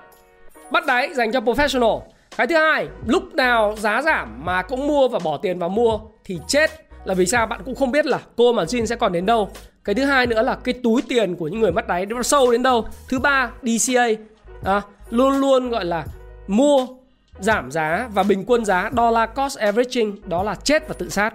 Bắt 0.72 0.86
đáy 0.86 1.14
dành 1.14 1.32
cho 1.32 1.40
professional. 1.40 2.02
Cái 2.38 2.48
thứ 2.48 2.56
hai 2.56 2.88
lúc 3.06 3.36
nào 3.36 3.76
giá 3.78 4.02
giảm 4.02 4.46
mà 4.46 4.62
cũng 4.62 4.88
mua 4.88 5.08
và 5.08 5.20
bỏ 5.24 5.38
tiền 5.38 5.60
vào 5.60 5.70
mua 5.70 6.00
thì 6.24 6.40
chết. 6.48 6.72
Là 7.06 7.14
vì 7.14 7.26
sao? 7.26 7.48
Bạn 7.48 7.62
cũng 7.66 7.76
không 7.76 7.92
biết 7.92 8.06
là 8.06 8.20
cô 8.36 8.54
mà 8.54 8.62
margin 8.62 8.88
sẽ 8.88 8.96
còn 8.96 9.12
đến 9.12 9.26
đâu. 9.26 9.50
Cái 9.84 9.96
thứ 9.96 10.06
hai 10.06 10.28
nữa 10.28 10.42
là 10.42 10.58
cái 10.64 10.74
túi 10.84 11.02
tiền 11.02 11.36
của 11.36 11.48
những 11.48 11.60
người 11.60 11.72
bắt 11.72 11.88
đáy 11.88 12.06
nó 12.06 12.24
sâu 12.24 12.52
đến 12.52 12.64
đâu. 12.64 12.88
Thứ 13.10 13.20
ba 13.20 13.52
DCA 13.62 14.08
à, 14.64 14.82
luôn 15.10 15.34
luôn 15.34 15.70
gọi 15.70 15.86
là 15.86 16.06
mua 16.48 16.88
giảm 17.40 17.72
giá 17.72 18.10
và 18.14 18.24
bình 18.24 18.44
quân 18.48 18.66
giá 18.66 18.90
dollar 18.98 19.30
cost 19.36 19.58
averaging 19.58 20.30
đó 20.30 20.44
là 20.44 20.56
chết 20.56 20.88
và 20.88 20.96
tự 20.98 21.10
sát 21.10 21.34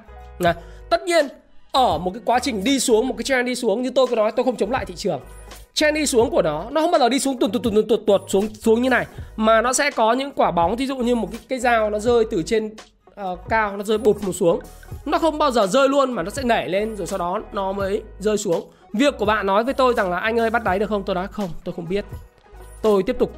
tất 0.90 1.02
nhiên 1.02 1.28
ở 1.72 1.98
một 1.98 2.10
cái 2.14 2.22
quá 2.24 2.38
trình 2.38 2.64
đi 2.64 2.80
xuống 2.80 3.08
một 3.08 3.14
cái 3.18 3.24
trend 3.24 3.46
đi 3.46 3.54
xuống 3.54 3.82
như 3.82 3.90
tôi 3.90 4.06
có 4.06 4.16
nói 4.16 4.32
tôi 4.32 4.44
không 4.44 4.56
chống 4.56 4.70
lại 4.70 4.84
thị 4.84 4.94
trường. 4.96 5.20
Trend 5.74 5.94
đi 5.94 6.06
xuống 6.06 6.30
của 6.30 6.42
nó 6.42 6.64
nó 6.70 6.80
không 6.80 6.90
bao 6.90 6.98
giờ 6.98 7.08
đi 7.08 7.18
xuống 7.18 7.38
tuột 7.38 7.52
tuột 7.52 7.62
tuột 7.62 7.74
tuột 7.88 8.00
tuột 8.06 8.20
xuống 8.28 8.54
xuống 8.54 8.82
như 8.82 8.90
này 8.90 9.06
mà 9.36 9.62
nó 9.62 9.72
sẽ 9.72 9.90
có 9.90 10.12
những 10.12 10.30
quả 10.30 10.50
bóng 10.50 10.76
ví 10.76 10.86
dụ 10.86 10.96
như 10.96 11.14
một 11.14 11.28
cái 11.30 11.40
cây 11.48 11.58
dao 11.58 11.90
nó 11.90 11.98
rơi 11.98 12.24
từ 12.30 12.42
trên 12.42 12.74
uh, 13.32 13.38
cao 13.48 13.76
nó 13.76 13.84
rơi 13.84 13.98
bụt 13.98 14.16
một 14.22 14.32
xuống. 14.32 14.60
Nó 15.04 15.18
không 15.18 15.38
bao 15.38 15.50
giờ 15.50 15.66
rơi 15.66 15.88
luôn 15.88 16.12
mà 16.12 16.22
nó 16.22 16.30
sẽ 16.30 16.42
nảy 16.42 16.68
lên 16.68 16.96
rồi 16.96 17.06
sau 17.06 17.18
đó 17.18 17.42
nó 17.52 17.72
mới 17.72 18.02
rơi 18.18 18.38
xuống. 18.38 18.70
Việc 18.92 19.18
của 19.18 19.24
bạn 19.24 19.46
nói 19.46 19.64
với 19.64 19.74
tôi 19.74 19.94
rằng 19.96 20.10
là 20.10 20.18
anh 20.18 20.38
ơi 20.38 20.50
bắt 20.50 20.64
đáy 20.64 20.78
được 20.78 20.88
không? 20.88 21.02
Tôi 21.02 21.14
nói 21.14 21.28
không 21.28 21.48
tôi 21.64 21.74
không 21.74 21.88
biết. 21.88 22.04
Tôi 22.82 23.02
tiếp 23.02 23.16
tục 23.18 23.32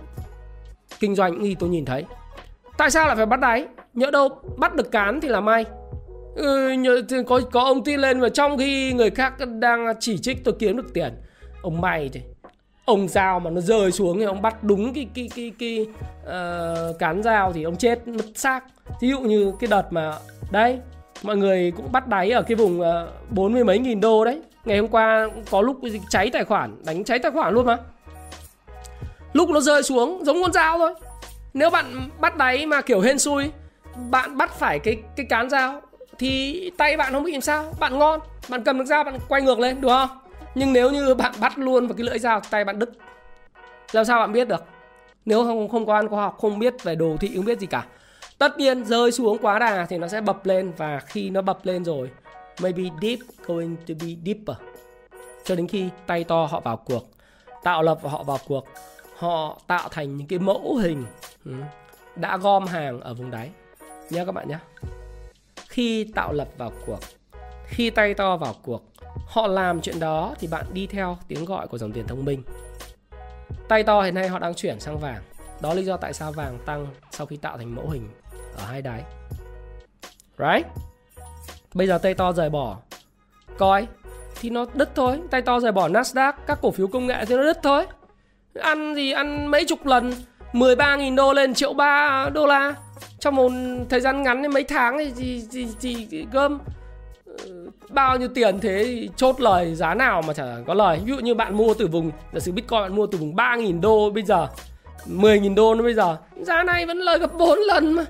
kinh 1.01 1.15
doanh 1.15 1.33
những 1.33 1.45
gì 1.45 1.55
tôi 1.55 1.69
nhìn 1.69 1.85
thấy. 1.85 2.05
Tại 2.79 2.91
sao 2.91 3.07
lại 3.07 3.17
phải 3.17 3.27
bắt 3.27 3.41
đáy? 3.41 3.67
Nhỡ 3.95 4.11
đâu 4.11 4.29
bắt 4.57 4.75
được 4.75 4.91
cán 4.91 5.21
thì 5.21 5.29
là 5.29 5.41
may 5.41 5.65
ừ, 6.35 6.77
có 7.27 7.40
có 7.53 7.61
ông 7.61 7.85
tin 7.85 8.01
lên 8.01 8.21
mà 8.21 8.29
trong 8.29 8.59
khi 8.59 8.93
người 8.93 9.11
khác 9.11 9.35
đang 9.61 9.87
chỉ 10.01 10.19
trích 10.19 10.45
tôi 10.45 10.55
kiếm 10.59 10.77
được 10.77 10.95
tiền 10.95 11.14
ông 11.62 11.81
may 11.81 12.11
thì 12.12 12.21
ông 12.85 13.09
dao 13.09 13.40
mà 13.40 13.51
nó 13.51 13.61
rơi 13.61 13.93
xuống 13.93 14.19
thì 14.19 14.25
ông 14.25 14.43
bắt 14.43 14.64
đúng 14.64 14.95
cái 14.95 15.07
cái 15.14 15.29
cái 15.37 15.53
cái 15.59 15.87
uh, 16.23 16.99
cán 16.99 17.23
dao 17.23 17.53
thì 17.53 17.62
ông 17.62 17.77
chết 17.77 18.09
mất 18.09 18.25
xác. 18.35 18.64
Ví 19.01 19.09
dụ 19.09 19.21
như 19.21 19.53
cái 19.61 19.69
đợt 19.71 19.93
mà 19.93 20.12
đây 20.51 20.79
mọi 21.23 21.37
người 21.37 21.73
cũng 21.77 21.93
bắt 21.93 22.09
đáy 22.09 22.31
ở 22.31 22.43
cái 22.43 22.55
vùng 22.55 22.81
ờ, 22.81 23.09
bốn 23.31 23.47
uh, 23.47 23.53
mươi 23.53 23.64
mấy 23.64 23.79
nghìn 23.79 24.01
đô 24.01 24.25
đấy. 24.25 24.43
Ngày 24.64 24.79
hôm 24.79 24.88
qua 24.88 25.29
có 25.51 25.62
lúc 25.62 25.81
cháy 26.11 26.31
tài 26.33 26.45
khoản 26.45 26.77
đánh 26.87 27.05
cháy 27.05 27.19
tài 27.19 27.33
khoản 27.33 27.55
luôn 27.55 27.66
mà. 27.66 27.77
Lúc 29.33 29.51
nó 29.51 29.61
rơi 29.61 29.83
xuống 29.83 30.25
giống 30.25 30.43
con 30.43 30.53
dao 30.53 30.79
thôi. 30.79 30.95
Nếu 31.55 31.71
bạn 31.71 32.11
bắt 32.21 32.37
đáy 32.37 32.66
mà 32.66 32.81
kiểu 32.81 33.01
hên 33.01 33.19
xui 33.19 33.51
bạn 34.11 34.37
bắt 34.37 34.55
phải 34.59 34.79
cái 34.79 34.97
cái 35.16 35.27
cán 35.27 35.51
dao 35.51 35.81
thì 36.21 36.71
tay 36.77 36.97
bạn 36.97 37.13
không 37.13 37.25
bị 37.25 37.33
làm 37.33 37.41
sao. 37.41 37.75
Bạn 37.81 37.99
ngon, 37.99 38.21
bạn 38.49 38.65
cầm 38.65 38.79
được 38.79 38.85
dao, 38.85 39.05
bạn 39.05 39.19
quay 39.29 39.43
ngược 39.43 39.59
lên, 39.59 39.81
đúng 39.81 39.91
không? 39.91 40.09
Nhưng 40.55 40.73
nếu 40.73 40.91
như 40.91 41.15
bạn 41.15 41.33
bắt 41.41 41.59
luôn 41.59 41.87
vào 41.87 41.97
cái 41.97 42.07
lưỡi 42.07 42.19
dao, 42.19 42.41
tay 42.51 42.65
bạn 42.65 42.79
đứt. 42.79 42.91
Làm 43.93 44.05
sao 44.05 44.21
bạn 44.21 44.33
biết 44.33 44.49
được? 44.49 44.65
Nếu 45.25 45.45
không 45.45 45.69
không 45.69 45.87
có 45.87 45.95
ăn 45.95 46.09
khoa 46.09 46.23
học, 46.23 46.39
không 46.41 46.59
biết 46.59 46.75
về 46.83 46.95
đồ 46.95 47.17
thị, 47.21 47.33
không 47.37 47.45
biết 47.45 47.59
gì 47.59 47.67
cả. 47.67 47.87
Tất 48.39 48.59
nhiên, 48.59 48.85
rơi 48.85 49.13
xuống 49.13 49.39
quá 49.39 49.59
đà 49.59 49.87
thì 49.89 49.99
nó 49.99 50.09
sẽ 50.09 50.21
bập 50.21 50.47
lên 50.47 50.73
và 50.77 51.01
khi 51.07 51.31
nó 51.31 51.43
bập 51.43 51.67
lên 51.67 51.85
rồi, 51.85 52.11
maybe 52.63 52.83
deep, 53.03 53.19
going 53.47 53.77
to 53.77 53.95
be 54.01 54.09
deeper. 54.25 54.57
Cho 55.45 55.55
đến 55.55 55.69
khi 55.69 55.89
tay 56.07 56.25
to 56.25 56.47
họ 56.47 56.61
vào 56.61 56.77
cuộc, 56.77 57.11
tạo 57.63 57.83
lập 57.83 57.99
và 58.03 58.11
họ 58.11 58.23
vào 58.23 58.39
cuộc, 58.47 58.65
họ 59.17 59.59
tạo 59.67 59.89
thành 59.89 60.17
những 60.17 60.27
cái 60.27 60.39
mẫu 60.39 60.77
hình 60.77 61.05
ừ, 61.45 61.53
đã 62.17 62.37
gom 62.37 62.67
hàng 62.67 63.01
ở 63.01 63.15
vùng 63.15 63.31
đáy. 63.31 63.51
Nhé 64.11 64.25
các 64.27 64.33
bạn 64.33 64.49
nhé 64.49 64.59
khi 65.81 66.05
tạo 66.05 66.33
lập 66.33 66.49
vào 66.59 66.73
cuộc, 66.87 66.99
khi 67.64 67.90
tay 67.90 68.14
to 68.14 68.37
vào 68.37 68.55
cuộc, 68.62 68.83
họ 69.27 69.47
làm 69.47 69.81
chuyện 69.81 70.01
đó 70.01 70.35
thì 70.38 70.49
bạn 70.49 70.66
đi 70.73 70.87
theo 70.87 71.19
tiếng 71.29 71.45
gọi 71.45 71.69
của 71.69 71.79
dòng 71.79 71.93
tiền 71.93 72.07
thông 72.07 72.25
minh. 72.25 72.43
Tay 73.69 73.83
to 73.83 74.03
hiện 74.03 74.14
nay 74.14 74.29
họ 74.29 74.38
đang 74.38 74.55
chuyển 74.55 74.81
sang 74.81 74.99
vàng. 74.99 75.23
Đó 75.61 75.75
lý 75.75 75.85
do 75.85 75.97
tại 75.97 76.12
sao 76.12 76.33
vàng 76.33 76.59
tăng 76.66 76.87
sau 77.11 77.27
khi 77.27 77.37
tạo 77.37 77.59
thành 77.59 77.75
mẫu 77.75 77.88
hình 77.88 78.09
ở 78.57 78.64
hai 78.64 78.83
đáy. 78.83 79.03
Right? 80.38 80.66
Bây 81.75 81.87
giờ 81.87 81.99
tay 81.99 82.14
to 82.14 82.33
rời 82.33 82.51
bỏ. 82.51 82.77
Coi, 83.59 83.87
thì 84.40 84.51
nó 84.51 84.66
đứt 84.75 84.90
thôi. 84.95 85.21
Tay 85.31 85.43
to 85.43 85.61
rời 85.61 85.73
bỏ 85.73 85.88
Nasdaq, 85.88 86.33
các 86.47 86.59
cổ 86.62 86.71
phiếu 86.71 86.87
công 86.87 87.07
nghệ 87.07 87.25
thì 87.25 87.37
nó 87.37 87.43
đứt 87.43 87.59
thôi. 87.62 87.87
Ăn 88.55 88.95
gì 88.95 89.12
ăn 89.12 89.47
mấy 89.47 89.64
chục 89.64 89.87
lần 89.87 90.12
13.000 90.53 91.16
đô 91.16 91.33
lên 91.33 91.55
triệu 91.55 91.73
ba 91.73 92.29
đô 92.33 92.47
la 92.47 92.75
trong 93.21 93.37
một 93.37 93.53
thời 93.89 94.01
gian 94.01 94.23
ngắn 94.23 94.53
mấy 94.53 94.65
tháng 94.65 94.99
thì 94.99 95.13
thì, 95.17 95.43
thì, 95.53 95.67
thì, 95.81 96.07
thì 96.11 96.27
gom 96.33 96.59
ờ, 97.27 97.35
bao 97.89 98.19
nhiêu 98.19 98.29
tiền 98.29 98.61
thế 98.61 98.85
thì 98.85 99.11
chốt 99.17 99.41
lời 99.41 99.75
giá 99.75 99.95
nào 99.95 100.23
mà 100.23 100.33
chẳng 100.33 100.65
có 100.67 100.75
lời. 100.75 101.01
Ví 101.05 101.13
dụ 101.13 101.19
như 101.19 101.35
bạn 101.35 101.57
mua 101.57 101.75
từ 101.75 101.87
vùng 101.87 102.11
giả 102.33 102.41
sử 102.41 102.53
bitcoin 102.53 102.81
bạn 102.81 102.97
mua 102.97 103.07
từ 103.07 103.19
vùng 103.19 103.35
3.000 103.35 103.81
đô 103.81 104.11
bây 104.11 104.23
giờ 104.23 104.49
10.000 105.07 105.55
đô 105.55 105.75
nó 105.75 105.83
bây 105.83 105.95
giờ 105.95 106.17
giá 106.41 106.63
này 106.63 106.87
vẫn 106.87 106.99
lời 106.99 107.19
gấp 107.19 107.35
4 107.39 107.59
lần 107.59 107.93
mà. 107.93 108.05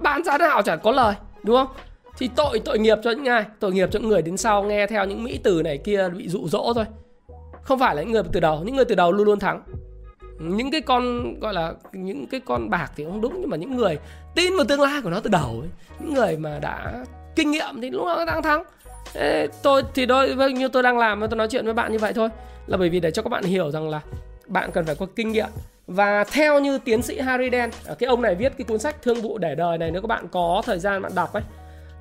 Bán 0.00 0.24
giá 0.24 0.38
nào 0.38 0.62
chẳng 0.62 0.80
có 0.82 0.90
lời 0.90 1.14
đúng 1.42 1.56
không? 1.56 1.68
Thì 2.18 2.30
tội 2.36 2.58
tội 2.58 2.78
nghiệp 2.78 2.98
cho 3.04 3.10
những 3.10 3.24
ai? 3.24 3.44
Tội 3.60 3.72
nghiệp 3.72 3.88
cho 3.92 3.98
những 3.98 4.08
người 4.08 4.22
đến 4.22 4.36
sau 4.36 4.62
nghe 4.62 4.86
theo 4.86 5.04
những 5.04 5.24
mỹ 5.24 5.40
từ 5.42 5.62
này 5.62 5.78
kia 5.78 6.08
bị 6.08 6.28
dụ 6.28 6.48
dỗ 6.48 6.72
thôi. 6.74 6.84
Không 7.62 7.78
phải 7.78 7.96
là 7.96 8.02
những 8.02 8.12
người 8.12 8.22
từ 8.32 8.40
đầu 8.40 8.62
những 8.64 8.76
người 8.76 8.84
từ 8.84 8.94
đầu 8.94 9.12
luôn 9.12 9.26
luôn 9.26 9.38
thắng 9.38 9.62
những 10.42 10.70
cái 10.70 10.80
con 10.80 11.34
gọi 11.40 11.54
là 11.54 11.72
những 11.92 12.26
cái 12.26 12.40
con 12.40 12.70
bạc 12.70 12.92
thì 12.96 13.04
không 13.04 13.20
đúng 13.20 13.36
nhưng 13.40 13.50
mà 13.50 13.56
những 13.56 13.76
người 13.76 13.98
tin 14.34 14.56
vào 14.56 14.64
tương 14.64 14.80
lai 14.80 15.02
của 15.02 15.10
nó 15.10 15.20
từ 15.20 15.30
đầu 15.30 15.60
ấy, 15.60 15.68
những 16.00 16.14
người 16.14 16.36
mà 16.36 16.58
đã 16.58 17.04
kinh 17.36 17.50
nghiệm 17.50 17.80
thì 17.82 17.90
lúc 17.90 18.06
nào 18.06 18.16
nó 18.16 18.24
đang 18.24 18.42
thắng. 18.42 18.62
Ê, 19.14 19.46
tôi 19.62 19.82
thì 19.94 20.06
tôi 20.06 20.52
như 20.52 20.68
tôi 20.68 20.82
đang 20.82 20.98
làm 20.98 21.20
tôi 21.20 21.36
nói 21.36 21.48
chuyện 21.48 21.64
với 21.64 21.74
bạn 21.74 21.92
như 21.92 21.98
vậy 21.98 22.12
thôi. 22.12 22.28
Là 22.66 22.76
bởi 22.76 22.88
vì 22.88 23.00
để 23.00 23.10
cho 23.10 23.22
các 23.22 23.28
bạn 23.28 23.44
hiểu 23.44 23.70
rằng 23.70 23.88
là 23.88 24.00
bạn 24.46 24.70
cần 24.72 24.84
phải 24.84 24.94
có 24.94 25.06
kinh 25.16 25.32
nghiệm. 25.32 25.48
Và 25.86 26.24
theo 26.24 26.60
như 26.60 26.78
tiến 26.78 27.02
sĩ 27.02 27.20
Harry 27.20 27.50
Đen 27.50 27.70
à, 27.86 27.94
cái 27.94 28.08
ông 28.08 28.22
này 28.22 28.34
viết 28.34 28.52
cái 28.58 28.64
cuốn 28.64 28.78
sách 28.78 29.02
thương 29.02 29.20
vụ 29.20 29.38
để 29.38 29.54
đời 29.54 29.78
này 29.78 29.90
nếu 29.90 30.02
các 30.02 30.08
bạn 30.08 30.28
có 30.28 30.62
thời 30.66 30.78
gian 30.78 31.02
bạn 31.02 31.12
đọc 31.14 31.32
ấy 31.32 31.42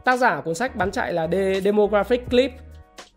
tác 0.04 0.20
giả 0.20 0.42
cuốn 0.42 0.56
sách 0.56 0.76
bán 0.76 0.92
chạy 0.92 1.14
là 1.14 1.28
The 1.28 1.62
Demographic 1.62 2.30
Clip 2.30 2.52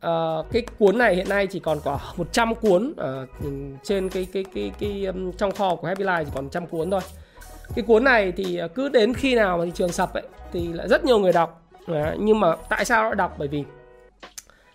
uh, 0.04 0.46
cái 0.52 0.62
cuốn 0.78 0.98
này 0.98 1.14
hiện 1.14 1.28
nay 1.28 1.46
chỉ 1.46 1.60
còn 1.60 1.78
có 1.84 2.00
100 2.16 2.54
cuốn 2.54 2.92
uh, 2.92 3.28
trên 3.82 4.08
cái 4.08 4.26
cái 4.32 4.44
cái 4.54 4.72
cái 4.78 5.04
um, 5.04 5.32
trong 5.32 5.52
kho 5.52 5.76
của 5.76 5.86
Happy 5.86 6.04
Life 6.04 6.24
chỉ 6.24 6.30
còn 6.34 6.44
100 6.44 6.66
cuốn 6.66 6.90
thôi. 6.90 7.00
Cái 7.74 7.84
cuốn 7.86 8.04
này 8.04 8.32
thì 8.32 8.56
ờ, 8.56 8.68
cứ 8.68 8.88
đến 8.88 9.14
khi 9.14 9.34
nào 9.34 9.58
mà 9.58 9.64
thị 9.64 9.70
trường 9.74 9.92
sập 9.92 10.14
ấy 10.14 10.22
thì 10.52 10.72
lại 10.72 10.88
rất 10.88 11.04
nhiều 11.04 11.18
người 11.18 11.32
đọc. 11.32 11.62
Đấy, 11.86 12.16
nhưng 12.20 12.40
mà 12.40 12.56
tại 12.68 12.84
sao 12.84 13.02
lại 13.02 13.14
đọc? 13.14 13.34
Bởi 13.38 13.48
vì 13.48 13.64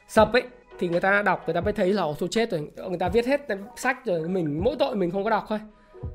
sập 0.08 0.34
ấy 0.34 0.44
thì 0.80 0.90
người 0.90 1.00
ta 1.00 1.22
đọc 1.22 1.44
người 1.46 1.54
ta 1.54 1.62
mới 1.62 1.74
thấy 1.74 1.94
là 1.94 2.04
tôi 2.20 2.30
chết 2.32 2.52
rồi. 2.52 2.70
Người 2.90 2.98
ta 2.98 3.10
viết 3.10 3.26
hết 3.26 3.42
sách 3.76 4.06
rồi 4.06 4.28
mình 4.28 4.64
mỗi 4.64 4.76
tội 4.80 4.96
mình 4.96 5.12
không 5.12 5.24
có 5.24 5.30
đọc 5.30 5.46
thôi. 5.50 5.60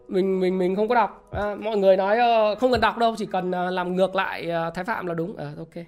Mình 0.09 0.41
mình 0.41 0.59
mình 0.59 0.77
không 0.77 0.89
có 0.89 0.95
đọc. 0.95 1.29
À, 1.31 1.55
mọi 1.55 1.77
người 1.77 1.97
nói 1.97 2.19
uh, 2.53 2.59
không 2.59 2.73
cần 2.73 2.81
đọc 2.81 2.99
đâu 2.99 3.15
chỉ 3.19 3.27
cần 3.27 3.51
uh, 3.51 3.73
làm 3.73 3.97
ngược 3.97 4.15
lại 4.17 4.51
uh, 4.69 4.75
thái 4.75 4.85
phạm 4.85 5.07
là 5.07 5.15
đúng. 5.15 5.37
À, 5.37 5.53
ok 5.59 5.85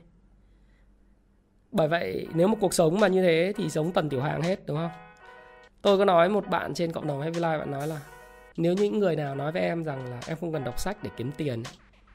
bởi 1.77 1.89
vậy 1.89 2.27
nếu 2.35 2.49
một 2.49 2.57
cuộc 2.61 2.75
sống 2.75 3.01
mà 3.01 3.09
như 3.09 3.23
thế 3.23 3.53
thì 3.57 3.71
sống 3.71 3.93
tần 3.93 4.09
tiểu 4.09 4.21
hàng 4.21 4.43
hết 4.43 4.67
đúng 4.67 4.77
không? 4.77 4.91
Tôi 5.83 5.99
có 5.99 6.05
nói 6.05 6.29
một 6.29 6.47
bạn 6.47 6.75
trên 6.75 6.93
cộng 6.93 7.07
đồng 7.07 7.21
Happy 7.21 7.41
Life 7.41 7.59
bạn 7.59 7.71
nói 7.71 7.87
là 7.87 8.01
nếu 8.57 8.75
những 8.75 8.99
người 8.99 9.17
nào 9.17 9.35
nói 9.35 9.53
với 9.53 9.63
em 9.63 9.85
rằng 9.85 10.11
là 10.11 10.21
em 10.27 10.37
không 10.41 10.53
cần 10.53 10.65
đọc 10.65 10.81
sách 10.81 10.97
để 11.03 11.11
kiếm 11.17 11.31
tiền 11.37 11.63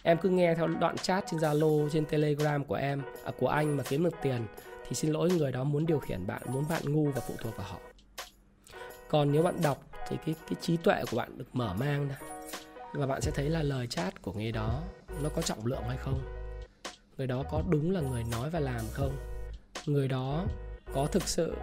em 0.04 0.18
cứ 0.18 0.30
nghe 0.30 0.56
theo 0.56 0.68
đoạn 0.68 0.98
chat 0.98 1.24
trên 1.32 1.40
Zalo 1.40 1.90
trên 1.90 2.06
Telegram 2.06 2.64
của 2.64 2.76
em 2.76 3.02
à, 3.26 3.32
của 3.40 3.48
anh 3.48 3.78
mà 3.78 3.84
kiếm 3.84 4.04
được 4.04 4.16
tiền 4.22 4.46
thì 4.88 4.96
xin 4.96 5.12
lỗi 5.12 5.30
người 5.32 5.52
đó 5.52 5.64
muốn 5.64 5.86
điều 5.86 6.00
khiển 6.00 6.28
bạn 6.28 6.42
muốn 6.50 6.66
bạn 6.70 6.82
ngu 6.86 7.12
và 7.12 7.22
phụ 7.28 7.34
thuộc 7.40 7.58
vào 7.58 7.68
họ. 7.70 7.80
Còn 9.08 9.32
nếu 9.32 9.44
bạn 9.44 9.62
đọc 9.64 9.86
thì 10.08 10.18
cái 10.26 10.36
cái 10.50 10.56
trí 10.62 10.78
tuệ 10.78 11.04
của 11.12 11.18
bạn 11.18 11.38
được 11.38 11.48
mở 11.54 11.74
mang 11.80 12.08
ra 12.08 12.18
và 12.94 13.06
bạn 13.06 13.22
sẽ 13.22 13.32
thấy 13.32 13.50
là 13.50 13.64
lời 13.64 13.88
chat 13.88 14.22
của 14.22 14.34
người 14.34 14.52
đó 14.52 14.82
nó 15.24 15.30
có 15.30 15.42
trọng 15.42 15.66
lượng 15.66 15.84
hay 15.88 15.98
không? 15.98 16.22
Người 17.18 17.28
đó 17.28 17.44
có 17.52 17.64
đúng 17.70 17.92
là 17.92 18.02
người 18.02 18.24
nói 18.32 18.50
và 18.50 18.60
làm 18.60 18.82
không? 18.92 19.31
Người 19.86 20.08
đó 20.08 20.44
có 20.94 21.06
thực 21.06 21.28
sự 21.28 21.56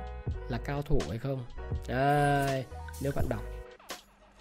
là 0.48 0.58
cao 0.64 0.82
thủ 0.82 1.00
hay 1.08 1.18
không? 1.18 1.44
Đây, 1.88 2.64
nếu 3.02 3.12
bạn 3.16 3.24
đọc. 3.28 3.42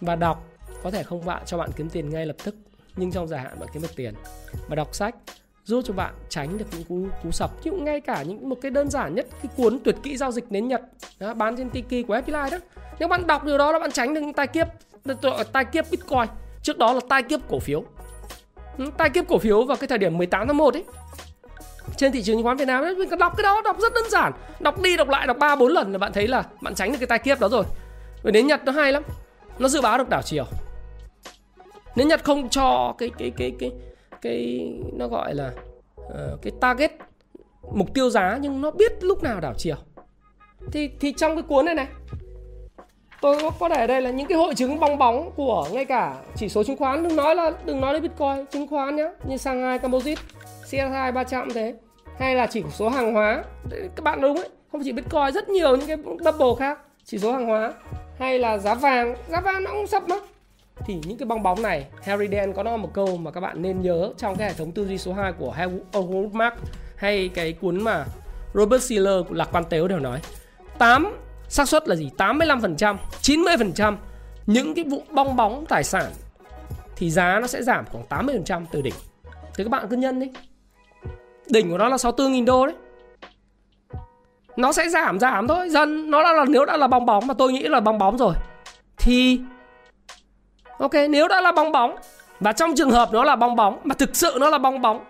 Và 0.01 0.15
đọc 0.15 0.43
có 0.83 0.91
thể 0.91 1.03
không 1.03 1.25
bạn 1.25 1.43
cho 1.45 1.57
bạn 1.57 1.69
kiếm 1.75 1.89
tiền 1.89 2.09
ngay 2.09 2.25
lập 2.25 2.35
tức 2.43 2.55
nhưng 2.95 3.11
trong 3.11 3.27
dài 3.27 3.39
hạn 3.39 3.59
bạn 3.59 3.69
kiếm 3.73 3.81
được 3.81 3.95
tiền. 3.95 4.13
Và 4.67 4.75
đọc 4.75 4.95
sách 4.95 5.15
giúp 5.63 5.81
cho 5.85 5.93
bạn 5.93 6.13
tránh 6.29 6.57
được 6.57 6.65
những 6.71 6.83
cú 6.83 7.07
cú 7.23 7.31
sập. 7.31 7.63
Chứ 7.63 7.71
ngay 7.71 8.01
cả 8.01 8.23
những 8.23 8.49
một 8.49 8.57
cái 8.61 8.71
đơn 8.71 8.89
giản 8.89 9.15
nhất 9.15 9.27
cái 9.43 9.51
cuốn 9.57 9.79
tuyệt 9.83 9.95
kỹ 10.03 10.17
giao 10.17 10.31
dịch 10.31 10.51
nến 10.51 10.67
nhật 10.67 10.81
đó, 11.19 11.33
bán 11.33 11.57
trên 11.57 11.69
tiki 11.69 12.07
của 12.07 12.15
FPI 12.15 12.49
đó. 12.49 12.57
Nếu 12.99 13.07
bạn 13.07 13.27
đọc 13.27 13.45
điều 13.45 13.57
đó 13.57 13.71
là 13.71 13.79
bạn 13.79 13.91
tránh 13.91 14.13
được 14.13 14.21
những 14.21 14.33
tai 14.33 14.47
kiếp 14.47 14.67
tai 15.53 15.65
kiếp 15.65 15.85
bitcoin. 15.91 16.27
Trước 16.61 16.77
đó 16.77 16.93
là 16.93 16.99
tai 17.09 17.23
kiếp 17.23 17.39
cổ 17.49 17.59
phiếu. 17.59 17.83
Ừ, 18.77 18.85
tai 18.97 19.09
kiếp 19.09 19.27
cổ 19.27 19.37
phiếu 19.37 19.65
vào 19.65 19.77
cái 19.77 19.87
thời 19.87 19.97
điểm 19.97 20.17
18 20.17 20.47
tháng 20.47 20.57
1 20.57 20.73
ấy 20.73 20.83
trên 21.97 22.11
thị 22.11 22.23
trường 22.23 22.35
chứng 22.35 22.43
khoán 22.43 22.57
Việt 22.57 22.67
Nam 22.67 22.83
ấy, 22.83 22.95
mình 22.95 23.09
cần 23.09 23.19
đọc 23.19 23.33
cái 23.37 23.43
đó 23.43 23.61
đọc 23.61 23.79
rất 23.79 23.93
đơn 23.93 24.09
giản. 24.09 24.33
Đọc 24.59 24.81
đi 24.81 24.97
đọc 24.97 25.09
lại 25.09 25.27
đọc 25.27 25.37
ba 25.39 25.55
bốn 25.55 25.71
lần 25.71 25.91
là 25.91 25.97
bạn 25.97 26.13
thấy 26.13 26.27
là 26.27 26.43
bạn 26.61 26.75
tránh 26.75 26.91
được 26.91 26.97
cái 26.99 27.07
tai 27.07 27.19
kiếp 27.19 27.39
đó 27.39 27.49
rồi. 27.49 27.63
Rồi 28.23 28.31
đến 28.31 28.47
Nhật 28.47 28.61
nó 28.65 28.71
hay 28.71 28.91
lắm. 28.91 29.03
Nó 29.59 29.67
dự 29.67 29.81
báo 29.81 29.97
được 29.97 30.09
đảo 30.09 30.21
chiều. 30.21 30.45
Nếu 31.95 32.07
Nhật 32.07 32.23
không 32.23 32.49
cho 32.49 32.95
cái 32.97 33.11
cái 33.17 33.31
cái 33.37 33.53
cái 33.59 33.71
cái 34.21 34.69
nó 34.93 35.07
gọi 35.07 35.35
là 35.35 35.51
uh, 36.01 36.41
cái 36.41 36.51
target 36.61 36.91
mục 37.73 37.93
tiêu 37.93 38.09
giá 38.09 38.37
nhưng 38.41 38.61
nó 38.61 38.71
biết 38.71 39.03
lúc 39.03 39.23
nào 39.23 39.39
đảo 39.39 39.53
chiều. 39.57 39.75
Thì 40.71 40.89
thì 40.99 41.13
trong 41.17 41.35
cái 41.35 41.43
cuốn 41.43 41.65
này 41.65 41.75
này 41.75 41.87
tôi 43.21 43.41
có, 43.41 43.49
có 43.49 43.69
để 43.69 43.87
đây 43.87 44.01
là 44.01 44.09
những 44.09 44.27
cái 44.27 44.37
hội 44.37 44.55
chứng 44.55 44.79
bong 44.79 44.97
bóng 44.97 45.31
của 45.35 45.67
ngay 45.71 45.85
cả 45.85 46.15
chỉ 46.35 46.49
số 46.49 46.63
chứng 46.63 46.77
khoán 46.77 47.03
đừng 47.03 47.15
nói 47.15 47.35
là 47.35 47.51
đừng 47.65 47.81
nói 47.81 47.93
đến 47.93 48.01
bitcoin 48.01 48.45
chứng 48.51 48.67
khoán 48.67 48.95
nhá 48.95 49.09
như 49.27 49.37
Shanghai 49.37 49.79
Composite 49.79 50.21
CSI 50.63 51.11
300 51.13 51.49
thế 51.53 51.73
hay 52.19 52.35
là 52.35 52.47
chỉ 52.47 52.63
số 52.73 52.89
hàng 52.89 53.13
hóa. 53.13 53.43
Các 53.69 54.03
bạn 54.03 54.21
đúng 54.21 54.37
ấy. 54.37 54.49
Không 54.71 54.81
chỉ 54.83 54.91
bitcoin 54.91 55.33
rất 55.33 55.49
nhiều 55.49 55.75
những 55.75 55.87
cái 55.87 55.97
bubble 55.97 56.55
khác. 56.59 56.79
Chỉ 57.05 57.17
số 57.17 57.31
hàng 57.31 57.47
hóa. 57.47 57.73
Hay 58.19 58.39
là 58.39 58.57
giá 58.57 58.73
vàng. 58.73 59.15
Giá 59.27 59.41
vàng 59.41 59.63
nó 59.63 59.71
cũng 59.71 59.87
sập 59.87 60.09
mất, 60.09 60.23
thì 60.85 60.99
những 61.05 61.17
cái 61.17 61.25
bong 61.25 61.43
bóng 61.43 61.61
này 61.61 61.85
Harry 62.03 62.27
Dent 62.27 62.55
có 62.55 62.63
nói 62.63 62.77
một 62.77 62.93
câu 62.93 63.17
mà 63.17 63.31
các 63.31 63.41
bạn 63.41 63.61
nên 63.61 63.81
nhớ 63.81 64.09
trong 64.17 64.35
cái 64.35 64.47
hệ 64.47 64.53
thống 64.53 64.71
tư 64.71 64.87
duy 64.87 64.97
số 64.97 65.13
2 65.13 65.31
của 65.31 65.55
Howard 65.91 66.31
Mark 66.31 66.55
hay 66.95 67.29
cái 67.33 67.53
cuốn 67.53 67.83
mà 67.83 68.05
Robert 68.53 68.83
Siller 68.83 69.25
lạc 69.29 69.49
quan 69.51 69.63
tếu 69.69 69.87
đều 69.87 69.99
nói. 69.99 70.19
8 70.77 71.17
xác 71.49 71.69
suất 71.69 71.87
là 71.87 71.95
gì? 71.95 72.09
85% 72.17 72.97
90% 73.21 73.95
những 74.45 74.73
cái 74.73 74.83
vụ 74.83 75.01
bong 75.11 75.35
bóng 75.35 75.65
tài 75.69 75.83
sản 75.83 76.11
thì 76.95 77.09
giá 77.09 77.39
nó 77.41 77.47
sẽ 77.47 77.63
giảm 77.63 77.85
khoảng 77.85 78.27
80% 78.27 78.65
từ 78.71 78.81
đỉnh. 78.81 78.95
Thì 79.55 79.63
các 79.63 79.69
bạn 79.69 79.87
cứ 79.89 79.95
nhân 79.95 80.19
đi 80.19 80.31
đỉnh 81.49 81.71
của 81.71 81.77
nó 81.77 81.89
là 81.89 81.95
64.000 81.95 82.45
đô 82.45 82.65
đấy. 82.65 82.75
Nó 84.55 84.71
sẽ 84.71 84.89
giảm 84.89 85.19
giảm 85.19 85.47
thôi. 85.47 85.69
Dần 85.69 86.11
nó 86.11 86.23
đã 86.23 86.33
là 86.33 86.45
nếu 86.49 86.65
đã 86.65 86.77
là 86.77 86.87
bong 86.87 87.05
bóng 87.05 87.27
mà 87.27 87.33
tôi 87.33 87.51
nghĩ 87.51 87.63
là 87.63 87.79
bong 87.79 87.97
bóng 87.97 88.17
rồi 88.17 88.33
thì 88.97 89.39
ok 90.79 90.93
nếu 91.09 91.27
đã 91.27 91.41
là 91.41 91.51
bong 91.51 91.71
bóng 91.71 91.95
và 92.39 92.53
trong 92.53 92.75
trường 92.75 92.91
hợp 92.91 93.09
nó 93.13 93.23
là 93.23 93.35
bong 93.35 93.55
bóng 93.55 93.79
mà 93.83 93.95
thực 93.95 94.15
sự 94.15 94.37
nó 94.39 94.49
là 94.49 94.57
bong 94.57 94.81
bóng 94.81 95.05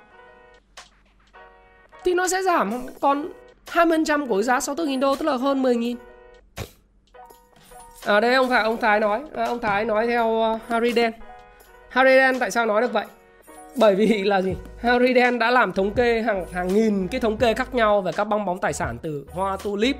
thì 2.03 2.13
nó 2.13 2.27
sẽ 2.27 2.43
giảm 2.43 2.85
còn 3.01 3.29
20% 3.67 4.27
của 4.27 4.41
giá 4.41 4.59
64.000 4.59 4.99
đô 4.99 5.15
tức 5.15 5.25
là 5.25 5.37
hơn 5.37 5.63
10.000 5.63 5.95
ở 8.05 8.17
à, 8.17 8.19
đây 8.19 8.33
ông 8.33 8.49
Thái, 8.49 8.63
ông 8.63 8.77
Thái 8.77 8.99
nói. 8.99 9.23
À, 9.35 9.45
ông 9.45 9.59
Thái 9.59 9.85
nói 9.85 10.07
theo 10.07 10.27
uh, 10.27 10.61
Harry 10.69 10.93
Dent 10.93 11.15
Harry 11.89 12.11
Dent 12.15 12.39
tại 12.39 12.51
sao 12.51 12.65
nói 12.65 12.81
được 12.81 12.93
vậy? 12.93 13.05
Bởi 13.79 13.95
vì 13.95 14.23
là 14.23 14.41
gì? 14.41 14.55
Harry 14.77 15.13
Dent 15.13 15.39
đã 15.39 15.51
làm 15.51 15.73
thống 15.73 15.93
kê 15.93 16.21
hàng 16.21 16.45
hàng 16.51 16.67
nghìn 16.67 17.07
cái 17.07 17.21
thống 17.21 17.37
kê 17.37 17.53
khác 17.53 17.73
nhau 17.73 18.01
về 18.01 18.11
các 18.11 18.23
bong 18.23 18.45
bóng 18.45 18.59
tài 18.59 18.73
sản 18.73 18.97
từ 19.01 19.25
hoa 19.31 19.57
tulip. 19.63 19.95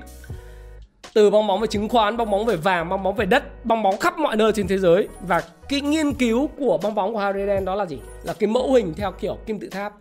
Từ 1.14 1.30
bong 1.30 1.46
bóng 1.46 1.60
về 1.60 1.66
chứng 1.66 1.88
khoán, 1.88 2.16
bong 2.16 2.30
bóng 2.30 2.46
về 2.46 2.56
vàng, 2.56 2.88
bong 2.88 3.02
bóng 3.02 3.14
về 3.14 3.26
đất, 3.26 3.64
bong 3.64 3.82
bóng 3.82 3.98
khắp 3.98 4.18
mọi 4.18 4.36
nơi 4.36 4.52
trên 4.52 4.68
thế 4.68 4.78
giới. 4.78 5.08
Và 5.20 5.42
cái 5.68 5.80
nghiên 5.80 6.12
cứu 6.12 6.50
của 6.58 6.78
bong 6.82 6.94
bóng 6.94 7.12
của 7.12 7.18
Harry 7.18 7.46
Dent 7.46 7.66
đó 7.66 7.74
là 7.74 7.86
gì? 7.86 7.98
Là 8.22 8.34
cái 8.38 8.48
mẫu 8.48 8.72
hình 8.72 8.94
theo 8.96 9.12
kiểu 9.12 9.38
kim 9.46 9.58
tự 9.60 9.68
tháp. 9.68 9.92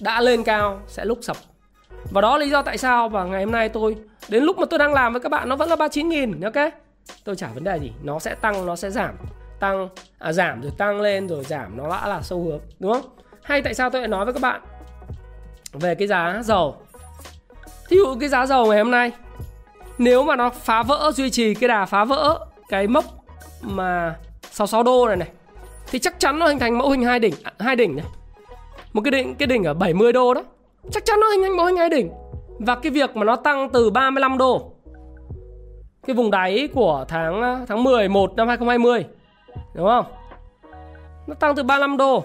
Đã 0.00 0.20
lên 0.20 0.44
cao 0.44 0.80
sẽ 0.86 1.04
lúc 1.04 1.18
sập. 1.22 1.36
Và 2.10 2.20
đó 2.20 2.38
là 2.38 2.44
lý 2.44 2.50
do 2.50 2.62
tại 2.62 2.78
sao 2.78 3.08
và 3.08 3.24
ngày 3.24 3.44
hôm 3.44 3.52
nay 3.52 3.68
tôi 3.68 3.96
đến 4.28 4.44
lúc 4.44 4.58
mà 4.58 4.66
tôi 4.70 4.78
đang 4.78 4.94
làm 4.94 5.12
với 5.12 5.20
các 5.20 5.28
bạn 5.28 5.48
nó 5.48 5.56
vẫn 5.56 5.68
là 5.68 5.76
39 5.76 6.08
nghìn 6.08 6.40
ok? 6.40 6.72
Tôi 7.24 7.36
chả 7.36 7.48
vấn 7.54 7.64
đề 7.64 7.78
gì. 7.78 7.92
Nó 8.02 8.18
sẽ 8.18 8.34
tăng 8.34 8.66
nó 8.66 8.76
sẽ 8.76 8.90
giảm 8.90 9.14
tăng 9.62 9.88
à, 10.18 10.32
giảm 10.32 10.62
rồi 10.62 10.72
tăng 10.78 11.00
lên 11.00 11.28
rồi 11.28 11.44
giảm 11.44 11.76
nó 11.76 11.88
đã 11.88 12.08
là 12.08 12.22
xu 12.22 12.44
hướng 12.44 12.60
đúng 12.78 12.92
không? 12.92 13.02
Hay 13.42 13.62
tại 13.62 13.74
sao 13.74 13.90
tôi 13.90 14.00
lại 14.00 14.08
nói 14.08 14.24
với 14.24 14.34
các 14.34 14.42
bạn 14.42 14.60
về 15.72 15.94
cái 15.94 16.08
giá 16.08 16.40
dầu? 16.44 16.76
Thí 17.88 17.96
dụ 17.96 18.16
cái 18.20 18.28
giá 18.28 18.46
dầu 18.46 18.66
ngày 18.66 18.78
hôm 18.78 18.90
nay 18.90 19.12
nếu 19.98 20.24
mà 20.24 20.36
nó 20.36 20.50
phá 20.50 20.82
vỡ 20.82 21.12
duy 21.14 21.30
trì 21.30 21.54
cái 21.54 21.68
đà 21.68 21.86
phá 21.86 22.04
vỡ 22.04 22.46
cái 22.68 22.86
mốc 22.86 23.04
mà 23.60 24.16
66 24.42 24.82
đô 24.82 25.08
này 25.08 25.16
này 25.16 25.28
thì 25.90 25.98
chắc 25.98 26.20
chắn 26.20 26.38
nó 26.38 26.46
hình 26.46 26.58
thành 26.58 26.78
mẫu 26.78 26.90
hình 26.90 27.04
hai 27.04 27.18
đỉnh 27.18 27.34
à, 27.42 27.52
hai 27.58 27.76
đỉnh 27.76 27.96
này. 27.96 28.06
Một 28.92 29.00
cái 29.04 29.10
đỉnh 29.10 29.34
cái 29.34 29.46
đỉnh 29.46 29.64
ở 29.64 29.74
70 29.74 30.12
đô 30.12 30.34
đó 30.34 30.42
chắc 30.90 31.04
chắn 31.04 31.20
nó 31.20 31.30
hình 31.30 31.42
thành 31.42 31.56
mẫu 31.56 31.66
hình 31.66 31.76
hai 31.76 31.88
đỉnh. 31.88 32.10
Và 32.58 32.74
cái 32.74 32.92
việc 32.92 33.16
mà 33.16 33.24
nó 33.24 33.36
tăng 33.36 33.70
từ 33.72 33.90
35 33.90 34.38
đô 34.38 34.72
cái 36.06 36.16
vùng 36.16 36.30
đáy 36.30 36.68
của 36.74 37.04
tháng 37.08 37.42
à, 37.42 37.60
tháng 37.68 37.84
11 37.84 38.36
năm 38.36 38.48
2020 38.48 39.04
đúng 39.74 39.86
không? 39.86 40.04
Nó 41.26 41.34
tăng 41.34 41.54
từ 41.54 41.62
35 41.62 41.96
đô. 41.96 42.24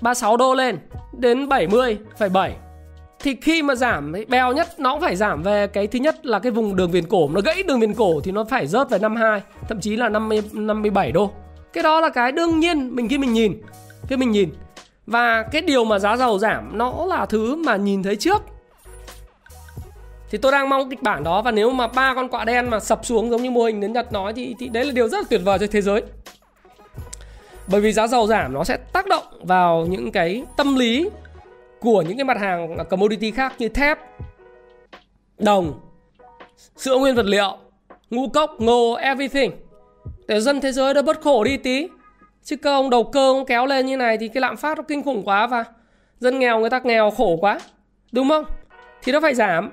36 0.00 0.36
đô 0.36 0.54
lên 0.54 0.78
đến 1.12 1.48
70,7 1.48 2.50
thì 3.18 3.36
khi 3.42 3.62
mà 3.62 3.74
giảm 3.74 4.12
beo 4.28 4.52
nhất 4.52 4.68
nó 4.78 4.92
cũng 4.92 5.00
phải 5.00 5.16
giảm 5.16 5.42
về 5.42 5.66
cái 5.66 5.86
thứ 5.86 5.98
nhất 5.98 6.26
là 6.26 6.38
cái 6.38 6.52
vùng 6.52 6.76
đường 6.76 6.90
viền 6.90 7.06
cổ. 7.06 7.28
Nó 7.28 7.40
gãy 7.40 7.62
đường 7.62 7.80
viền 7.80 7.94
cổ 7.94 8.20
thì 8.20 8.32
nó 8.32 8.44
phải 8.44 8.66
rớt 8.66 8.90
về 8.90 8.98
52 8.98 9.42
thậm 9.68 9.80
chí 9.80 9.96
là 9.96 10.08
50 10.08 10.42
57 10.52 11.12
đô. 11.12 11.30
Cái 11.72 11.82
đó 11.82 12.00
là 12.00 12.08
cái 12.08 12.32
đương 12.32 12.60
nhiên 12.60 12.96
mình 12.96 13.08
khi 13.08 13.18
mình 13.18 13.32
nhìn. 13.32 13.62
Khi 14.08 14.16
mình 14.16 14.30
nhìn. 14.30 14.50
Và 15.06 15.42
cái 15.42 15.62
điều 15.62 15.84
mà 15.84 15.98
giá 15.98 16.16
dầu 16.16 16.38
giảm 16.38 16.78
nó 16.78 17.06
là 17.06 17.26
thứ 17.26 17.56
mà 17.56 17.76
nhìn 17.76 18.02
thấy 18.02 18.16
trước 18.16 18.42
thì 20.30 20.38
tôi 20.38 20.52
đang 20.52 20.68
mong 20.68 20.90
kịch 20.90 21.02
bản 21.02 21.24
đó 21.24 21.42
và 21.42 21.50
nếu 21.50 21.70
mà 21.70 21.86
ba 21.86 22.14
con 22.14 22.28
quạ 22.28 22.44
đen 22.44 22.70
mà 22.70 22.80
sập 22.80 23.04
xuống 23.04 23.30
giống 23.30 23.42
như 23.42 23.50
mô 23.50 23.64
hình 23.64 23.80
đến 23.80 23.92
Nhật 23.92 24.12
nói 24.12 24.32
thì 24.32 24.54
thì 24.58 24.68
đấy 24.68 24.84
là 24.84 24.92
điều 24.92 25.08
rất 25.08 25.18
là 25.18 25.24
tuyệt 25.30 25.40
vời 25.44 25.58
cho 25.58 25.66
thế 25.70 25.80
giới 25.80 26.02
bởi 27.68 27.80
vì 27.80 27.92
giá 27.92 28.06
dầu 28.06 28.26
giảm 28.26 28.52
nó 28.52 28.64
sẽ 28.64 28.76
tác 28.76 29.06
động 29.06 29.24
vào 29.42 29.86
những 29.86 30.12
cái 30.12 30.44
tâm 30.56 30.76
lý 30.76 31.10
của 31.80 32.02
những 32.02 32.16
cái 32.16 32.24
mặt 32.24 32.36
hàng 32.40 32.76
commodity 32.90 33.30
khác 33.30 33.54
như 33.58 33.68
thép, 33.68 33.98
đồng, 35.38 35.80
sữa 36.76 36.96
nguyên 36.98 37.14
vật 37.14 37.26
liệu, 37.26 37.58
ngũ 38.10 38.28
cốc, 38.28 38.50
ngô, 38.58 38.94
everything. 38.94 39.50
Để 40.28 40.40
dân 40.40 40.60
thế 40.60 40.72
giới 40.72 40.94
đã 40.94 41.02
bớt 41.02 41.20
khổ 41.20 41.44
đi 41.44 41.56
tí. 41.56 41.88
Chứ 42.44 42.56
cơ 42.56 42.70
ông 42.70 42.90
đầu 42.90 43.04
cơ 43.04 43.32
ông 43.32 43.46
kéo 43.46 43.66
lên 43.66 43.86
như 43.86 43.96
này 43.96 44.18
thì 44.18 44.28
cái 44.28 44.40
lạm 44.40 44.56
phát 44.56 44.78
nó 44.78 44.84
kinh 44.88 45.02
khủng 45.02 45.22
quá 45.24 45.46
và 45.46 45.64
dân 46.20 46.38
nghèo 46.38 46.60
người 46.60 46.70
ta 46.70 46.80
nghèo 46.84 47.10
khổ 47.10 47.36
quá. 47.40 47.60
Đúng 48.12 48.28
không? 48.28 48.44
Thì 49.02 49.12
nó 49.12 49.20
phải 49.20 49.34
giảm. 49.34 49.72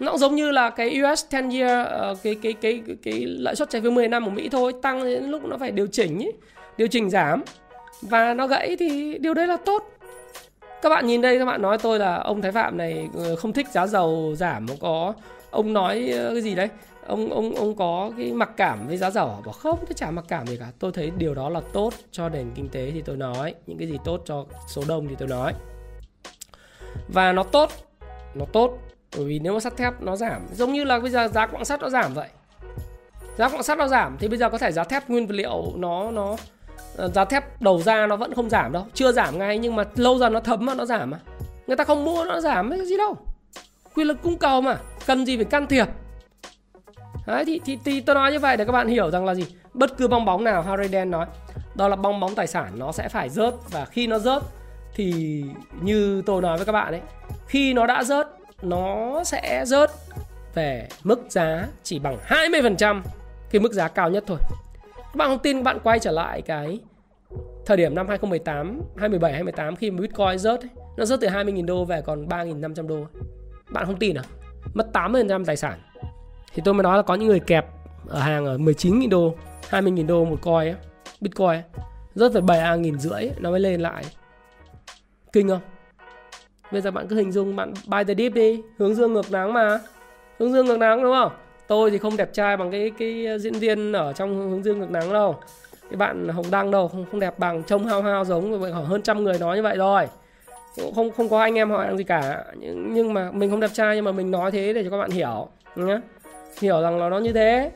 Nó 0.00 0.10
cũng 0.10 0.18
giống 0.18 0.34
như 0.34 0.50
là 0.50 0.70
cái 0.70 1.00
US 1.02 1.26
10 1.32 1.42
year 1.60 1.86
ờ, 1.86 2.14
cái, 2.22 2.34
cái 2.34 2.52
cái 2.52 2.82
cái 2.86 2.96
cái 3.02 3.24
lãi 3.26 3.56
suất 3.56 3.70
trái 3.70 3.82
phiếu 3.82 3.90
10 3.90 4.08
năm 4.08 4.24
của 4.24 4.30
Mỹ 4.30 4.48
thôi, 4.48 4.72
tăng 4.82 5.04
đến 5.04 5.24
lúc 5.24 5.44
nó 5.44 5.56
phải 5.58 5.70
điều 5.70 5.86
chỉnh 5.86 6.18
ý. 6.18 6.28
điều 6.76 6.88
chỉnh 6.88 7.10
giảm. 7.10 7.42
Và 8.02 8.34
nó 8.34 8.46
gãy 8.46 8.76
thì 8.78 9.18
điều 9.18 9.34
đấy 9.34 9.46
là 9.46 9.56
tốt. 9.56 9.90
Các 10.82 10.88
bạn 10.88 11.06
nhìn 11.06 11.20
đây 11.20 11.38
các 11.38 11.44
bạn 11.44 11.62
nói 11.62 11.78
tôi 11.78 11.98
là 11.98 12.16
ông 12.16 12.42
Thái 12.42 12.52
Phạm 12.52 12.76
này 12.76 13.08
ờ, 13.14 13.36
không 13.36 13.52
thích 13.52 13.68
giá 13.72 13.86
dầu 13.86 14.34
giảm 14.36 14.66
có 14.80 15.14
ông 15.50 15.72
nói 15.72 16.10
ờ, 16.10 16.30
cái 16.32 16.42
gì 16.42 16.54
đấy? 16.54 16.68
Ông 17.06 17.30
ông 17.30 17.54
ông 17.54 17.76
có 17.76 18.10
cái 18.18 18.32
mặc 18.32 18.50
cảm 18.56 18.86
với 18.86 18.96
giá 18.96 19.10
dầu 19.10 19.26
bảo 19.44 19.52
không 19.52 19.78
tôi 19.80 19.94
chả 19.94 20.10
mặc 20.10 20.24
cảm 20.28 20.46
gì 20.46 20.56
cả. 20.56 20.66
Tôi 20.78 20.92
thấy 20.92 21.12
điều 21.18 21.34
đó 21.34 21.48
là 21.48 21.60
tốt 21.72 21.94
cho 22.10 22.28
nền 22.28 22.50
kinh 22.54 22.68
tế 22.68 22.90
thì 22.90 23.02
tôi 23.02 23.16
nói. 23.16 23.54
Những 23.66 23.78
cái 23.78 23.88
gì 23.88 23.96
tốt 24.04 24.22
cho 24.24 24.44
số 24.68 24.82
đông 24.88 25.08
thì 25.08 25.14
tôi 25.18 25.28
nói. 25.28 25.52
Và 27.08 27.32
nó 27.32 27.42
tốt 27.42 27.70
nó 28.34 28.44
tốt 28.52 28.89
bởi 29.16 29.24
vì 29.24 29.38
nếu 29.38 29.54
mà 29.54 29.60
sắt 29.60 29.76
thép 29.76 30.02
nó 30.02 30.16
giảm 30.16 30.42
giống 30.52 30.72
như 30.72 30.84
là 30.84 30.98
bây 30.98 31.10
giờ 31.10 31.28
giá 31.28 31.46
quặng 31.46 31.64
sắt 31.64 31.80
nó 31.80 31.90
giảm 31.90 32.14
vậy. 32.14 32.28
Giá 33.36 33.48
quặng 33.48 33.62
sắt 33.62 33.78
nó 33.78 33.88
giảm 33.88 34.16
thì 34.20 34.28
bây 34.28 34.38
giờ 34.38 34.50
có 34.50 34.58
thể 34.58 34.72
giá 34.72 34.84
thép 34.84 35.08
nguyên 35.08 35.26
vật 35.26 35.34
liệu 35.34 35.72
nó 35.76 36.10
nó 36.10 36.36
ờ, 36.96 37.08
giá 37.08 37.24
thép 37.24 37.62
đầu 37.62 37.82
ra 37.82 38.06
nó 38.06 38.16
vẫn 38.16 38.34
không 38.34 38.50
giảm 38.50 38.72
đâu. 38.72 38.86
Chưa 38.94 39.12
giảm 39.12 39.38
ngay 39.38 39.58
nhưng 39.58 39.76
mà 39.76 39.84
lâu 39.96 40.18
dần 40.18 40.32
nó 40.32 40.40
thấm 40.40 40.66
mà 40.66 40.74
nó 40.74 40.84
giảm 40.84 41.10
mà. 41.10 41.18
Người 41.66 41.76
ta 41.76 41.84
không 41.84 42.04
mua 42.04 42.24
nó 42.24 42.40
giảm 42.40 42.70
cái 42.70 42.86
gì 42.86 42.96
đâu. 42.96 43.16
Quy 43.94 44.04
luật 44.04 44.18
cung 44.22 44.38
cầu 44.38 44.60
mà 44.60 44.78
cần 45.06 45.26
gì 45.26 45.36
phải 45.36 45.44
can 45.44 45.66
thiệp. 45.66 45.86
Đấy, 47.26 47.44
thì, 47.44 47.60
thì, 47.64 47.78
thì 47.84 48.00
tôi 48.00 48.14
nói 48.14 48.32
như 48.32 48.38
vậy 48.38 48.56
để 48.56 48.64
các 48.64 48.72
bạn 48.72 48.88
hiểu 48.88 49.10
rằng 49.10 49.24
là 49.24 49.34
gì? 49.34 49.44
Bất 49.74 49.96
cứ 49.96 50.08
bong 50.08 50.24
bóng 50.24 50.44
nào 50.44 50.62
Harry 50.62 50.88
Dent 50.88 51.10
nói 51.10 51.26
đó 51.74 51.88
là 51.88 51.96
bong 51.96 52.20
bóng 52.20 52.34
tài 52.34 52.46
sản 52.46 52.72
nó 52.76 52.92
sẽ 52.92 53.08
phải 53.08 53.28
rớt 53.28 53.54
và 53.70 53.84
khi 53.84 54.06
nó 54.06 54.18
rớt 54.18 54.42
thì 54.94 55.42
như 55.80 56.22
tôi 56.26 56.42
nói 56.42 56.56
với 56.56 56.66
các 56.66 56.72
bạn 56.72 56.92
ấy 56.92 57.00
khi 57.46 57.72
nó 57.72 57.86
đã 57.86 58.04
rớt 58.04 58.28
nó 58.62 59.24
sẽ 59.24 59.64
rớt 59.66 59.90
về 60.54 60.88
mức 61.04 61.20
giá 61.28 61.68
chỉ 61.82 61.98
bằng 61.98 62.18
20% 62.28 63.02
cái 63.50 63.60
mức 63.60 63.72
giá 63.72 63.88
cao 63.88 64.10
nhất 64.10 64.24
thôi. 64.26 64.38
Các 64.96 65.16
bạn 65.16 65.28
không 65.28 65.38
tin 65.38 65.56
các 65.56 65.62
bạn 65.62 65.78
quay 65.82 65.98
trở 65.98 66.10
lại 66.10 66.42
cái 66.42 66.78
thời 67.66 67.76
điểm 67.76 67.94
năm 67.94 68.08
2018, 68.08 68.80
2017, 68.96 69.32
2018 69.32 69.76
khi 69.76 69.90
mà 69.90 70.00
Bitcoin 70.00 70.38
rớt 70.38 70.60
ấy, 70.60 70.70
nó 70.96 71.04
rớt 71.04 71.20
từ 71.20 71.28
20.000 71.28 71.66
đô 71.66 71.84
về 71.84 72.02
còn 72.02 72.26
3.500 72.26 72.86
đô. 72.86 73.06
Bạn 73.70 73.86
không 73.86 73.96
tin 73.96 74.18
à? 74.18 74.22
Mất 74.74 74.86
80% 74.92 75.44
tài 75.44 75.56
sản. 75.56 75.78
Thì 76.54 76.62
tôi 76.64 76.74
mới 76.74 76.82
nói 76.82 76.96
là 76.96 77.02
có 77.02 77.14
những 77.14 77.28
người 77.28 77.40
kẹp 77.40 77.66
ở 78.08 78.20
hàng 78.20 78.46
ở 78.46 78.58
19.000 78.58 79.08
đô, 79.08 79.34
20.000 79.70 80.06
đô 80.06 80.24
một 80.24 80.42
coin 80.42 80.54
ấy, 80.54 80.74
Bitcoin 81.20 81.48
ấy, 81.48 81.62
rớt 82.14 82.32
từ 82.34 82.40
7.000 82.40 82.98
rưỡi 82.98 83.30
nó 83.38 83.50
mới 83.50 83.60
lên 83.60 83.80
lại. 83.80 84.04
Kinh 85.32 85.48
không? 85.48 85.60
Bây 86.72 86.80
giờ 86.80 86.90
bạn 86.90 87.08
cứ 87.08 87.16
hình 87.16 87.32
dung 87.32 87.56
bạn 87.56 87.72
buy 87.86 88.04
the 88.04 88.14
dip 88.14 88.32
đi, 88.32 88.62
hướng 88.78 88.94
dương 88.94 89.12
ngược 89.12 89.32
nắng 89.32 89.52
mà. 89.52 89.80
Hướng 90.38 90.52
dương 90.52 90.66
ngược 90.66 90.78
nắng 90.78 91.02
đúng 91.02 91.12
không? 91.12 91.32
Tôi 91.66 91.90
thì 91.90 91.98
không 91.98 92.16
đẹp 92.16 92.30
trai 92.32 92.56
bằng 92.56 92.70
cái 92.70 92.90
cái 92.98 93.26
ờ, 93.26 93.38
diễn 93.38 93.52
viên 93.52 93.92
ở 93.92 94.12
trong 94.12 94.50
hướng 94.50 94.64
dương 94.64 94.78
ngược 94.78 94.90
nắng 94.90 95.12
đâu. 95.12 95.36
Cái 95.90 95.96
bạn 95.96 96.28
Hồng 96.28 96.50
Đăng 96.50 96.70
đâu, 96.70 96.88
không 96.88 97.04
không 97.10 97.20
đẹp 97.20 97.38
bằng 97.38 97.62
trông 97.62 97.86
hao 97.86 98.02
hao 98.02 98.24
giống 98.24 98.60
khoảng 98.60 98.86
hơn 98.86 99.02
trăm 99.02 99.24
người 99.24 99.38
nói 99.38 99.56
như 99.56 99.62
vậy 99.62 99.76
rồi. 99.76 100.06
Không 100.94 101.10
không 101.10 101.28
có 101.28 101.40
anh 101.40 101.54
em 101.54 101.70
hỏi 101.70 101.96
gì 101.96 102.04
cả. 102.04 102.44
Nhưng, 102.58 102.94
nhưng 102.94 103.12
mà 103.14 103.30
mình 103.30 103.50
không 103.50 103.60
đẹp 103.60 103.70
trai 103.72 103.96
nhưng 103.96 104.04
mà 104.04 104.12
mình 104.12 104.30
nói 104.30 104.50
thế 104.50 104.72
để 104.72 104.84
cho 104.84 104.90
các 104.90 104.96
bạn 104.96 105.10
hiểu 105.10 105.48
nhé. 105.76 106.00
Hiểu 106.60 106.82
rằng 106.82 106.98
là 106.98 107.08
nó 107.08 107.18
như 107.18 107.32
thế. 107.32 107.70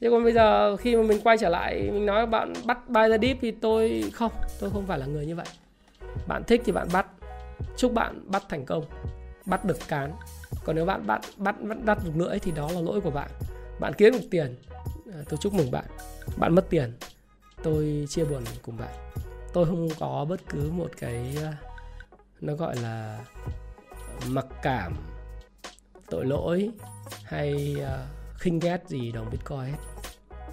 Thế 0.00 0.10
còn 0.10 0.24
bây 0.24 0.32
giờ 0.32 0.76
khi 0.76 0.96
mà 0.96 1.02
mình 1.02 1.20
quay 1.24 1.38
trở 1.38 1.48
lại 1.48 1.90
mình 1.92 2.06
nói 2.06 2.26
bạn 2.26 2.52
bắt 2.64 2.88
buy 2.88 3.02
the 3.10 3.18
dip 3.18 3.36
thì 3.40 3.50
tôi 3.50 4.04
không, 4.14 4.32
tôi 4.60 4.70
không 4.70 4.86
phải 4.86 4.98
là 4.98 5.06
người 5.06 5.26
như 5.26 5.36
vậy. 5.36 5.46
Bạn 6.26 6.44
thích 6.44 6.62
thì 6.64 6.72
bạn 6.72 6.88
bắt 6.92 7.06
chúc 7.76 7.92
bạn 7.92 8.30
bắt 8.30 8.42
thành 8.48 8.64
công 8.64 8.84
bắt 9.46 9.64
được 9.64 9.78
cán. 9.88 10.12
Còn 10.64 10.76
nếu 10.76 10.84
bạn 10.84 11.06
bắt 11.06 11.20
bắt 11.36 11.56
bắt 11.62 11.78
đắt 11.84 11.98
được 12.04 12.12
lưỡi 12.16 12.38
thì 12.38 12.52
đó 12.52 12.70
là 12.72 12.80
lỗi 12.80 13.00
của 13.00 13.10
bạn. 13.10 13.30
Bạn 13.80 13.92
kiếm 13.98 14.12
được 14.12 14.26
tiền 14.30 14.56
à, 15.12 15.22
tôi 15.28 15.38
chúc 15.42 15.54
mừng 15.54 15.70
bạn. 15.70 15.84
Bạn 16.36 16.54
mất 16.54 16.66
tiền 16.70 16.92
tôi 17.62 18.06
chia 18.08 18.24
buồn 18.24 18.44
cùng 18.62 18.76
bạn. 18.76 18.94
Tôi 19.52 19.66
không 19.66 19.88
có 19.98 20.26
bất 20.28 20.40
cứ 20.48 20.70
một 20.70 20.90
cái 20.98 21.36
à, 21.42 21.56
nó 22.40 22.54
gọi 22.54 22.76
là 22.76 23.20
mặc 24.26 24.46
cảm 24.62 24.96
tội 26.10 26.26
lỗi 26.26 26.70
hay 27.24 27.76
à, 27.84 28.06
khinh 28.38 28.58
ghét 28.58 28.78
gì 28.86 29.12
đồng 29.12 29.30
bitcoin 29.30 29.60
hết 29.60 29.78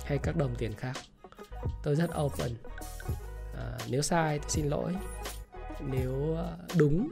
hay 0.06 0.18
các 0.18 0.36
đồng 0.36 0.56
tiền 0.56 0.74
khác. 0.74 0.94
Tôi 1.84 1.96
rất 1.96 2.10
open. 2.22 2.52
À, 3.58 3.78
nếu 3.90 4.02
sai 4.02 4.40
tôi 4.40 4.50
xin 4.50 4.70
lỗi 4.70 4.94
nếu 5.92 6.36
ờ, 6.36 6.58
đúng 6.78 7.10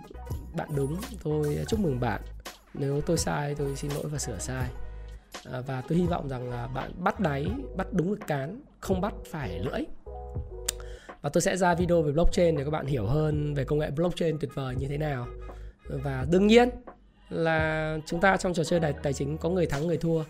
bạn 0.55 0.69
đúng 0.75 0.97
tôi 1.23 1.55
ờ, 1.55 1.63
chúc 1.63 1.79
mừng 1.79 1.99
bạn. 1.99 2.21
Nếu 2.73 3.01
tôi 3.01 3.17
sai 3.17 3.55
tôi 3.55 3.75
xin 3.75 3.91
lỗi 3.91 4.03
và 4.03 4.19
sửa 4.19 4.37
sai. 4.39 4.69
À, 5.51 5.61
và 5.61 5.81
tôi 5.87 5.97
hy 5.97 6.05
vọng 6.05 6.29
rằng 6.29 6.49
là 6.49 6.67
bạn 6.67 6.91
bắt 6.97 7.19
đáy 7.19 7.45
bắt 7.77 7.87
đúng 7.93 8.09
được 8.09 8.27
cán 8.27 8.61
không 8.79 9.01
bắt 9.01 9.13
phải 9.31 9.59
lưỡi. 9.59 9.81
Và 11.21 11.29
tôi 11.29 11.41
sẽ 11.41 11.57
ra 11.57 11.75
video 11.75 12.01
về 12.01 12.11
blockchain 12.11 12.57
để 12.57 12.63
các 12.63 12.69
bạn 12.69 12.85
hiểu 12.85 13.05
hơn 13.05 13.53
về 13.53 13.63
công 13.63 13.79
nghệ 13.79 13.91
blockchain 13.91 14.39
tuyệt 14.39 14.51
vời 14.53 14.75
như 14.75 14.87
thế 14.87 14.97
nào. 14.97 15.27
Và 15.89 16.25
đương 16.29 16.47
nhiên 16.47 16.69
là 17.29 17.97
chúng 18.05 18.21
ta 18.21 18.37
trong 18.37 18.53
trò 18.53 18.63
chơi 18.63 18.79
tài, 18.79 18.93
tài 19.03 19.13
chính 19.13 19.37
có 19.37 19.49
người 19.49 19.65
thắng 19.65 19.87
người 19.87 19.97
thua. 19.97 20.23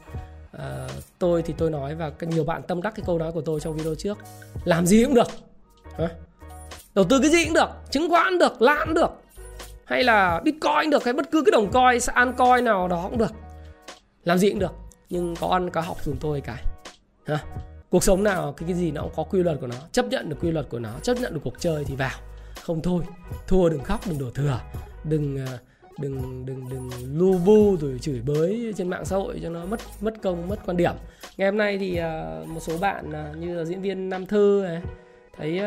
À, 0.51 0.87
tôi 1.19 1.41
thì 1.41 1.53
tôi 1.57 1.69
nói 1.69 1.95
và 1.95 2.11
nhiều 2.21 2.43
bạn 2.43 2.61
tâm 2.67 2.81
đắc 2.81 2.93
cái 2.95 3.03
câu 3.05 3.19
nói 3.19 3.31
của 3.31 3.41
tôi 3.41 3.59
trong 3.59 3.73
video 3.73 3.95
trước. 3.95 4.17
Làm 4.63 4.85
gì 4.85 5.03
cũng 5.05 5.13
được. 5.13 5.27
Hả? 5.97 6.09
Đầu 6.95 7.05
tư 7.05 7.19
cái 7.19 7.29
gì 7.29 7.45
cũng 7.45 7.53
được, 7.53 7.69
chứng 7.91 8.09
khoán 8.09 8.37
được 8.37 8.61
lạn 8.61 8.93
được, 8.93 9.11
hay 9.85 10.03
là 10.03 10.41
bitcoin 10.43 10.89
được, 10.89 11.03
hay 11.03 11.13
bất 11.13 11.31
cứ 11.31 11.43
cái 11.45 11.51
đồng 11.51 11.71
coin 11.71 11.99
an 12.13 12.33
coin 12.33 12.65
nào 12.65 12.87
đó 12.87 13.07
cũng 13.09 13.17
được. 13.17 13.31
Làm 14.23 14.37
gì 14.37 14.49
cũng 14.49 14.59
được, 14.59 14.73
nhưng 15.09 15.35
có 15.35 15.47
ăn, 15.47 15.69
có 15.69 15.81
học 15.81 15.97
dùm 16.03 16.15
tôi 16.17 16.41
cái. 16.41 16.63
Ha 17.25 17.39
cuộc 17.91 18.03
sống 18.03 18.23
nào, 18.23 18.53
cái 18.57 18.67
cái 18.67 18.77
gì 18.77 18.91
nó 18.91 19.01
cũng 19.01 19.11
có 19.15 19.23
quy 19.23 19.43
luật 19.43 19.57
của 19.61 19.67
nó, 19.67 19.75
chấp 19.91 20.05
nhận 20.05 20.29
được 20.29 20.35
quy 20.41 20.51
luật 20.51 20.69
của 20.69 20.79
nó, 20.79 20.89
chấp 21.01 21.17
nhận 21.17 21.33
được 21.33 21.39
cuộc 21.43 21.59
chơi 21.59 21.83
thì 21.85 21.95
vào. 21.95 22.19
Không 22.61 22.81
thôi, 22.81 23.03
thua 23.47 23.69
đừng 23.69 23.83
khóc, 23.83 23.99
đừng 24.09 24.19
đổ 24.19 24.29
thừa. 24.29 24.59
Đừng 25.03 25.45
ờ, 25.45 25.57
đừng 25.99 26.45
đừng 26.45 26.69
đừng 26.69 26.89
lu 27.17 27.37
bu 27.45 27.77
rồi 27.81 27.99
chửi 28.01 28.21
bới 28.25 28.73
trên 28.77 28.89
mạng 28.89 29.05
xã 29.05 29.15
hội 29.15 29.39
cho 29.43 29.49
nó 29.49 29.65
mất 29.65 29.79
mất 30.01 30.13
công, 30.21 30.47
mất 30.47 30.59
quan 30.65 30.77
điểm. 30.77 30.91
Ngày 31.37 31.47
hôm 31.49 31.57
nay 31.57 31.77
thì 31.77 31.95
ờ, 31.95 32.43
một 32.47 32.59
số 32.59 32.77
bạn 32.77 33.11
ờ, 33.11 33.33
như 33.39 33.57
là 33.57 33.65
diễn 33.65 33.81
viên 33.81 34.09
nam 34.09 34.25
thư 34.25 34.63
này, 34.67 34.81
thấy 35.37 35.61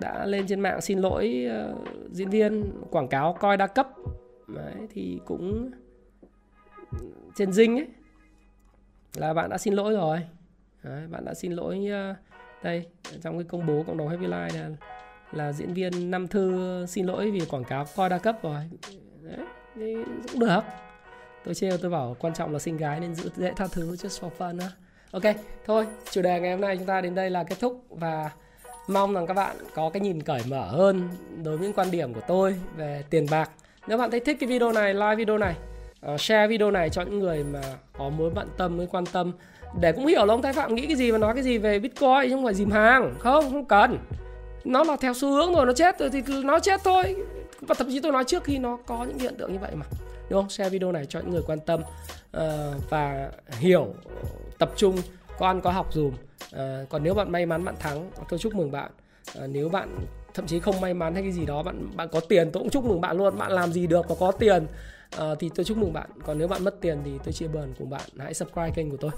đã 0.00 0.26
lên 0.26 0.46
trên 0.46 0.60
mạng 0.60 0.80
xin 0.80 0.98
lỗi 0.98 1.48
uh, 1.70 1.88
diễn 2.10 2.30
viên 2.30 2.72
quảng 2.90 3.08
cáo 3.08 3.36
coi 3.40 3.56
đa 3.56 3.66
cấp. 3.66 3.88
Đấy, 4.48 4.74
thì 4.90 5.20
cũng 5.24 5.70
trên 7.36 7.52
dinh 7.52 7.78
ấy 7.78 7.86
là 9.16 9.34
bạn 9.34 9.50
đã 9.50 9.58
xin 9.58 9.74
lỗi 9.74 9.92
rồi. 9.92 10.20
Đấy, 10.82 11.06
bạn 11.10 11.24
đã 11.24 11.34
xin 11.34 11.52
lỗi 11.52 11.88
uh, 12.10 12.16
đây 12.62 12.86
trong 13.22 13.38
cái 13.38 13.44
công 13.44 13.66
bố 13.66 13.84
cộng 13.86 13.96
đồng 13.96 14.08
Happy 14.08 14.26
Life 14.26 14.54
là 14.54 14.70
là 15.32 15.52
diễn 15.52 15.74
viên 15.74 16.10
năm 16.10 16.28
Thư 16.28 16.86
xin 16.86 17.06
lỗi 17.06 17.30
vì 17.30 17.40
quảng 17.50 17.64
cáo 17.64 17.84
coi 17.96 18.08
đa 18.08 18.18
cấp 18.18 18.38
rồi. 18.42 18.60
Đấy, 19.22 19.46
thì 19.74 19.96
cũng 20.32 20.40
được. 20.40 20.60
Tôi 21.44 21.54
trêu 21.54 21.78
tôi 21.78 21.90
bảo 21.90 22.16
quan 22.18 22.34
trọng 22.34 22.52
là 22.52 22.58
sinh 22.58 22.76
gái 22.76 23.00
nên 23.00 23.14
giữ 23.14 23.30
dễ 23.36 23.52
tha 23.56 23.66
thứ 23.72 23.92
just 23.92 24.28
for 24.28 24.30
fun 24.38 24.60
á. 24.60 24.68
Ok 25.10 25.22
thôi 25.66 25.86
chủ 26.10 26.22
đề 26.22 26.40
ngày 26.40 26.50
hôm 26.52 26.60
nay 26.60 26.76
chúng 26.76 26.86
ta 26.86 27.00
đến 27.00 27.14
đây 27.14 27.30
là 27.30 27.44
kết 27.44 27.56
thúc 27.60 27.84
và 27.90 28.30
mong 28.88 29.14
rằng 29.14 29.26
các 29.26 29.34
bạn 29.34 29.56
có 29.74 29.90
cái 29.90 30.00
nhìn 30.00 30.22
cởi 30.22 30.40
mở 30.48 30.66
hơn 30.66 31.08
đối 31.42 31.56
với 31.56 31.66
những 31.66 31.76
quan 31.76 31.90
điểm 31.90 32.14
của 32.14 32.20
tôi 32.28 32.54
về 32.76 33.04
tiền 33.10 33.26
bạc. 33.30 33.50
Nếu 33.86 33.98
bạn 33.98 34.10
thấy 34.10 34.20
thích 34.20 34.36
cái 34.40 34.48
video 34.48 34.72
này 34.72 34.94
like 34.94 35.14
video 35.16 35.38
này 35.38 35.54
uh, 36.14 36.20
share 36.20 36.46
video 36.46 36.70
này 36.70 36.90
cho 36.90 37.02
những 37.02 37.18
người 37.18 37.44
mà 37.44 37.60
có 37.98 38.08
mối 38.08 38.30
bận 38.30 38.48
tâm 38.56 38.76
mới 38.76 38.86
quan 38.86 39.06
tâm 39.06 39.32
để 39.80 39.92
cũng 39.92 40.06
hiểu 40.06 40.24
là 40.24 40.34
ông 40.34 40.42
thái 40.42 40.52
phạm 40.52 40.74
nghĩ 40.74 40.86
cái 40.86 40.96
gì 40.96 41.10
và 41.10 41.18
nói 41.18 41.34
cái 41.34 41.42
gì 41.42 41.58
về 41.58 41.78
bitcoin 41.78 42.22
chứ 42.24 42.30
không 42.30 42.44
phải 42.44 42.54
dìm 42.54 42.70
hàng. 42.70 43.14
Không 43.18 43.50
không 43.50 43.64
cần. 43.64 43.98
Nó 44.64 44.84
là 44.84 44.96
theo 45.00 45.14
xu 45.14 45.32
hướng 45.32 45.54
rồi 45.54 45.66
nó 45.66 45.72
chết 45.72 45.98
rồi 45.98 46.10
thì 46.10 46.22
nó 46.44 46.60
chết 46.60 46.80
thôi. 46.84 47.16
Và 47.60 47.74
thậm 47.74 47.88
chí 47.90 48.00
tôi 48.00 48.12
nói 48.12 48.24
trước 48.24 48.44
khi 48.44 48.58
nó 48.58 48.78
có 48.86 49.04
những 49.04 49.18
hiện 49.18 49.34
tượng 49.38 49.52
như 49.52 49.58
vậy 49.58 49.70
mà. 49.74 49.86
Đúng 50.30 50.42
không? 50.42 50.50
Share 50.50 50.70
video 50.70 50.92
này 50.92 51.06
cho 51.06 51.20
những 51.20 51.30
người 51.30 51.42
quan 51.46 51.60
tâm 51.60 51.80
uh, 52.36 52.42
và 52.90 53.30
hiểu 53.48 53.94
tập 54.58 54.70
trung 54.76 54.96
có 55.38 55.46
ăn 55.46 55.60
có 55.60 55.70
học 55.70 55.94
dùm 55.94 56.12
à, 56.52 56.84
còn 56.88 57.02
nếu 57.02 57.14
bạn 57.14 57.32
may 57.32 57.46
mắn 57.46 57.64
bạn 57.64 57.76
thắng 57.80 58.10
tôi 58.28 58.38
chúc 58.38 58.54
mừng 58.54 58.70
bạn. 58.70 58.90
À, 59.40 59.46
nếu 59.46 59.68
bạn 59.68 59.98
thậm 60.34 60.46
chí 60.46 60.60
không 60.60 60.80
may 60.80 60.94
mắn 60.94 61.14
hay 61.14 61.22
cái 61.22 61.32
gì 61.32 61.46
đó 61.46 61.62
bạn 61.62 61.96
bạn 61.96 62.08
có 62.12 62.20
tiền 62.20 62.50
tôi 62.52 62.62
cũng 62.62 62.70
chúc 62.70 62.84
mừng 62.84 63.00
bạn 63.00 63.16
luôn 63.16 63.38
bạn 63.38 63.52
làm 63.52 63.72
gì 63.72 63.86
được 63.86 64.08
mà 64.08 64.14
có 64.20 64.32
tiền. 64.32 64.66
À, 65.18 65.34
thì 65.38 65.50
tôi 65.54 65.64
chúc 65.64 65.78
mừng 65.78 65.92
bạn. 65.92 66.10
Còn 66.24 66.38
nếu 66.38 66.48
bạn 66.48 66.64
mất 66.64 66.80
tiền 66.80 66.98
thì 67.04 67.10
tôi 67.24 67.32
chia 67.32 67.48
buồn 67.48 67.74
cùng 67.78 67.90
bạn. 67.90 68.02
Hãy 68.18 68.34
subscribe 68.34 68.70
kênh 68.70 68.90
của 68.90 68.96
tôi. 68.96 69.10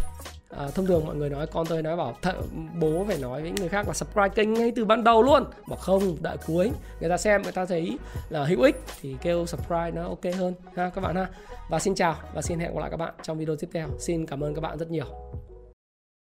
À, 0.56 0.68
thông 0.74 0.86
thường 0.86 1.06
mọi 1.06 1.16
người 1.16 1.30
nói 1.30 1.46
con 1.46 1.66
tôi 1.66 1.82
nói 1.82 1.96
bảo 1.96 2.16
thợ 2.22 2.34
bố 2.80 3.04
phải 3.08 3.18
nói 3.18 3.42
với 3.42 3.50
người 3.50 3.68
khác 3.68 3.86
là 3.86 3.94
subscribe 3.94 4.28
kênh 4.28 4.54
ngay 4.54 4.72
từ 4.76 4.84
ban 4.84 5.04
đầu 5.04 5.22
luôn. 5.22 5.44
Bảo 5.68 5.76
không 5.76 6.16
đợi 6.20 6.36
cuối. 6.46 6.70
Người 7.00 7.10
ta 7.10 7.16
xem 7.16 7.42
người 7.42 7.52
ta 7.52 7.66
thấy 7.66 7.98
là 8.28 8.44
hữu 8.44 8.62
ích 8.62 8.76
thì 9.00 9.16
kêu 9.22 9.46
subscribe 9.46 9.90
nó 9.90 10.02
ok 10.02 10.24
hơn 10.38 10.54
ha 10.76 10.90
các 10.90 11.00
bạn 11.00 11.16
ha. 11.16 11.28
Và 11.70 11.78
xin 11.78 11.94
chào 11.94 12.16
và 12.34 12.42
xin 12.42 12.58
hẹn 12.58 12.74
gặp 12.74 12.80
lại 12.80 12.90
các 12.90 12.96
bạn 12.96 13.14
trong 13.22 13.38
video 13.38 13.56
tiếp 13.56 13.68
theo. 13.72 13.88
Xin 13.98 14.26
cảm 14.26 14.44
ơn 14.44 14.54
các 14.54 14.60
bạn 14.60 14.78
rất 14.78 14.90
nhiều. 14.90 15.39